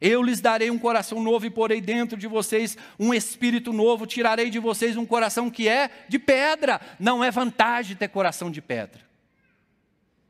Eu 0.00 0.22
lhes 0.22 0.40
darei 0.40 0.70
um 0.70 0.78
coração 0.78 1.22
novo 1.22 1.46
e 1.46 1.50
porei 1.50 1.80
dentro 1.80 2.16
de 2.16 2.26
vocês 2.26 2.76
um 2.98 3.14
espírito 3.14 3.72
novo, 3.72 4.06
tirarei 4.06 4.50
de 4.50 4.58
vocês 4.58 4.96
um 4.96 5.06
coração 5.06 5.50
que 5.50 5.68
é 5.68 5.90
de 6.08 6.18
pedra. 6.18 6.80
Não 6.98 7.22
é 7.22 7.30
vantagem 7.30 7.96
ter 7.96 8.08
coração 8.08 8.50
de 8.50 8.60
pedra. 8.60 9.00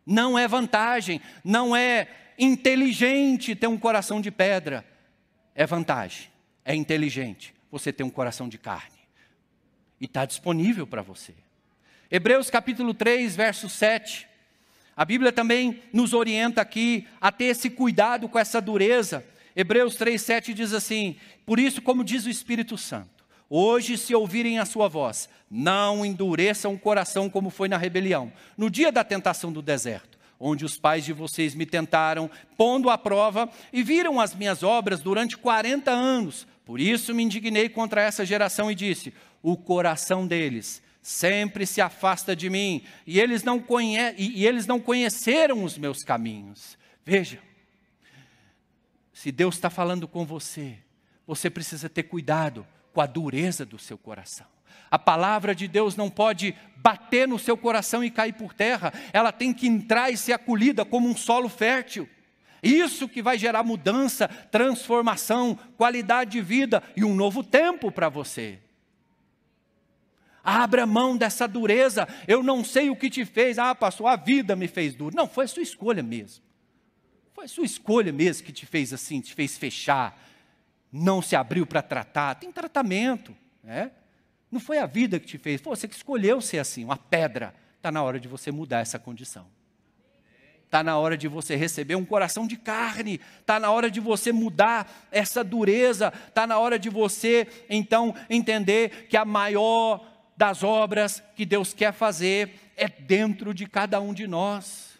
Não 0.06 0.38
é 0.38 0.46
vantagem, 0.46 1.20
não 1.42 1.74
é 1.74 2.08
inteligente 2.38 3.54
ter 3.56 3.66
um 3.66 3.78
coração 3.78 4.20
de 4.20 4.30
pedra. 4.30 4.84
É 5.54 5.66
vantagem, 5.66 6.28
é 6.64 6.74
inteligente 6.74 7.54
você 7.70 7.92
ter 7.92 8.04
um 8.04 8.10
coração 8.10 8.48
de 8.48 8.58
carne. 8.58 8.98
E 10.00 10.04
está 10.04 10.26
disponível 10.26 10.86
para 10.86 11.00
você. 11.00 11.34
Hebreus 12.10 12.50
capítulo 12.50 12.92
3, 12.92 13.34
verso 13.34 13.68
7. 13.68 14.28
A 14.96 15.04
Bíblia 15.04 15.32
também 15.32 15.82
nos 15.92 16.12
orienta 16.12 16.60
aqui 16.60 17.06
a 17.20 17.32
ter 17.32 17.46
esse 17.46 17.68
cuidado 17.68 18.28
com 18.28 18.38
essa 18.38 18.60
dureza. 18.60 19.24
Hebreus 19.56 19.96
3, 19.96 20.20
7 20.20 20.54
diz 20.54 20.72
assim: 20.72 21.16
Por 21.44 21.58
isso, 21.58 21.82
como 21.82 22.04
diz 22.04 22.26
o 22.26 22.30
Espírito 22.30 22.78
Santo, 22.78 23.24
hoje, 23.50 23.98
se 23.98 24.14
ouvirem 24.14 24.58
a 24.58 24.64
sua 24.64 24.88
voz, 24.88 25.28
não 25.50 26.06
endureçam 26.06 26.72
o 26.74 26.78
coração 26.78 27.28
como 27.28 27.50
foi 27.50 27.68
na 27.68 27.76
rebelião, 27.76 28.32
no 28.56 28.70
dia 28.70 28.92
da 28.92 29.02
tentação 29.02 29.52
do 29.52 29.60
deserto, 29.60 30.16
onde 30.38 30.64
os 30.64 30.78
pais 30.78 31.04
de 31.04 31.12
vocês 31.12 31.54
me 31.54 31.66
tentaram, 31.66 32.30
pondo 32.56 32.88
à 32.88 32.96
prova, 32.96 33.48
e 33.72 33.82
viram 33.82 34.20
as 34.20 34.34
minhas 34.34 34.62
obras 34.62 35.00
durante 35.00 35.36
40 35.36 35.90
anos. 35.90 36.46
Por 36.64 36.80
isso 36.80 37.14
me 37.14 37.22
indignei 37.22 37.68
contra 37.68 38.00
essa 38.00 38.24
geração 38.24 38.70
e 38.70 38.76
disse: 38.76 39.12
O 39.42 39.56
coração 39.56 40.24
deles 40.24 40.82
sempre 41.04 41.66
se 41.66 41.82
afasta 41.82 42.34
de 42.34 42.48
mim, 42.48 42.82
e 43.06 43.20
eles 43.20 43.42
não, 43.42 43.60
conhe 43.60 43.98
e 44.16 44.46
eles 44.46 44.66
não 44.66 44.80
conheceram 44.80 45.62
os 45.62 45.76
meus 45.76 46.02
caminhos. 46.02 46.78
Veja, 47.04 47.38
se 49.12 49.30
Deus 49.30 49.54
está 49.54 49.68
falando 49.68 50.08
com 50.08 50.24
você, 50.24 50.78
você 51.26 51.50
precisa 51.50 51.90
ter 51.90 52.04
cuidado 52.04 52.66
com 52.94 53.02
a 53.02 53.06
dureza 53.06 53.66
do 53.66 53.78
seu 53.78 53.98
coração. 53.98 54.46
A 54.90 54.98
palavra 54.98 55.54
de 55.54 55.68
Deus 55.68 55.94
não 55.94 56.08
pode 56.08 56.54
bater 56.76 57.28
no 57.28 57.38
seu 57.38 57.54
coração 57.54 58.02
e 58.02 58.10
cair 58.10 58.32
por 58.32 58.54
terra, 58.54 58.90
ela 59.12 59.30
tem 59.30 59.52
que 59.52 59.66
entrar 59.66 60.10
e 60.10 60.16
ser 60.16 60.32
acolhida 60.32 60.86
como 60.86 61.06
um 61.06 61.14
solo 61.14 61.50
fértil. 61.50 62.08
Isso 62.62 63.10
que 63.10 63.20
vai 63.20 63.36
gerar 63.36 63.62
mudança, 63.62 64.26
transformação, 64.26 65.58
qualidade 65.76 66.30
de 66.30 66.40
vida 66.40 66.82
e 66.96 67.04
um 67.04 67.14
novo 67.14 67.44
tempo 67.44 67.92
para 67.92 68.08
você. 68.08 68.63
Abra 70.44 70.84
mão 70.84 71.16
dessa 71.16 71.48
dureza. 71.48 72.06
Eu 72.28 72.42
não 72.42 72.62
sei 72.62 72.90
o 72.90 72.96
que 72.96 73.08
te 73.08 73.24
fez. 73.24 73.58
Ah, 73.58 73.74
pastor, 73.74 74.08
a 74.08 74.16
vida 74.16 74.54
me 74.54 74.68
fez 74.68 74.94
duro. 74.94 75.16
Não, 75.16 75.26
foi 75.26 75.46
a 75.46 75.48
sua 75.48 75.62
escolha 75.62 76.02
mesmo. 76.02 76.44
Foi 77.32 77.46
a 77.46 77.48
sua 77.48 77.64
escolha 77.64 78.12
mesmo 78.12 78.44
que 78.44 78.52
te 78.52 78.66
fez 78.66 78.92
assim, 78.92 79.20
te 79.20 79.34
fez 79.34 79.56
fechar. 79.56 80.20
Não 80.92 81.22
se 81.22 81.34
abriu 81.34 81.66
para 81.66 81.80
tratar. 81.80 82.34
Tem 82.34 82.52
tratamento. 82.52 83.34
Né? 83.62 83.90
Não 84.50 84.60
foi 84.60 84.78
a 84.78 84.86
vida 84.86 85.18
que 85.18 85.26
te 85.26 85.38
fez. 85.38 85.60
Foi 85.60 85.74
você 85.74 85.88
que 85.88 85.96
escolheu 85.96 86.40
ser 86.42 86.58
assim, 86.58 86.84
uma 86.84 86.98
pedra. 86.98 87.54
Está 87.78 87.90
na 87.90 88.02
hora 88.02 88.20
de 88.20 88.28
você 88.28 88.52
mudar 88.52 88.80
essa 88.80 88.98
condição. 88.98 89.46
Está 90.64 90.82
na 90.82 90.98
hora 90.98 91.16
de 91.16 91.28
você 91.28 91.56
receber 91.56 91.94
um 91.94 92.04
coração 92.04 92.46
de 92.46 92.56
carne. 92.56 93.20
Está 93.40 93.58
na 93.58 93.70
hora 93.70 93.90
de 93.90 94.00
você 94.00 94.30
mudar 94.32 95.08
essa 95.10 95.42
dureza. 95.42 96.12
Está 96.28 96.46
na 96.46 96.58
hora 96.58 96.78
de 96.78 96.90
você, 96.90 97.46
então, 97.70 98.14
entender 98.28 99.06
que 99.08 99.16
a 99.16 99.24
maior 99.24 100.13
das 100.36 100.62
obras 100.62 101.22
que 101.36 101.44
Deus 101.44 101.72
quer 101.72 101.92
fazer 101.92 102.72
é 102.76 102.88
dentro 102.88 103.54
de 103.54 103.66
cada 103.66 104.00
um 104.00 104.12
de 104.12 104.26
nós. 104.26 104.94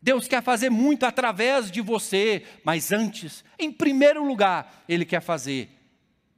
Deus 0.00 0.26
quer 0.26 0.42
fazer 0.42 0.70
muito 0.70 1.06
através 1.06 1.70
de 1.70 1.80
você, 1.80 2.42
mas 2.64 2.90
antes, 2.90 3.44
em 3.58 3.70
primeiro 3.70 4.24
lugar, 4.24 4.84
Ele 4.88 5.04
quer 5.04 5.20
fazer 5.20 5.70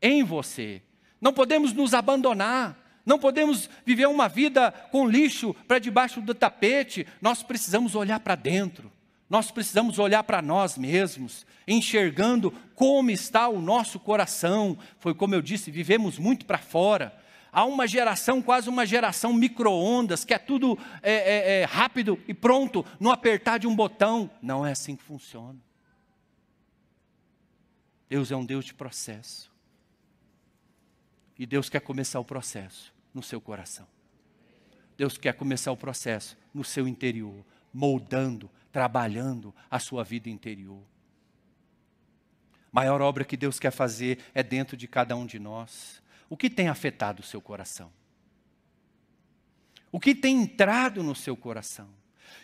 em 0.03 0.23
você. 0.23 0.83
Não 1.21 1.33
podemos 1.33 1.73
nos 1.73 1.95
abandonar, 1.95 2.79
não 3.07 3.19
podemos 3.19 3.71
viver 3.85 4.07
uma 4.07 4.29
vida 4.29 4.71
com 4.91 5.09
lixo 5.09 5.55
para 5.67 5.79
debaixo 5.79 6.21
do 6.21 6.35
tapete, 6.35 7.07
nós 7.23 7.43
precisamos 7.43 7.95
olhar 7.95 8.21
para 8.21 8.35
dentro. 8.35 8.93
Nós 9.31 9.51
precisamos 9.51 9.99
olhar 9.99 10.23
para 10.23 10.43
nós 10.43 10.77
mesmos, 10.77 11.47
enxergando 11.67 12.53
como 12.75 13.11
está 13.11 13.49
o 13.49 13.61
nosso 13.61 13.99
coração. 13.99 14.79
Foi 14.99 15.15
como 15.15 15.35
eu 15.35 15.41
disse, 15.41 15.71
vivemos 15.71 16.19
muito 16.19 16.45
para 16.45 16.59
fora 16.59 17.24
há 17.55 17.65
uma 17.65 17.87
geração, 17.87 18.43
quase 18.43 18.69
uma 18.69 18.85
geração 18.85 19.33
micro-ondas, 19.33 20.25
que 20.25 20.35
é 20.35 20.39
tudo 20.39 20.79
é, 21.01 21.13
é, 21.13 21.61
é, 21.61 21.65
rápido 21.65 22.21
e 22.27 22.35
pronto, 22.35 22.85
no 22.99 23.11
apertar 23.11 23.59
de 23.59 23.67
um 23.67 23.75
botão. 23.75 24.31
Não 24.43 24.67
é 24.67 24.73
assim 24.73 24.97
que 24.97 25.03
funciona. 25.03 25.59
Deus 28.09 28.31
é 28.31 28.37
um 28.37 28.45
Deus 28.45 28.65
de 28.65 28.75
processo. 28.75 29.53
E 31.39 31.47
Deus 31.47 31.69
quer 31.69 31.81
começar 31.81 32.21
o 32.21 32.25
processo 32.25 32.93
no 33.13 33.23
seu 33.23 33.41
coração. 33.41 33.87
Deus 34.97 35.17
quer 35.17 35.35
começar 35.35 35.73
o 35.73 35.77
processo 35.77 36.37
no 36.53 36.63
seu 36.63 36.87
interior, 36.87 37.45
moldando, 37.73 38.51
trabalhando 38.71 39.55
a 39.71 39.79
sua 39.79 40.05
vida 40.05 40.29
interior. 40.29 40.83
Maior 42.71 43.01
obra 43.01 43.25
que 43.25 43.37
Deus 43.37 43.61
quer 43.61 43.71
fazer 43.71 44.19
é 44.35 44.43
dentro 44.43 44.77
de 44.77 44.89
cada 44.89 45.17
um 45.17 45.27
de 45.27 45.39
nós. 45.39 46.03
O 46.35 46.37
que 46.37 46.51
tem 46.51 46.67
afetado 46.67 47.23
o 47.23 47.25
seu 47.25 47.41
coração? 47.41 47.93
O 49.93 50.01
que 50.01 50.17
tem 50.17 50.43
entrado 50.43 51.01
no 51.01 51.15
seu 51.15 51.37
coração? 51.37 51.89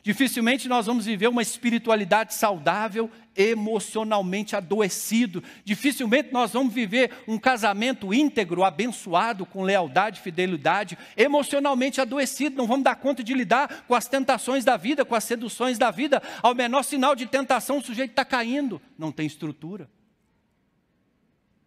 Dificilmente 0.00 0.68
nós 0.68 0.86
vamos 0.86 1.06
viver 1.06 1.26
uma 1.26 1.42
espiritualidade 1.42 2.34
saudável, 2.34 3.10
emocionalmente 3.34 4.54
adoecido. 4.54 5.42
Dificilmente 5.64 6.32
nós 6.32 6.52
vamos 6.52 6.72
viver 6.72 7.24
um 7.26 7.36
casamento 7.36 8.14
íntegro, 8.14 8.62
abençoado, 8.62 9.44
com 9.44 9.64
lealdade, 9.64 10.20
fidelidade, 10.20 10.96
emocionalmente 11.16 12.00
adoecido. 12.00 12.56
Não 12.56 12.68
vamos 12.68 12.84
dar 12.84 12.94
conta 12.94 13.24
de 13.24 13.34
lidar 13.34 13.86
com 13.88 13.94
as 13.96 14.06
tentações 14.06 14.64
da 14.64 14.76
vida, 14.76 15.04
com 15.04 15.16
as 15.16 15.24
seduções 15.24 15.78
da 15.78 15.90
vida. 15.90 16.22
Ao 16.40 16.54
menor 16.54 16.84
sinal 16.84 17.16
de 17.16 17.26
tentação, 17.26 17.78
o 17.78 17.82
sujeito 17.82 18.10
está 18.10 18.24
caindo. 18.24 18.80
Não 18.96 19.10
tem 19.10 19.26
estrutura. 19.26 19.90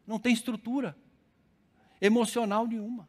Não 0.08 0.18
tem 0.18 0.32
estrutura 0.32 0.96
emocional 2.04 2.68
nenhuma. 2.68 3.08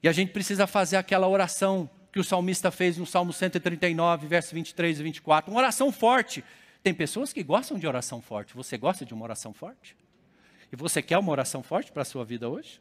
E 0.00 0.08
a 0.08 0.12
gente 0.12 0.32
precisa 0.32 0.66
fazer 0.66 0.96
aquela 0.96 1.26
oração 1.26 1.90
que 2.12 2.20
o 2.20 2.24
salmista 2.24 2.70
fez 2.70 2.96
no 2.96 3.04
Salmo 3.04 3.32
139, 3.32 4.28
versos 4.28 4.52
23 4.52 5.00
e 5.00 5.02
24. 5.02 5.50
Uma 5.50 5.58
oração 5.58 5.90
forte. 5.90 6.44
Tem 6.82 6.94
pessoas 6.94 7.32
que 7.32 7.42
gostam 7.42 7.76
de 7.76 7.86
oração 7.86 8.22
forte. 8.22 8.54
Você 8.54 8.78
gosta 8.78 9.04
de 9.04 9.12
uma 9.12 9.24
oração 9.24 9.52
forte? 9.52 9.96
E 10.70 10.76
você 10.76 11.02
quer 11.02 11.18
uma 11.18 11.32
oração 11.32 11.62
forte 11.62 11.90
para 11.90 12.02
a 12.02 12.04
sua 12.04 12.24
vida 12.24 12.48
hoje? 12.48 12.80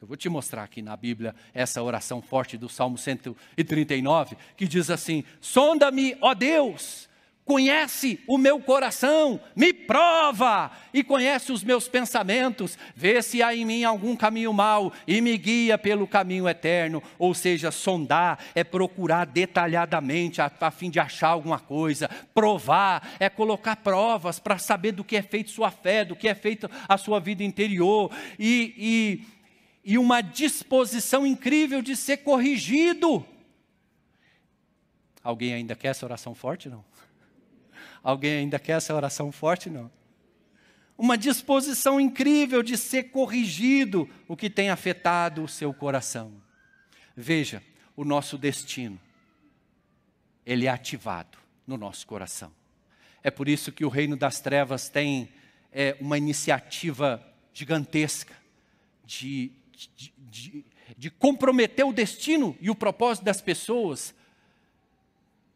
Eu 0.00 0.06
vou 0.06 0.16
te 0.16 0.28
mostrar 0.28 0.62
aqui 0.62 0.80
na 0.80 0.96
Bíblia 0.96 1.34
essa 1.52 1.82
oração 1.82 2.22
forte 2.22 2.56
do 2.56 2.68
Salmo 2.68 2.96
139, 2.96 4.36
que 4.56 4.66
diz 4.66 4.90
assim: 4.90 5.24
Sonda-me, 5.40 6.16
ó 6.20 6.34
Deus, 6.34 7.08
Conhece 7.44 8.20
o 8.28 8.38
meu 8.38 8.60
coração, 8.60 9.40
me 9.56 9.72
prova 9.72 10.70
e 10.94 11.02
conhece 11.02 11.50
os 11.50 11.64
meus 11.64 11.88
pensamentos, 11.88 12.78
vê 12.94 13.20
se 13.20 13.42
há 13.42 13.54
em 13.54 13.64
mim 13.64 13.82
algum 13.82 14.14
caminho 14.14 14.52
mau 14.52 14.92
e 15.08 15.20
me 15.20 15.36
guia 15.36 15.76
pelo 15.76 16.06
caminho 16.06 16.48
eterno. 16.48 17.02
Ou 17.18 17.34
seja, 17.34 17.72
sondar 17.72 18.38
é 18.54 18.62
procurar 18.62 19.26
detalhadamente 19.26 20.40
a, 20.40 20.52
a 20.60 20.70
fim 20.70 20.88
de 20.88 21.00
achar 21.00 21.30
alguma 21.30 21.58
coisa, 21.58 22.08
provar 22.32 23.16
é 23.18 23.28
colocar 23.28 23.74
provas 23.74 24.38
para 24.38 24.56
saber 24.56 24.92
do 24.92 25.02
que 25.02 25.16
é 25.16 25.22
feito 25.22 25.50
sua 25.50 25.72
fé, 25.72 26.04
do 26.04 26.14
que 26.14 26.28
é 26.28 26.36
feito 26.36 26.70
a 26.88 26.96
sua 26.96 27.18
vida 27.18 27.42
interior 27.42 28.12
e, 28.38 29.24
e, 29.84 29.92
e 29.92 29.98
uma 29.98 30.20
disposição 30.20 31.26
incrível 31.26 31.82
de 31.82 31.96
ser 31.96 32.18
corrigido. 32.18 33.26
Alguém 35.24 35.54
ainda 35.54 35.74
quer 35.74 35.88
essa 35.88 36.06
oração 36.06 36.36
forte? 36.36 36.68
Não. 36.68 36.84
Alguém 38.02 38.38
ainda 38.38 38.58
quer 38.58 38.72
essa 38.72 38.94
oração 38.94 39.30
forte? 39.30 39.70
Não. 39.70 39.90
uma 40.98 41.16
disposição 41.18 42.00
incrível 42.00 42.62
de 42.62 42.76
ser 42.76 43.04
corrigido 43.04 44.08
o 44.28 44.36
que 44.36 44.48
tem 44.48 44.70
afetado 44.70 45.42
o 45.42 45.48
seu 45.48 45.72
coração. 45.74 46.32
Veja, 47.16 47.62
o 47.96 48.04
nosso 48.04 48.38
destino, 48.38 48.98
ele 50.46 50.66
é 50.66 50.70
ativado 50.70 51.38
no 51.66 51.76
nosso 51.76 52.06
coração. 52.06 52.52
É 53.22 53.30
por 53.30 53.48
isso 53.48 53.72
que 53.72 53.84
o 53.84 53.88
reino 53.88 54.16
das 54.16 54.40
trevas 54.40 54.88
tem 54.88 55.28
é, 55.72 55.96
uma 56.00 56.18
iniciativa 56.18 57.24
gigantesca 57.52 58.34
de, 59.04 59.52
de, 59.72 60.12
de, 60.18 60.64
de 60.96 61.10
comprometer 61.10 61.84
o 61.84 61.92
destino 61.92 62.56
e 62.60 62.70
o 62.70 62.74
propósito 62.74 63.24
das 63.24 63.40
pessoas, 63.40 64.14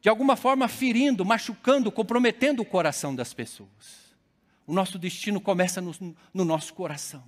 de 0.00 0.08
alguma 0.08 0.36
forma 0.36 0.68
ferindo, 0.68 1.24
machucando, 1.24 1.90
comprometendo 1.90 2.60
o 2.60 2.64
coração 2.64 3.14
das 3.14 3.32
pessoas. 3.32 4.06
O 4.66 4.72
nosso 4.72 4.98
destino 4.98 5.40
começa 5.40 5.80
no, 5.80 5.94
no 6.32 6.44
nosso 6.44 6.74
coração. 6.74 7.24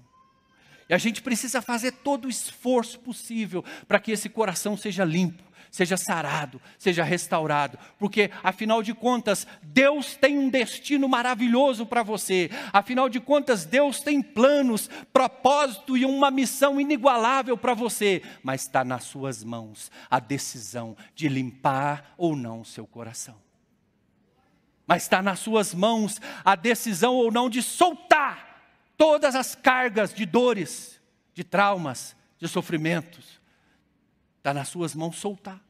E 0.88 0.94
a 0.94 0.98
gente 0.98 1.22
precisa 1.22 1.60
fazer 1.60 1.92
todo 1.92 2.24
o 2.24 2.30
esforço 2.30 2.98
possível 3.00 3.64
para 3.86 4.00
que 4.00 4.10
esse 4.10 4.28
coração 4.28 4.76
seja 4.76 5.04
limpo, 5.04 5.42
seja 5.70 5.96
sarado, 5.96 6.60
seja 6.78 7.04
restaurado, 7.04 7.78
porque 7.98 8.30
afinal 8.42 8.82
de 8.82 8.94
contas, 8.94 9.46
Deus 9.62 10.16
tem 10.16 10.38
um 10.38 10.48
destino 10.48 11.08
maravilhoso 11.08 11.86
para 11.86 12.02
você. 12.02 12.50
Afinal 12.72 13.08
de 13.08 13.20
contas, 13.20 13.64
Deus 13.64 14.00
tem 14.00 14.22
planos, 14.22 14.88
propósito 15.12 15.96
e 15.96 16.04
uma 16.04 16.30
missão 16.30 16.80
inigualável 16.80 17.56
para 17.56 17.74
você, 17.74 18.22
mas 18.42 18.62
está 18.62 18.84
nas 18.84 19.04
suas 19.04 19.44
mãos 19.44 19.90
a 20.10 20.18
decisão 20.18 20.96
de 21.14 21.28
limpar 21.28 22.14
ou 22.16 22.34
não 22.34 22.60
o 22.60 22.64
seu 22.64 22.86
coração. 22.86 23.36
Mas 24.86 25.02
está 25.02 25.20
nas 25.20 25.38
suas 25.40 25.74
mãos 25.74 26.20
a 26.44 26.56
decisão 26.56 27.14
ou 27.14 27.30
não 27.30 27.50
de 27.50 27.62
soltar 27.62 28.48
todas 28.96 29.36
as 29.36 29.54
cargas 29.54 30.12
de 30.12 30.26
dores, 30.26 31.00
de 31.34 31.44
traumas, 31.44 32.16
de 32.38 32.48
sofrimentos. 32.48 33.38
Está 34.39 34.55
nas 34.55 34.68
suas 34.68 34.95
mãos 34.95 35.16
soltar. 35.16 35.61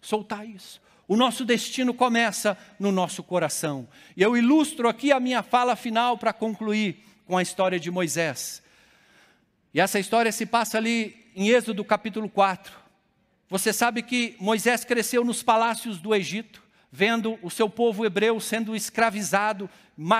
Soltar 0.00 0.46
isso. 0.46 0.80
O 1.08 1.16
nosso 1.16 1.44
destino 1.44 1.94
começa 1.94 2.58
no 2.78 2.90
nosso 2.90 3.22
coração. 3.22 3.88
E 4.16 4.22
eu 4.22 4.36
ilustro 4.36 4.88
aqui 4.88 5.12
a 5.12 5.20
minha 5.20 5.42
fala 5.42 5.76
final 5.76 6.18
para 6.18 6.32
concluir 6.32 7.04
com 7.24 7.36
a 7.36 7.42
história 7.42 7.78
de 7.78 7.90
Moisés. 7.90 8.62
E 9.72 9.80
essa 9.80 10.00
história 10.00 10.32
se 10.32 10.46
passa 10.46 10.78
ali 10.78 11.30
em 11.34 11.48
Êxodo 11.48 11.84
capítulo 11.84 12.28
4. 12.28 12.72
Você 13.48 13.72
sabe 13.72 14.02
que 14.02 14.36
Moisés 14.40 14.84
cresceu 14.84 15.24
nos 15.24 15.42
palácios 15.42 15.98
do 15.98 16.14
Egito 16.14 16.66
vendo 16.90 17.38
o 17.42 17.50
seu 17.50 17.68
povo 17.68 18.06
hebreu 18.06 18.40
sendo 18.40 18.74
escravizado 18.74 19.68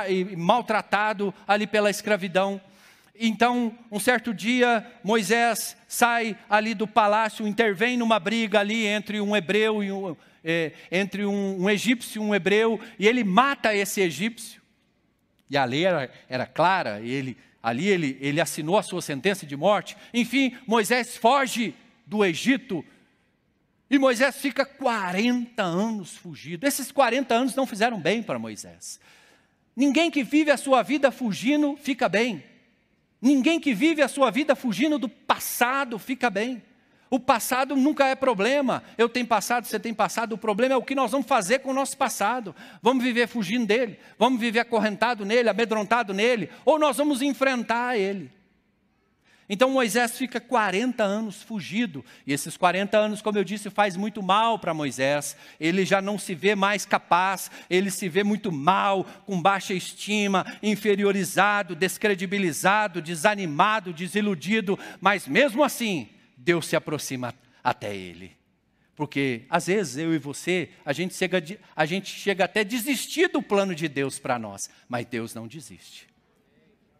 e 0.08 0.36
maltratado 0.36 1.32
ali 1.46 1.66
pela 1.66 1.88
escravidão. 1.88 2.60
Então, 3.18 3.76
um 3.90 3.98
certo 3.98 4.32
dia, 4.32 4.86
Moisés 5.02 5.76
sai 5.88 6.36
ali 6.48 6.74
do 6.74 6.86
palácio, 6.86 7.46
intervém 7.46 7.96
numa 7.96 8.18
briga 8.18 8.60
ali 8.60 8.86
entre 8.86 9.20
um 9.20 9.36
hebreu 9.36 9.82
e 9.82 9.92
um, 9.92 10.16
é, 10.44 10.72
entre 10.90 11.24
um, 11.24 11.62
um, 11.62 11.70
egípcio 11.70 12.22
e 12.22 12.24
um 12.24 12.34
hebreu, 12.34 12.80
e 12.98 13.06
ele 13.06 13.24
mata 13.24 13.74
esse 13.74 14.00
egípcio. 14.00 14.60
E 15.48 15.56
a 15.56 15.64
lei 15.64 15.84
era, 15.84 16.10
era 16.28 16.46
clara, 16.46 17.00
ele, 17.00 17.36
ali 17.62 17.88
ele, 17.88 18.18
ele 18.20 18.40
assinou 18.40 18.78
a 18.78 18.82
sua 18.82 19.00
sentença 19.00 19.46
de 19.46 19.56
morte. 19.56 19.96
Enfim, 20.12 20.56
Moisés 20.66 21.16
foge 21.16 21.74
do 22.06 22.24
Egito 22.24 22.84
e 23.88 23.98
Moisés 23.98 24.36
fica 24.36 24.64
40 24.64 25.62
anos 25.62 26.16
fugido. 26.16 26.66
Esses 26.66 26.90
40 26.90 27.34
anos 27.34 27.54
não 27.54 27.66
fizeram 27.66 28.00
bem 28.00 28.22
para 28.22 28.38
Moisés. 28.38 29.00
Ninguém 29.76 30.10
que 30.10 30.24
vive 30.24 30.50
a 30.50 30.56
sua 30.56 30.82
vida 30.82 31.10
fugindo 31.10 31.76
fica 31.76 32.08
bem. 32.08 32.42
Ninguém 33.20 33.58
que 33.58 33.74
vive 33.74 34.02
a 34.02 34.08
sua 34.08 34.30
vida 34.30 34.54
fugindo 34.54 34.98
do 34.98 35.08
passado 35.08 35.98
fica 35.98 36.28
bem. 36.28 36.62
O 37.08 37.20
passado 37.20 37.76
nunca 37.76 38.06
é 38.06 38.14
problema. 38.14 38.82
Eu 38.98 39.08
tenho 39.08 39.26
passado, 39.26 39.64
você 39.64 39.78
tem 39.78 39.94
passado. 39.94 40.32
O 40.32 40.38
problema 40.38 40.74
é 40.74 40.76
o 40.76 40.82
que 40.82 40.94
nós 40.94 41.12
vamos 41.12 41.26
fazer 41.26 41.60
com 41.60 41.70
o 41.70 41.74
nosso 41.74 41.96
passado. 41.96 42.54
Vamos 42.82 43.02
viver 43.02 43.28
fugindo 43.28 43.66
dele? 43.66 43.98
Vamos 44.18 44.40
viver 44.40 44.60
acorrentado 44.60 45.24
nele, 45.24 45.48
amedrontado 45.48 46.12
nele? 46.12 46.50
Ou 46.64 46.78
nós 46.78 46.96
vamos 46.96 47.22
enfrentar 47.22 47.96
ele? 47.96 48.30
Então 49.48 49.70
Moisés 49.70 50.18
fica 50.18 50.40
40 50.40 51.04
anos 51.04 51.42
fugido, 51.42 52.04
e 52.26 52.32
esses 52.32 52.56
40 52.56 52.98
anos, 52.98 53.22
como 53.22 53.38
eu 53.38 53.44
disse, 53.44 53.70
faz 53.70 53.96
muito 53.96 54.22
mal 54.22 54.58
para 54.58 54.74
Moisés. 54.74 55.36
Ele 55.60 55.84
já 55.84 56.02
não 56.02 56.18
se 56.18 56.34
vê 56.34 56.54
mais 56.54 56.84
capaz, 56.84 57.50
ele 57.70 57.90
se 57.90 58.08
vê 58.08 58.24
muito 58.24 58.50
mal, 58.50 59.04
com 59.24 59.40
baixa 59.40 59.72
estima, 59.72 60.44
inferiorizado, 60.62 61.76
descredibilizado, 61.76 63.00
desanimado, 63.00 63.92
desiludido, 63.92 64.78
mas 65.00 65.28
mesmo 65.28 65.62
assim, 65.62 66.08
Deus 66.36 66.66
se 66.66 66.74
aproxima 66.74 67.32
até 67.62 67.94
ele. 67.94 68.36
Porque 68.96 69.42
às 69.50 69.66
vezes 69.66 69.98
eu 69.98 70.14
e 70.14 70.18
você, 70.18 70.70
a 70.84 70.92
gente 70.92 71.14
chega, 71.14 71.42
a 71.76 71.86
gente 71.86 72.08
chega 72.08 72.46
até 72.46 72.60
a 72.60 72.64
desistir 72.64 73.28
do 73.28 73.42
plano 73.42 73.74
de 73.74 73.88
Deus 73.88 74.18
para 74.18 74.38
nós, 74.38 74.70
mas 74.88 75.04
Deus 75.06 75.34
não 75.34 75.46
desiste. 75.46 76.05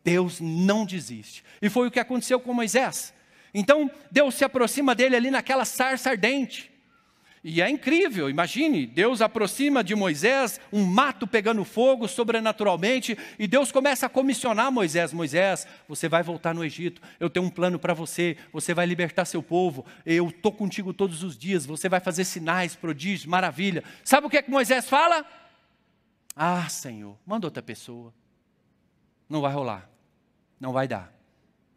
Deus 0.06 0.38
não 0.40 0.86
desiste. 0.86 1.42
E 1.60 1.68
foi 1.68 1.88
o 1.88 1.90
que 1.90 1.98
aconteceu 1.98 2.38
com 2.38 2.54
Moisés. 2.54 3.12
Então, 3.52 3.90
Deus 4.08 4.36
se 4.36 4.44
aproxima 4.44 4.94
dele 4.94 5.16
ali 5.16 5.32
naquela 5.32 5.64
sarça 5.64 6.10
ardente. 6.10 6.70
E 7.42 7.60
é 7.60 7.68
incrível, 7.68 8.30
imagine, 8.30 8.86
Deus 8.86 9.20
aproxima 9.20 9.82
de 9.82 9.94
Moisés, 9.94 10.60
um 10.72 10.84
mato 10.84 11.26
pegando 11.26 11.64
fogo 11.64 12.08
sobrenaturalmente, 12.08 13.16
e 13.38 13.46
Deus 13.46 13.70
começa 13.70 14.06
a 14.06 14.08
comissionar 14.08 14.72
Moisés: 14.72 15.12
Moisés, 15.12 15.66
você 15.88 16.08
vai 16.08 16.24
voltar 16.24 16.52
no 16.52 16.64
Egito, 16.64 17.00
eu 17.20 17.30
tenho 17.30 17.46
um 17.46 17.50
plano 17.50 17.78
para 17.78 17.94
você, 17.94 18.36
você 18.52 18.74
vai 18.74 18.84
libertar 18.84 19.24
seu 19.24 19.42
povo, 19.42 19.86
eu 20.04 20.28
estou 20.28 20.52
contigo 20.52 20.92
todos 20.92 21.22
os 21.22 21.38
dias, 21.38 21.64
você 21.64 21.88
vai 21.88 22.00
fazer 22.00 22.24
sinais, 22.24 22.74
prodígios, 22.74 23.26
maravilha. 23.26 23.84
Sabe 24.02 24.26
o 24.26 24.30
que 24.30 24.38
é 24.38 24.42
que 24.42 24.50
Moisés 24.50 24.88
fala? 24.88 25.24
Ah, 26.34 26.68
Senhor, 26.68 27.16
manda 27.24 27.46
outra 27.46 27.62
pessoa, 27.62 28.12
não 29.28 29.40
vai 29.40 29.52
rolar. 29.52 29.95
Não 30.58 30.72
vai 30.72 30.88
dar. 30.88 31.12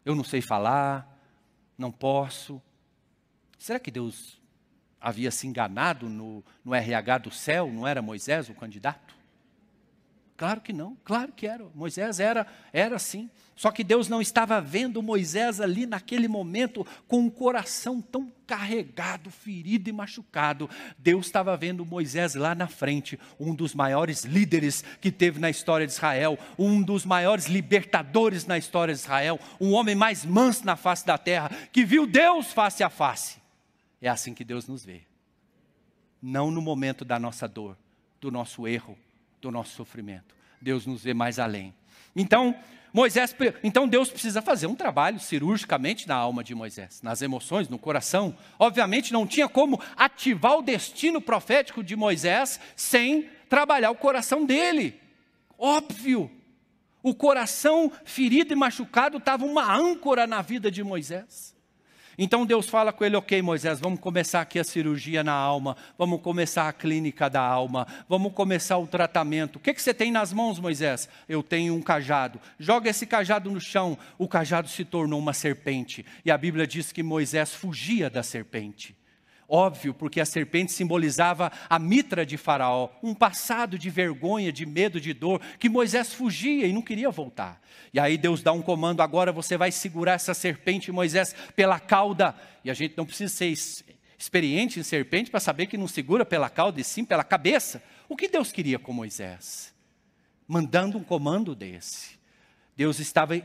Eu 0.04 0.14
não 0.14 0.24
sei 0.24 0.40
falar, 0.40 1.18
não 1.76 1.90
posso. 1.90 2.60
Será 3.58 3.78
que 3.78 3.90
Deus 3.90 4.40
havia 5.00 5.30
se 5.30 5.46
enganado 5.46 6.08
no, 6.08 6.44
no 6.64 6.74
RH 6.74 7.18
do 7.18 7.30
céu? 7.30 7.70
Não 7.70 7.86
era 7.86 8.02
Moisés 8.02 8.48
o 8.48 8.54
candidato? 8.54 9.14
Claro 10.40 10.62
que 10.62 10.72
não, 10.72 10.96
claro 11.04 11.32
que 11.32 11.46
era. 11.46 11.66
Moisés 11.74 12.18
era, 12.18 12.46
era 12.72 12.96
assim. 12.96 13.28
Só 13.54 13.70
que 13.70 13.84
Deus 13.84 14.08
não 14.08 14.22
estava 14.22 14.58
vendo 14.58 15.02
Moisés 15.02 15.60
ali 15.60 15.84
naquele 15.84 16.26
momento 16.26 16.86
com 17.06 17.18
um 17.18 17.28
coração 17.28 18.00
tão 18.00 18.32
carregado, 18.46 19.30
ferido 19.30 19.90
e 19.90 19.92
machucado. 19.92 20.70
Deus 20.96 21.26
estava 21.26 21.54
vendo 21.58 21.84
Moisés 21.84 22.34
lá 22.34 22.54
na 22.54 22.66
frente, 22.66 23.20
um 23.38 23.54
dos 23.54 23.74
maiores 23.74 24.24
líderes 24.24 24.82
que 24.98 25.12
teve 25.12 25.38
na 25.38 25.50
história 25.50 25.86
de 25.86 25.92
Israel, 25.92 26.38
um 26.58 26.80
dos 26.80 27.04
maiores 27.04 27.44
libertadores 27.44 28.46
na 28.46 28.56
história 28.56 28.94
de 28.94 29.00
Israel, 29.00 29.38
um 29.60 29.72
homem 29.72 29.94
mais 29.94 30.24
manso 30.24 30.64
na 30.64 30.74
face 30.74 31.04
da 31.04 31.18
terra, 31.18 31.50
que 31.70 31.84
viu 31.84 32.06
Deus 32.06 32.50
face 32.50 32.82
a 32.82 32.88
face. 32.88 33.36
É 34.00 34.08
assim 34.08 34.32
que 34.32 34.42
Deus 34.42 34.66
nos 34.66 34.86
vê. 34.86 35.02
Não 36.22 36.50
no 36.50 36.62
momento 36.62 37.04
da 37.04 37.18
nossa 37.18 37.46
dor, 37.46 37.76
do 38.22 38.30
nosso 38.30 38.66
erro, 38.66 38.96
do 39.40 39.50
nosso 39.50 39.74
sofrimento. 39.74 40.34
Deus 40.60 40.86
nos 40.86 41.02
vê 41.02 41.14
mais 41.14 41.38
além. 41.38 41.74
Então, 42.14 42.54
Moisés, 42.92 43.34
então 43.62 43.86
Deus 43.86 44.10
precisa 44.10 44.42
fazer 44.42 44.66
um 44.66 44.74
trabalho 44.74 45.20
cirurgicamente 45.20 46.08
na 46.08 46.16
alma 46.16 46.42
de 46.42 46.54
Moisés, 46.54 47.00
nas 47.02 47.22
emoções, 47.22 47.68
no 47.68 47.78
coração. 47.78 48.36
Obviamente 48.58 49.12
não 49.12 49.26
tinha 49.26 49.48
como 49.48 49.80
ativar 49.96 50.58
o 50.58 50.62
destino 50.62 51.20
profético 51.20 51.84
de 51.84 51.94
Moisés 51.94 52.58
sem 52.74 53.28
trabalhar 53.48 53.90
o 53.90 53.96
coração 53.96 54.44
dele. 54.44 55.00
Óbvio. 55.56 56.30
O 57.02 57.14
coração 57.14 57.90
ferido 58.04 58.52
e 58.52 58.56
machucado 58.56 59.18
estava 59.18 59.44
uma 59.44 59.74
âncora 59.74 60.26
na 60.26 60.42
vida 60.42 60.70
de 60.70 60.82
Moisés. 60.82 61.56
Então 62.22 62.44
Deus 62.44 62.68
fala 62.68 62.92
com 62.92 63.02
ele: 63.02 63.16
Ok, 63.16 63.40
Moisés, 63.40 63.80
vamos 63.80 63.98
começar 63.98 64.42
aqui 64.42 64.58
a 64.58 64.64
cirurgia 64.64 65.24
na 65.24 65.32
alma, 65.32 65.74
vamos 65.96 66.20
começar 66.20 66.68
a 66.68 66.72
clínica 66.72 67.30
da 67.30 67.40
alma, 67.40 67.86
vamos 68.06 68.34
começar 68.34 68.76
o 68.76 68.86
tratamento. 68.86 69.56
O 69.56 69.58
que, 69.58 69.72
que 69.72 69.80
você 69.80 69.94
tem 69.94 70.12
nas 70.12 70.30
mãos, 70.30 70.58
Moisés? 70.58 71.08
Eu 71.26 71.42
tenho 71.42 71.74
um 71.74 71.80
cajado. 71.80 72.38
Joga 72.58 72.90
esse 72.90 73.06
cajado 73.06 73.50
no 73.50 73.58
chão. 73.58 73.96
O 74.18 74.28
cajado 74.28 74.68
se 74.68 74.84
tornou 74.84 75.18
uma 75.18 75.32
serpente. 75.32 76.04
E 76.22 76.30
a 76.30 76.36
Bíblia 76.36 76.66
diz 76.66 76.92
que 76.92 77.02
Moisés 77.02 77.54
fugia 77.54 78.10
da 78.10 78.22
serpente. 78.22 78.99
Óbvio, 79.50 79.92
porque 79.92 80.20
a 80.20 80.24
serpente 80.24 80.70
simbolizava 80.70 81.50
a 81.68 81.78
mitra 81.78 82.24
de 82.24 82.36
Faraó, 82.36 82.90
um 83.02 83.12
passado 83.14 83.76
de 83.76 83.90
vergonha, 83.90 84.52
de 84.52 84.64
medo, 84.64 85.00
de 85.00 85.12
dor, 85.12 85.40
que 85.58 85.68
Moisés 85.68 86.14
fugia 86.14 86.66
e 86.66 86.72
não 86.72 86.82
queria 86.82 87.10
voltar. 87.10 87.60
E 87.92 87.98
aí 87.98 88.16
Deus 88.16 88.42
dá 88.42 88.52
um 88.52 88.62
comando: 88.62 89.00
agora 89.00 89.32
você 89.32 89.56
vai 89.56 89.72
segurar 89.72 90.12
essa 90.12 90.34
serpente, 90.34 90.92
Moisés, 90.92 91.34
pela 91.56 91.80
cauda. 91.80 92.34
E 92.64 92.70
a 92.70 92.74
gente 92.74 92.94
não 92.96 93.04
precisa 93.04 93.34
ser 93.34 93.52
experiente 94.16 94.78
em 94.78 94.82
serpente 94.82 95.30
para 95.30 95.40
saber 95.40 95.66
que 95.66 95.76
não 95.76 95.88
segura 95.88 96.24
pela 96.24 96.48
cauda 96.48 96.80
e 96.80 96.84
sim 96.84 97.04
pela 97.04 97.24
cabeça. 97.24 97.82
O 98.08 98.16
que 98.16 98.28
Deus 98.28 98.52
queria 98.52 98.78
com 98.78 98.92
Moisés? 98.92 99.74
mandando 100.50 100.98
um 100.98 101.04
comando 101.04 101.54
desse. 101.54 102.18
Deus 102.76 102.98
estava 102.98 103.36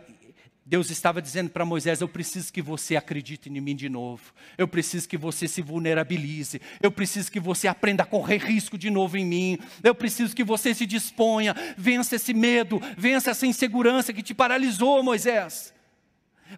Deus 0.65 0.89
estava 0.89 1.21
dizendo 1.21 1.51
para 1.51 1.63
Moisés: 1.63 2.01
Eu 2.01 2.09
preciso 2.09 2.51
que 2.51 2.61
você 2.61 2.95
acredite 2.95 3.49
em 3.49 3.61
mim 3.61 3.75
de 3.75 3.87
novo. 3.87 4.33
Eu 4.57 4.67
preciso 4.67 5.07
que 5.07 5.15
você 5.15 5.47
se 5.47 5.61
vulnerabilize. 5.61 6.59
Eu 6.81 6.91
preciso 6.91 7.31
que 7.31 7.39
você 7.39 7.67
aprenda 7.67 8.01
a 8.01 8.05
correr 8.05 8.37
risco 8.37 8.75
de 8.75 8.89
novo 8.89 9.15
em 9.15 9.25
mim. 9.25 9.59
Eu 9.83 9.93
preciso 9.93 10.35
que 10.35 10.43
você 10.43 10.73
se 10.73 10.87
disponha, 10.87 11.55
vença 11.77 12.15
esse 12.15 12.33
medo, 12.33 12.81
vença 12.97 13.29
essa 13.29 13.45
insegurança 13.45 14.11
que 14.11 14.23
te 14.23 14.33
paralisou, 14.33 15.03
Moisés. 15.03 15.71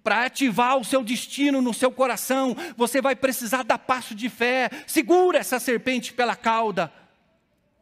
Para 0.02 0.26
ativar 0.26 0.78
o 0.78 0.86
seu 0.86 1.04
destino 1.04 1.62
no 1.62 1.74
seu 1.74 1.92
coração, 1.92 2.56
você 2.78 3.02
vai 3.02 3.16
precisar 3.16 3.64
dar 3.64 3.78
passo 3.78 4.16
de 4.16 4.30
fé. 4.30 4.70
Segura 4.86 5.40
essa 5.40 5.60
serpente 5.60 6.14
pela 6.14 6.36
cauda. 6.36 6.92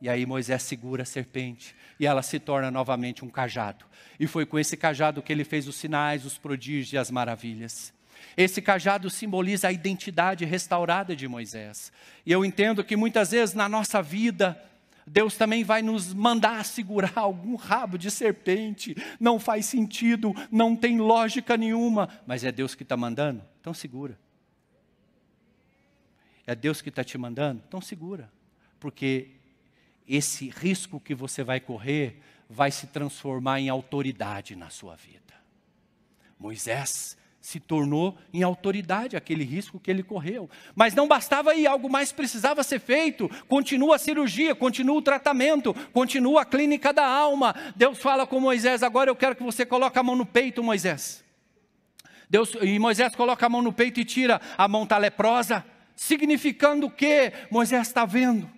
E 0.02 0.10
aí 0.10 0.26
Moisés 0.26 0.64
segura 0.64 1.04
a 1.04 1.06
serpente 1.06 1.76
e 2.00 2.06
ela 2.06 2.22
se 2.22 2.40
torna 2.40 2.70
novamente 2.70 3.24
um 3.24 3.30
cajado. 3.30 3.86
E 4.20 4.28
foi 4.28 4.46
com 4.46 4.58
esse 4.58 4.78
cajado 4.78 5.22
que 5.22 5.32
ele 5.32 5.44
fez 5.44 5.68
os 5.68 5.76
sinais, 5.76 6.26
os 6.26 6.38
prodígios 6.38 6.94
e 6.94 6.98
as 6.98 7.12
maravilhas. 7.12 7.94
Esse 8.38 8.62
cajado 8.62 9.10
simboliza 9.10 9.68
a 9.68 9.72
identidade 9.72 10.46
restaurada 10.46 11.16
de 11.16 11.28
Moisés. 11.28 11.92
E 12.26 12.32
eu 12.32 12.44
entendo 12.44 12.84
que 12.84 12.96
muitas 12.96 13.32
vezes 13.32 13.56
na 13.56 13.70
nossa 13.70 14.02
vida, 14.02 14.62
Deus 15.08 15.38
também 15.38 15.64
vai 15.64 15.82
nos 15.82 16.14
mandar 16.14 16.66
segurar 16.66 17.14
algum 17.20 17.56
rabo 17.56 17.98
de 17.98 18.10
serpente. 18.10 18.96
Não 19.20 19.40
faz 19.40 19.66
sentido, 19.66 20.34
não 20.52 20.76
tem 20.76 21.00
lógica 21.00 21.56
nenhuma, 21.56 22.10
mas 22.26 22.44
é 22.44 22.52
Deus 22.52 22.76
que 22.76 22.84
está 22.84 22.98
mandando, 22.98 23.44
então 23.62 23.74
segura. 23.74 24.18
É 26.48 26.54
Deus 26.54 26.82
que 26.82 26.90
está 26.90 27.04
te 27.04 27.18
mandando, 27.18 27.62
então 27.68 27.82
segura. 27.82 28.32
Porque 28.80 29.30
esse 30.08 30.50
risco 30.50 31.00
que 31.00 31.16
você 31.16 31.44
vai 31.44 31.60
correr 31.60 32.22
vai 32.50 32.72
se 32.72 32.88
transformar 32.88 33.60
em 33.60 33.70
autoridade 33.70 34.56
na 34.56 34.70
sua 34.70 34.96
vida. 34.96 35.34
Moisés 36.40 37.18
se 37.40 37.60
tornou 37.60 38.18
em 38.34 38.42
autoridade 38.42 39.16
aquele 39.16 39.44
risco 39.44 39.80
que 39.80 39.92
ele 39.92 40.02
correu. 40.02 40.50
Mas 40.74 40.96
não 40.96 41.08
bastava 41.08 41.52
aí, 41.52 41.68
algo 41.68 41.88
mais 41.88 42.12
precisava 42.12 42.64
ser 42.64 42.80
feito. 42.80 43.30
Continua 43.48 43.98
a 43.98 44.00
cirurgia, 44.00 44.56
continua 44.56 44.98
o 44.98 45.02
tratamento, 45.02 45.72
continua 45.94 46.42
a 46.42 46.46
clínica 46.46 46.92
da 46.92 47.06
alma. 47.06 47.54
Deus 47.76 48.00
fala 48.00 48.26
com 48.26 48.40
Moisés: 48.40 48.82
agora 48.82 49.12
eu 49.12 49.16
quero 49.16 49.36
que 49.36 49.44
você 49.44 49.64
coloque 49.64 50.00
a 50.00 50.04
mão 50.04 50.16
no 50.16 50.26
peito, 50.26 50.64
Moisés. 50.64 51.24
Deus, 52.28 52.52
e 52.62 52.80
Moisés 52.80 53.16
coloca 53.16 53.46
a 53.46 53.50
mão 53.50 53.62
no 53.62 53.72
peito 53.72 54.00
e 54.00 54.06
tira, 54.06 54.42
a 54.58 54.68
mão 54.68 54.82
está 54.82 54.98
leprosa, 54.98 55.64
significando 55.96 56.88
o 56.88 56.92
que? 56.92 57.32
Moisés 57.52 57.88
está 57.88 58.06
vendo 58.06 58.50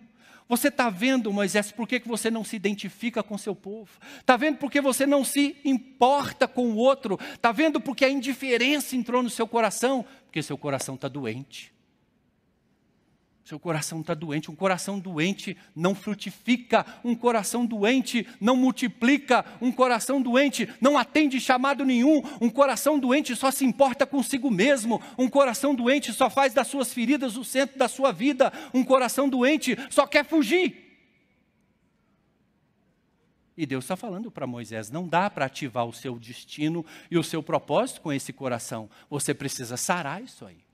você 0.47 0.69
está 0.69 0.89
vendo, 0.89 1.31
Moisés, 1.31 1.71
por 1.71 1.87
que, 1.87 1.99
que 1.99 2.07
você 2.07 2.31
não 2.31 2.43
se 2.43 2.55
identifica 2.55 3.21
com 3.21 3.37
seu 3.37 3.55
povo? 3.55 3.89
Está 4.19 4.37
vendo 4.37 4.57
por 4.57 4.71
que 4.71 4.79
você 4.79 5.05
não 5.05 5.23
se 5.23 5.57
importa 5.65 6.47
com 6.47 6.71
o 6.71 6.75
outro? 6.77 7.19
Está 7.33 7.51
vendo 7.51 7.81
porque 7.81 8.05
a 8.05 8.09
indiferença 8.09 8.95
entrou 8.95 9.21
no 9.21 9.29
seu 9.29 9.47
coração? 9.47 10.05
Porque 10.25 10.41
seu 10.41 10.57
coração 10.57 10.95
está 10.95 11.07
doente. 11.07 11.76
Seu 13.47 13.57
coração 13.57 14.01
está 14.01 14.13
doente. 14.13 14.51
Um 14.51 14.55
coração 14.55 14.99
doente 14.99 15.55
não 15.73 15.95
frutifica. 15.95 16.85
Um 17.01 17.15
coração 17.15 17.65
doente 17.65 18.27
não 18.41 18.57
multiplica. 18.57 19.45
Um 19.61 19.71
coração 19.71 20.21
doente 20.21 20.67
não 20.81 20.97
atende 20.97 21.39
chamado 21.39 21.85
nenhum. 21.85 22.21
Um 22.41 22.49
coração 22.49 22.99
doente 22.99 23.33
só 23.37 23.49
se 23.49 23.63
importa 23.63 24.05
consigo 24.05 24.51
mesmo. 24.51 25.01
Um 25.17 25.29
coração 25.29 25.73
doente 25.73 26.11
só 26.11 26.29
faz 26.29 26.53
das 26.53 26.67
suas 26.67 26.93
feridas 26.93 27.37
o 27.37 27.45
centro 27.45 27.79
da 27.79 27.87
sua 27.87 28.11
vida. 28.11 28.51
Um 28.73 28.83
coração 28.83 29.29
doente 29.29 29.77
só 29.89 30.05
quer 30.05 30.25
fugir. 30.25 31.07
E 33.55 33.65
Deus 33.65 33.85
está 33.85 33.95
falando 33.95 34.29
para 34.29 34.45
Moisés: 34.45 34.91
não 34.91 35.07
dá 35.07 35.29
para 35.29 35.45
ativar 35.45 35.85
o 35.85 35.93
seu 35.93 36.19
destino 36.19 36.85
e 37.09 37.17
o 37.17 37.23
seu 37.23 37.41
propósito 37.41 38.01
com 38.01 38.11
esse 38.11 38.33
coração. 38.33 38.89
Você 39.09 39.33
precisa 39.33 39.77
sarar 39.77 40.21
isso 40.21 40.45
aí. 40.45 40.66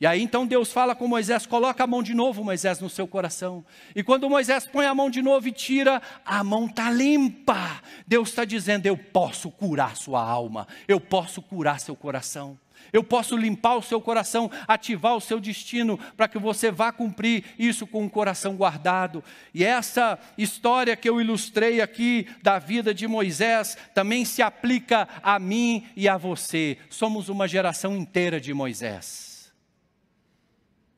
E 0.00 0.06
aí 0.06 0.22
então 0.22 0.46
Deus 0.46 0.72
fala 0.72 0.94
com 0.94 1.06
Moisés: 1.06 1.44
coloca 1.44 1.84
a 1.84 1.86
mão 1.86 2.02
de 2.02 2.14
novo, 2.14 2.42
Moisés, 2.42 2.80
no 2.80 2.88
seu 2.88 3.06
coração. 3.06 3.64
E 3.94 4.02
quando 4.02 4.30
Moisés 4.30 4.66
põe 4.66 4.86
a 4.86 4.94
mão 4.94 5.10
de 5.10 5.20
novo 5.20 5.46
e 5.46 5.52
tira, 5.52 6.00
a 6.24 6.42
mão 6.42 6.66
está 6.66 6.90
limpa. 6.90 7.82
Deus 8.06 8.30
está 8.30 8.44
dizendo: 8.46 8.86
eu 8.86 8.96
posso 8.96 9.50
curar 9.50 9.96
sua 9.96 10.22
alma, 10.22 10.66
eu 10.88 10.98
posso 10.98 11.42
curar 11.42 11.78
seu 11.78 11.94
coração. 11.94 12.58
Eu 12.94 13.04
posso 13.04 13.36
limpar 13.36 13.76
o 13.76 13.82
seu 13.82 14.00
coração, 14.00 14.50
ativar 14.66 15.14
o 15.14 15.20
seu 15.20 15.38
destino 15.38 15.98
para 16.16 16.26
que 16.26 16.38
você 16.38 16.70
vá 16.70 16.90
cumprir 16.90 17.44
isso 17.58 17.86
com 17.86 18.06
o 18.06 18.10
coração 18.10 18.56
guardado. 18.56 19.22
E 19.52 19.62
essa 19.62 20.18
história 20.38 20.96
que 20.96 21.06
eu 21.06 21.20
ilustrei 21.20 21.82
aqui 21.82 22.26
da 22.42 22.58
vida 22.58 22.94
de 22.94 23.06
Moisés 23.06 23.76
também 23.94 24.24
se 24.24 24.40
aplica 24.40 25.06
a 25.22 25.38
mim 25.38 25.86
e 25.94 26.08
a 26.08 26.16
você. 26.16 26.78
Somos 26.88 27.28
uma 27.28 27.46
geração 27.46 27.94
inteira 27.94 28.40
de 28.40 28.54
Moisés. 28.54 29.29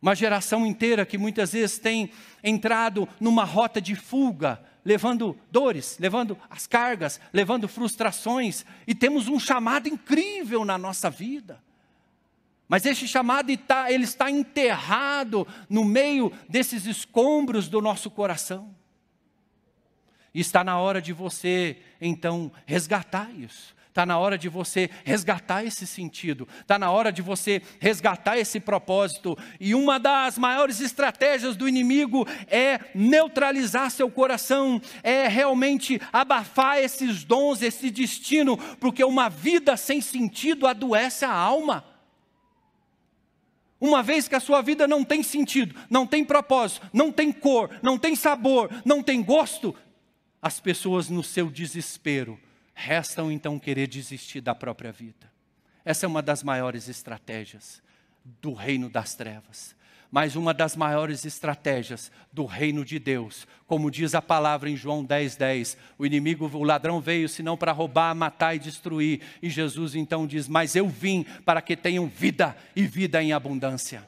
Uma 0.02 0.16
geração 0.16 0.66
inteira 0.66 1.06
que 1.06 1.16
muitas 1.16 1.52
vezes 1.52 1.78
tem 1.78 2.10
entrado 2.42 3.08
numa 3.20 3.44
rota 3.44 3.80
de 3.80 3.94
fuga, 3.94 4.60
levando 4.84 5.38
dores, 5.48 5.96
levando 6.00 6.36
as 6.50 6.66
cargas, 6.66 7.20
levando 7.32 7.68
frustrações, 7.68 8.66
e 8.84 8.96
temos 8.96 9.28
um 9.28 9.38
chamado 9.38 9.88
incrível 9.88 10.64
na 10.64 10.76
nossa 10.76 11.08
vida. 11.08 11.62
Mas 12.68 12.84
esse 12.84 13.06
chamado 13.06 13.50
está, 13.50 13.92
ele 13.92 14.02
está 14.02 14.28
enterrado 14.28 15.46
no 15.68 15.84
meio 15.84 16.32
desses 16.48 16.84
escombros 16.84 17.68
do 17.68 17.80
nosso 17.80 18.10
coração. 18.10 18.74
E 20.34 20.40
está 20.40 20.64
na 20.64 20.78
hora 20.78 21.00
de 21.00 21.12
você, 21.12 21.76
então, 22.00 22.50
resgatar 22.66 23.30
isso. 23.30 23.72
Está 23.92 24.06
na 24.06 24.18
hora 24.18 24.38
de 24.38 24.48
você 24.48 24.88
resgatar 25.04 25.66
esse 25.66 25.86
sentido, 25.86 26.48
está 26.62 26.78
na 26.78 26.90
hora 26.90 27.12
de 27.12 27.20
você 27.20 27.60
resgatar 27.78 28.38
esse 28.38 28.58
propósito. 28.58 29.36
E 29.60 29.74
uma 29.74 30.00
das 30.00 30.38
maiores 30.38 30.80
estratégias 30.80 31.56
do 31.56 31.68
inimigo 31.68 32.26
é 32.46 32.80
neutralizar 32.94 33.90
seu 33.90 34.10
coração, 34.10 34.80
é 35.02 35.28
realmente 35.28 36.00
abafar 36.10 36.78
esses 36.78 37.22
dons, 37.22 37.60
esse 37.60 37.90
destino, 37.90 38.56
porque 38.80 39.04
uma 39.04 39.28
vida 39.28 39.76
sem 39.76 40.00
sentido 40.00 40.66
adoece 40.66 41.26
a 41.26 41.30
alma. 41.30 41.84
Uma 43.78 44.02
vez 44.02 44.26
que 44.26 44.34
a 44.34 44.40
sua 44.40 44.62
vida 44.62 44.88
não 44.88 45.04
tem 45.04 45.22
sentido, 45.22 45.78
não 45.90 46.06
tem 46.06 46.24
propósito, 46.24 46.88
não 46.94 47.12
tem 47.12 47.30
cor, 47.30 47.68
não 47.82 47.98
tem 47.98 48.16
sabor, 48.16 48.70
não 48.86 49.02
tem 49.02 49.22
gosto, 49.22 49.76
as 50.40 50.58
pessoas 50.58 51.10
no 51.10 51.22
seu 51.22 51.50
desespero 51.50 52.40
restam 52.74 53.30
então 53.30 53.58
querer 53.58 53.86
desistir 53.86 54.40
da 54.40 54.54
própria 54.54 54.92
vida. 54.92 55.30
Essa 55.84 56.06
é 56.06 56.08
uma 56.08 56.22
das 56.22 56.42
maiores 56.42 56.88
estratégias 56.88 57.82
do 58.40 58.52
reino 58.52 58.88
das 58.88 59.14
trevas. 59.14 59.74
Mas 60.10 60.36
uma 60.36 60.52
das 60.52 60.76
maiores 60.76 61.24
estratégias 61.24 62.12
do 62.30 62.44
reino 62.44 62.84
de 62.84 62.98
Deus, 62.98 63.46
como 63.66 63.90
diz 63.90 64.14
a 64.14 64.20
palavra 64.20 64.68
em 64.68 64.76
João 64.76 65.02
10, 65.02 65.36
10, 65.36 65.78
o 65.96 66.04
inimigo, 66.04 66.50
o 66.52 66.62
ladrão 66.62 67.00
veio 67.00 67.26
senão 67.30 67.56
para 67.56 67.72
roubar, 67.72 68.14
matar 68.14 68.54
e 68.54 68.58
destruir. 68.58 69.22
E 69.42 69.48
Jesus 69.48 69.94
então 69.94 70.26
diz: 70.26 70.48
Mas 70.48 70.76
eu 70.76 70.86
vim 70.86 71.24
para 71.46 71.62
que 71.62 71.74
tenham 71.74 72.06
vida 72.06 72.54
e 72.76 72.86
vida 72.86 73.22
em 73.22 73.32
abundância. 73.32 74.06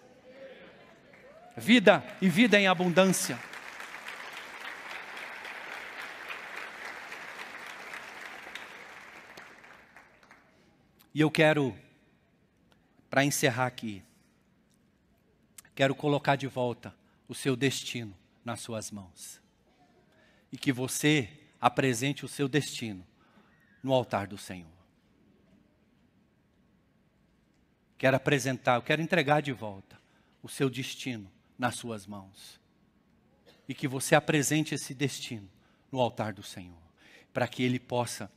Vida 1.57 2.05
e 2.21 2.29
vida 2.29 2.61
em 2.61 2.67
abundância. 2.67 3.39
E 11.15 11.21
eu 11.21 11.31
quero, 11.31 11.77
para 13.09 13.25
encerrar 13.25 13.67
aqui, 13.67 14.03
quero 15.73 15.95
colocar 15.95 16.35
de 16.35 16.49
volta 16.49 16.93
o 17.29 17.35
seu 17.35 17.55
destino 17.55 18.13
nas 18.45 18.61
suas 18.61 18.91
mãos. 18.91 19.41
E 20.51 20.59
que 20.59 20.73
você 20.73 21.31
apresente 21.61 22.25
o 22.25 22.29
seu 22.29 22.49
destino 22.49 23.07
no 23.81 23.93
altar 23.93 24.27
do 24.27 24.37
Senhor. 24.37 24.75
Quero 27.97 28.17
apresentar, 28.17 28.75
eu 28.75 28.83
quero 28.83 29.01
entregar 29.01 29.41
de 29.41 29.53
volta 29.53 29.99
o 30.43 30.49
seu 30.49 30.69
destino 30.69 31.31
nas 31.57 31.77
suas 31.77 32.09
mãos. 32.09 32.61
E 33.69 33.75
que 33.75 33.87
você 33.87 34.17
apresente 34.17 34.75
esse 34.75 34.93
destino 34.93 35.49
no 35.93 36.01
altar 36.01 36.33
do 36.33 36.43
Senhor, 36.43 36.83
para 37.33 37.47
que 37.47 37.63
Ele 37.63 37.79
possa 37.79 38.31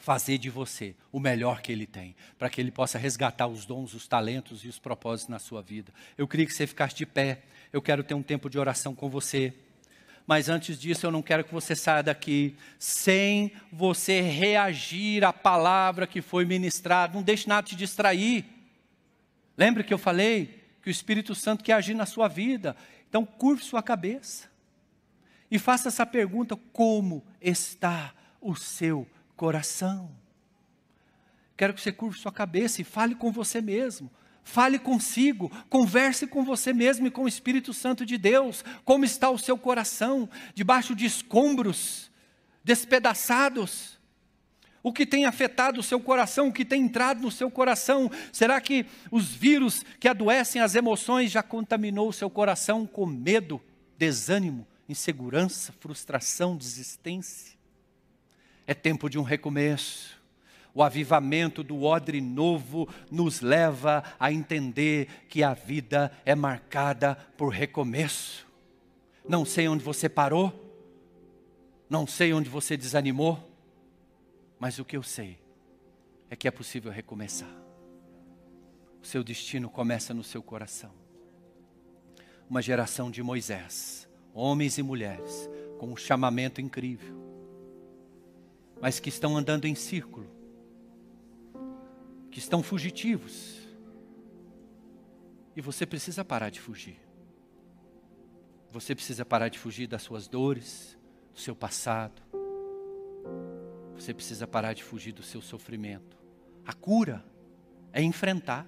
fazer 0.00 0.38
de 0.38 0.48
você 0.48 0.94
o 1.12 1.20
melhor 1.20 1.60
que 1.60 1.72
Ele 1.72 1.86
tem, 1.86 2.14
para 2.38 2.48
que 2.48 2.60
Ele 2.60 2.70
possa 2.70 2.98
resgatar 2.98 3.46
os 3.46 3.66
dons, 3.66 3.94
os 3.94 4.06
talentos 4.06 4.64
e 4.64 4.68
os 4.68 4.78
propósitos 4.78 5.28
na 5.28 5.38
sua 5.38 5.60
vida. 5.60 5.92
Eu 6.16 6.26
queria 6.26 6.46
que 6.46 6.52
você 6.52 6.66
ficasse 6.66 6.94
de 6.94 7.06
pé, 7.06 7.42
eu 7.72 7.82
quero 7.82 8.02
ter 8.02 8.14
um 8.14 8.22
tempo 8.22 8.48
de 8.48 8.58
oração 8.58 8.94
com 8.94 9.08
você. 9.08 9.52
Mas 10.26 10.48
antes 10.48 10.78
disso, 10.78 11.06
eu 11.06 11.10
não 11.10 11.22
quero 11.22 11.42
que 11.42 11.52
você 11.52 11.74
saia 11.74 12.02
daqui 12.02 12.54
sem 12.78 13.50
você 13.72 14.20
reagir 14.20 15.24
à 15.24 15.32
palavra 15.32 16.06
que 16.06 16.20
foi 16.20 16.44
ministrada. 16.44 17.14
Não 17.14 17.22
deixe 17.22 17.48
nada 17.48 17.66
te 17.66 17.74
distrair. 17.74 18.44
Lembra 19.56 19.82
que 19.82 19.92
eu 19.92 19.98
falei 19.98 20.62
que 20.82 20.88
o 20.88 20.90
Espírito 20.90 21.34
Santo 21.34 21.64
quer 21.64 21.72
agir 21.72 21.94
na 21.94 22.04
sua 22.06 22.28
vida? 22.28 22.76
Então, 23.08 23.24
curve 23.24 23.64
sua 23.64 23.82
cabeça 23.82 24.48
e 25.50 25.58
faça 25.58 25.88
essa 25.88 26.04
pergunta: 26.04 26.56
como 26.72 27.24
está 27.40 28.14
o 28.40 28.54
seu 28.54 29.00
coração. 29.00 29.17
Quero 31.56 31.72
que 31.72 31.80
você 31.80 31.92
curva 31.92 32.18
sua 32.18 32.32
cabeça 32.32 32.80
e 32.80 32.84
fale 32.84 33.14
com 33.14 33.32
você 33.32 33.60
mesmo. 33.60 34.10
Fale 34.42 34.78
consigo, 34.78 35.50
converse 35.68 36.26
com 36.26 36.42
você 36.42 36.72
mesmo 36.72 37.06
e 37.06 37.10
com 37.10 37.24
o 37.24 37.28
Espírito 37.28 37.74
Santo 37.74 38.06
de 38.06 38.16
Deus. 38.16 38.64
Como 38.84 39.04
está 39.04 39.28
o 39.28 39.38
seu 39.38 39.58
coração? 39.58 40.28
Debaixo 40.54 40.94
de 40.94 41.04
escombros, 41.04 42.10
despedaçados? 42.64 43.98
O 44.82 44.92
que 44.92 45.04
tem 45.04 45.26
afetado 45.26 45.80
o 45.80 45.82
seu 45.82 46.00
coração, 46.00 46.48
o 46.48 46.52
que 46.52 46.64
tem 46.64 46.82
entrado 46.82 47.20
no 47.20 47.30
seu 47.30 47.50
coração? 47.50 48.10
Será 48.32 48.60
que 48.60 48.86
os 49.10 49.26
vírus 49.28 49.84
que 50.00 50.08
adoecem 50.08 50.62
as 50.62 50.74
emoções 50.74 51.30
já 51.30 51.42
contaminou 51.42 52.08
o 52.08 52.12
seu 52.12 52.30
coração 52.30 52.86
com 52.86 53.04
medo, 53.04 53.60
desânimo, 53.98 54.66
insegurança, 54.88 55.72
frustração, 55.72 56.56
desistência? 56.56 57.57
É 58.68 58.74
tempo 58.74 59.08
de 59.08 59.18
um 59.18 59.22
recomeço. 59.22 60.20
O 60.74 60.82
avivamento 60.82 61.64
do 61.64 61.84
odre 61.84 62.20
novo 62.20 62.86
nos 63.10 63.40
leva 63.40 64.04
a 64.20 64.30
entender 64.30 65.08
que 65.26 65.42
a 65.42 65.54
vida 65.54 66.12
é 66.22 66.34
marcada 66.34 67.14
por 67.38 67.48
recomeço. 67.48 68.46
Não 69.26 69.46
sei 69.46 69.68
onde 69.68 69.82
você 69.82 70.06
parou, 70.06 70.52
não 71.88 72.06
sei 72.06 72.34
onde 72.34 72.50
você 72.50 72.76
desanimou, 72.76 73.42
mas 74.58 74.78
o 74.78 74.84
que 74.84 74.98
eu 74.98 75.02
sei 75.02 75.38
é 76.28 76.36
que 76.36 76.46
é 76.46 76.50
possível 76.50 76.92
recomeçar. 76.92 77.50
O 79.02 79.06
seu 79.06 79.24
destino 79.24 79.70
começa 79.70 80.12
no 80.12 80.22
seu 80.22 80.42
coração. 80.42 80.92
Uma 82.50 82.60
geração 82.60 83.10
de 83.10 83.22
Moisés, 83.22 84.06
homens 84.34 84.76
e 84.76 84.82
mulheres, 84.82 85.48
com 85.78 85.90
um 85.90 85.96
chamamento 85.96 86.60
incrível, 86.60 87.37
mas 88.80 89.00
que 89.00 89.08
estão 89.08 89.36
andando 89.36 89.66
em 89.66 89.74
círculo, 89.74 90.30
que 92.30 92.38
estão 92.38 92.62
fugitivos. 92.62 93.56
E 95.56 95.60
você 95.60 95.84
precisa 95.84 96.24
parar 96.24 96.50
de 96.50 96.60
fugir. 96.60 97.00
Você 98.70 98.94
precisa 98.94 99.24
parar 99.24 99.48
de 99.48 99.58
fugir 99.58 99.86
das 99.86 100.02
suas 100.02 100.28
dores, 100.28 100.96
do 101.32 101.40
seu 101.40 101.56
passado, 101.56 102.22
você 103.98 104.14
precisa 104.14 104.46
parar 104.46 104.74
de 104.74 104.84
fugir 104.84 105.12
do 105.12 105.24
seu 105.24 105.42
sofrimento. 105.42 106.16
A 106.64 106.72
cura 106.72 107.24
é 107.92 108.00
enfrentar. 108.00 108.64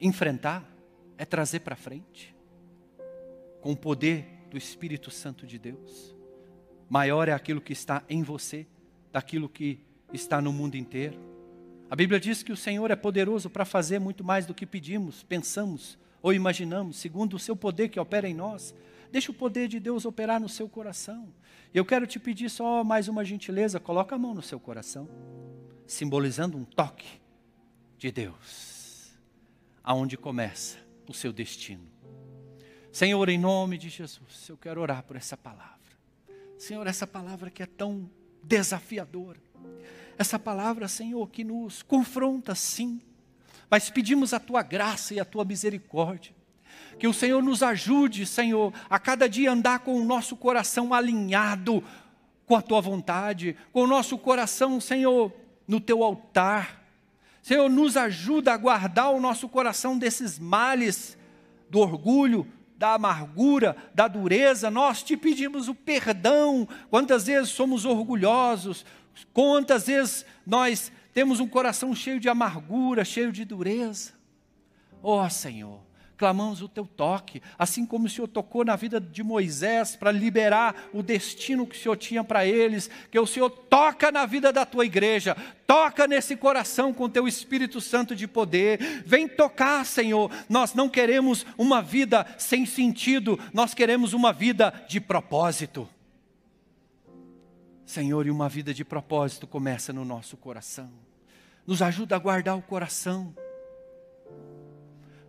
Enfrentar 0.00 0.64
é 1.18 1.24
trazer 1.24 1.60
para 1.60 1.74
frente. 1.74 2.34
Com 3.60 3.72
o 3.72 3.76
poder 3.76 4.46
do 4.48 4.56
Espírito 4.56 5.10
Santo 5.10 5.44
de 5.44 5.58
Deus. 5.58 6.14
Maior 6.88 7.28
é 7.28 7.32
aquilo 7.32 7.60
que 7.60 7.72
está 7.72 8.04
em 8.08 8.22
você, 8.22 8.64
daquilo 9.16 9.48
que 9.48 9.80
está 10.12 10.42
no 10.42 10.52
mundo 10.52 10.76
inteiro. 10.76 11.18
A 11.88 11.96
Bíblia 11.96 12.20
diz 12.20 12.42
que 12.42 12.52
o 12.52 12.56
Senhor 12.56 12.90
é 12.90 12.96
poderoso 12.96 13.48
para 13.48 13.64
fazer 13.64 13.98
muito 13.98 14.22
mais 14.22 14.44
do 14.44 14.52
que 14.52 14.66
pedimos, 14.66 15.22
pensamos 15.22 15.96
ou 16.20 16.34
imaginamos, 16.34 16.98
segundo 16.98 17.34
o 17.34 17.38
seu 17.38 17.56
poder 17.56 17.88
que 17.88 17.98
opera 17.98 18.28
em 18.28 18.34
nós. 18.34 18.74
Deixa 19.10 19.30
o 19.30 19.34
poder 19.34 19.68
de 19.68 19.80
Deus 19.80 20.04
operar 20.04 20.38
no 20.38 20.50
seu 20.50 20.68
coração. 20.68 21.32
Eu 21.72 21.82
quero 21.82 22.06
te 22.06 22.18
pedir 22.18 22.50
só 22.50 22.84
mais 22.84 23.08
uma 23.08 23.24
gentileza, 23.24 23.80
coloca 23.80 24.14
a 24.14 24.18
mão 24.18 24.34
no 24.34 24.42
seu 24.42 24.60
coração, 24.60 25.08
simbolizando 25.86 26.58
um 26.58 26.64
toque 26.64 27.18
de 27.96 28.12
Deus, 28.12 29.16
aonde 29.82 30.18
começa 30.18 30.76
o 31.08 31.14
seu 31.14 31.32
destino. 31.32 31.88
Senhor, 32.92 33.30
em 33.30 33.38
nome 33.38 33.78
de 33.78 33.88
Jesus, 33.88 34.46
eu 34.50 34.58
quero 34.58 34.78
orar 34.78 35.02
por 35.04 35.16
essa 35.16 35.38
palavra. 35.38 35.72
Senhor, 36.58 36.86
essa 36.86 37.06
palavra 37.06 37.50
que 37.50 37.62
é 37.62 37.66
tão 37.66 38.10
desafiadora. 38.46 39.40
Essa 40.18 40.38
palavra, 40.38 40.88
Senhor, 40.88 41.28
que 41.28 41.44
nos 41.44 41.82
confronta 41.82 42.54
sim, 42.54 43.00
mas 43.70 43.90
pedimos 43.90 44.32
a 44.32 44.40
tua 44.40 44.62
graça 44.62 45.14
e 45.14 45.20
a 45.20 45.24
tua 45.24 45.44
misericórdia 45.44 46.34
que 46.98 47.06
o 47.06 47.12
Senhor 47.12 47.42
nos 47.42 47.62
ajude, 47.62 48.24
Senhor, 48.24 48.72
a 48.88 48.98
cada 48.98 49.28
dia 49.28 49.52
andar 49.52 49.80
com 49.80 49.94
o 49.94 50.04
nosso 50.04 50.36
coração 50.36 50.94
alinhado 50.94 51.84
com 52.46 52.56
a 52.56 52.62
tua 52.62 52.80
vontade, 52.80 53.56
com 53.72 53.82
o 53.82 53.86
nosso 53.86 54.16
coração, 54.16 54.80
Senhor, 54.80 55.32
no 55.66 55.80
teu 55.80 56.02
altar. 56.02 56.82
Senhor, 57.42 57.68
nos 57.68 57.96
ajuda 57.96 58.52
a 58.52 58.56
guardar 58.56 59.10
o 59.10 59.20
nosso 59.20 59.48
coração 59.48 59.98
desses 59.98 60.38
males, 60.38 61.18
do 61.68 61.80
orgulho, 61.80 62.46
da 62.76 62.94
amargura, 62.94 63.76
da 63.94 64.06
dureza. 64.08 64.70
Nós 64.70 65.02
te 65.02 65.16
pedimos 65.16 65.68
o 65.68 65.74
perdão. 65.74 66.68
Quantas 66.90 67.26
vezes 67.26 67.50
somos 67.50 67.84
orgulhosos, 67.84 68.84
quantas 69.32 69.86
vezes 69.86 70.24
nós 70.46 70.92
temos 71.12 71.40
um 71.40 71.48
coração 71.48 71.94
cheio 71.94 72.20
de 72.20 72.28
amargura, 72.28 73.04
cheio 73.04 73.32
de 73.32 73.44
dureza. 73.44 74.12
Ó 75.02 75.24
oh, 75.24 75.30
Senhor, 75.30 75.80
clamamos 76.16 76.62
o 76.62 76.68
teu 76.68 76.86
toque, 76.86 77.42
assim 77.58 77.84
como 77.84 78.06
o 78.06 78.10
Senhor 78.10 78.26
tocou 78.26 78.64
na 78.64 78.74
vida 78.74 79.00
de 79.00 79.22
Moisés 79.22 79.94
para 79.94 80.10
liberar 80.10 80.88
o 80.92 81.02
destino 81.02 81.66
que 81.66 81.76
o 81.76 81.80
Senhor 81.80 81.96
tinha 81.96 82.24
para 82.24 82.46
eles, 82.46 82.90
que 83.10 83.18
o 83.18 83.26
Senhor 83.26 83.50
toca 83.50 84.10
na 84.10 84.24
vida 84.24 84.52
da 84.52 84.64
tua 84.64 84.86
igreja, 84.86 85.36
toca 85.66 86.06
nesse 86.06 86.36
coração 86.36 86.92
com 86.92 87.08
teu 87.08 87.28
Espírito 87.28 87.80
Santo 87.80 88.16
de 88.16 88.26
poder, 88.26 89.02
vem 89.04 89.28
tocar, 89.28 89.84
Senhor. 89.84 90.30
Nós 90.48 90.74
não 90.74 90.88
queremos 90.88 91.44
uma 91.58 91.82
vida 91.82 92.26
sem 92.38 92.64
sentido, 92.64 93.38
nós 93.52 93.74
queremos 93.74 94.12
uma 94.12 94.32
vida 94.32 94.72
de 94.88 95.00
propósito. 95.00 95.88
Senhor, 97.84 98.26
e 98.26 98.30
uma 98.30 98.48
vida 98.48 98.74
de 98.74 98.84
propósito 98.84 99.46
começa 99.46 99.92
no 99.92 100.04
nosso 100.04 100.36
coração. 100.36 100.90
Nos 101.66 101.82
ajuda 101.82 102.16
a 102.16 102.18
guardar 102.18 102.56
o 102.56 102.62
coração 102.62 103.34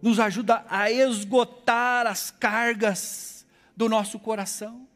nos 0.01 0.19
ajuda 0.19 0.65
a 0.69 0.91
esgotar 0.91 2.05
as 2.05 2.31
cargas 2.31 3.45
do 3.75 3.89
nosso 3.89 4.19
coração. 4.19 4.87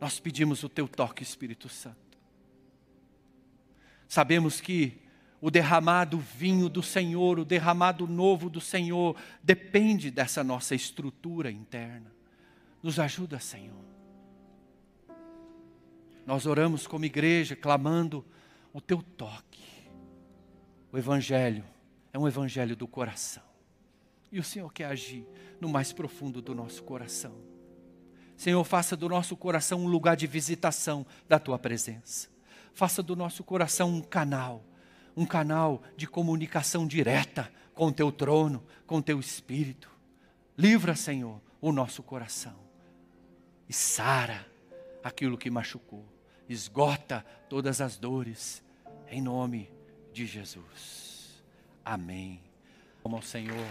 Nós 0.00 0.20
pedimos 0.20 0.62
o 0.62 0.68
teu 0.68 0.86
toque, 0.86 1.22
Espírito 1.22 1.68
Santo. 1.68 1.96
Sabemos 4.08 4.60
que 4.60 5.02
o 5.40 5.50
derramado 5.50 6.18
vinho 6.18 6.68
do 6.68 6.82
Senhor, 6.82 7.38
o 7.38 7.44
derramado 7.44 8.06
novo 8.06 8.48
do 8.48 8.60
Senhor, 8.60 9.16
depende 9.42 10.10
dessa 10.10 10.42
nossa 10.42 10.74
estrutura 10.74 11.50
interna. 11.50 12.12
Nos 12.82 12.98
ajuda, 12.98 13.38
Senhor. 13.38 13.84
Nós 16.26 16.46
oramos 16.46 16.86
como 16.86 17.04
igreja, 17.04 17.54
clamando 17.54 18.24
o 18.72 18.80
teu 18.80 19.02
toque. 19.02 19.62
O 20.90 20.96
Evangelho 20.96 21.64
é 22.14 22.18
um 22.18 22.28
evangelho 22.28 22.76
do 22.76 22.86
coração. 22.86 23.42
E 24.30 24.38
o 24.38 24.44
Senhor 24.44 24.72
quer 24.72 24.84
agir 24.84 25.26
no 25.60 25.68
mais 25.68 25.92
profundo 25.92 26.40
do 26.40 26.54
nosso 26.54 26.84
coração. 26.84 27.34
Senhor, 28.36 28.62
faça 28.62 28.96
do 28.96 29.08
nosso 29.08 29.36
coração 29.36 29.80
um 29.80 29.88
lugar 29.88 30.16
de 30.16 30.28
visitação 30.28 31.04
da 31.28 31.40
tua 31.40 31.58
presença. 31.58 32.28
Faça 32.72 33.02
do 33.02 33.16
nosso 33.16 33.42
coração 33.42 33.90
um 33.90 34.00
canal, 34.00 34.64
um 35.16 35.26
canal 35.26 35.82
de 35.96 36.06
comunicação 36.06 36.86
direta 36.86 37.52
com 37.74 37.88
o 37.88 37.92
teu 37.92 38.12
trono, 38.12 38.64
com 38.86 38.98
o 38.98 39.02
teu 39.02 39.18
espírito. 39.18 39.90
Livra, 40.56 40.94
Senhor, 40.94 41.40
o 41.60 41.72
nosso 41.72 42.00
coração 42.00 42.54
e 43.68 43.72
sara 43.72 44.46
aquilo 45.02 45.36
que 45.36 45.50
machucou. 45.50 46.04
Esgota 46.48 47.26
todas 47.48 47.80
as 47.80 47.96
dores, 47.96 48.62
em 49.08 49.20
nome 49.20 49.68
de 50.12 50.26
Jesus. 50.26 51.03
Amém. 51.84 52.40
Como 53.02 53.16
ao 53.16 53.22
Senhor. 53.22 53.66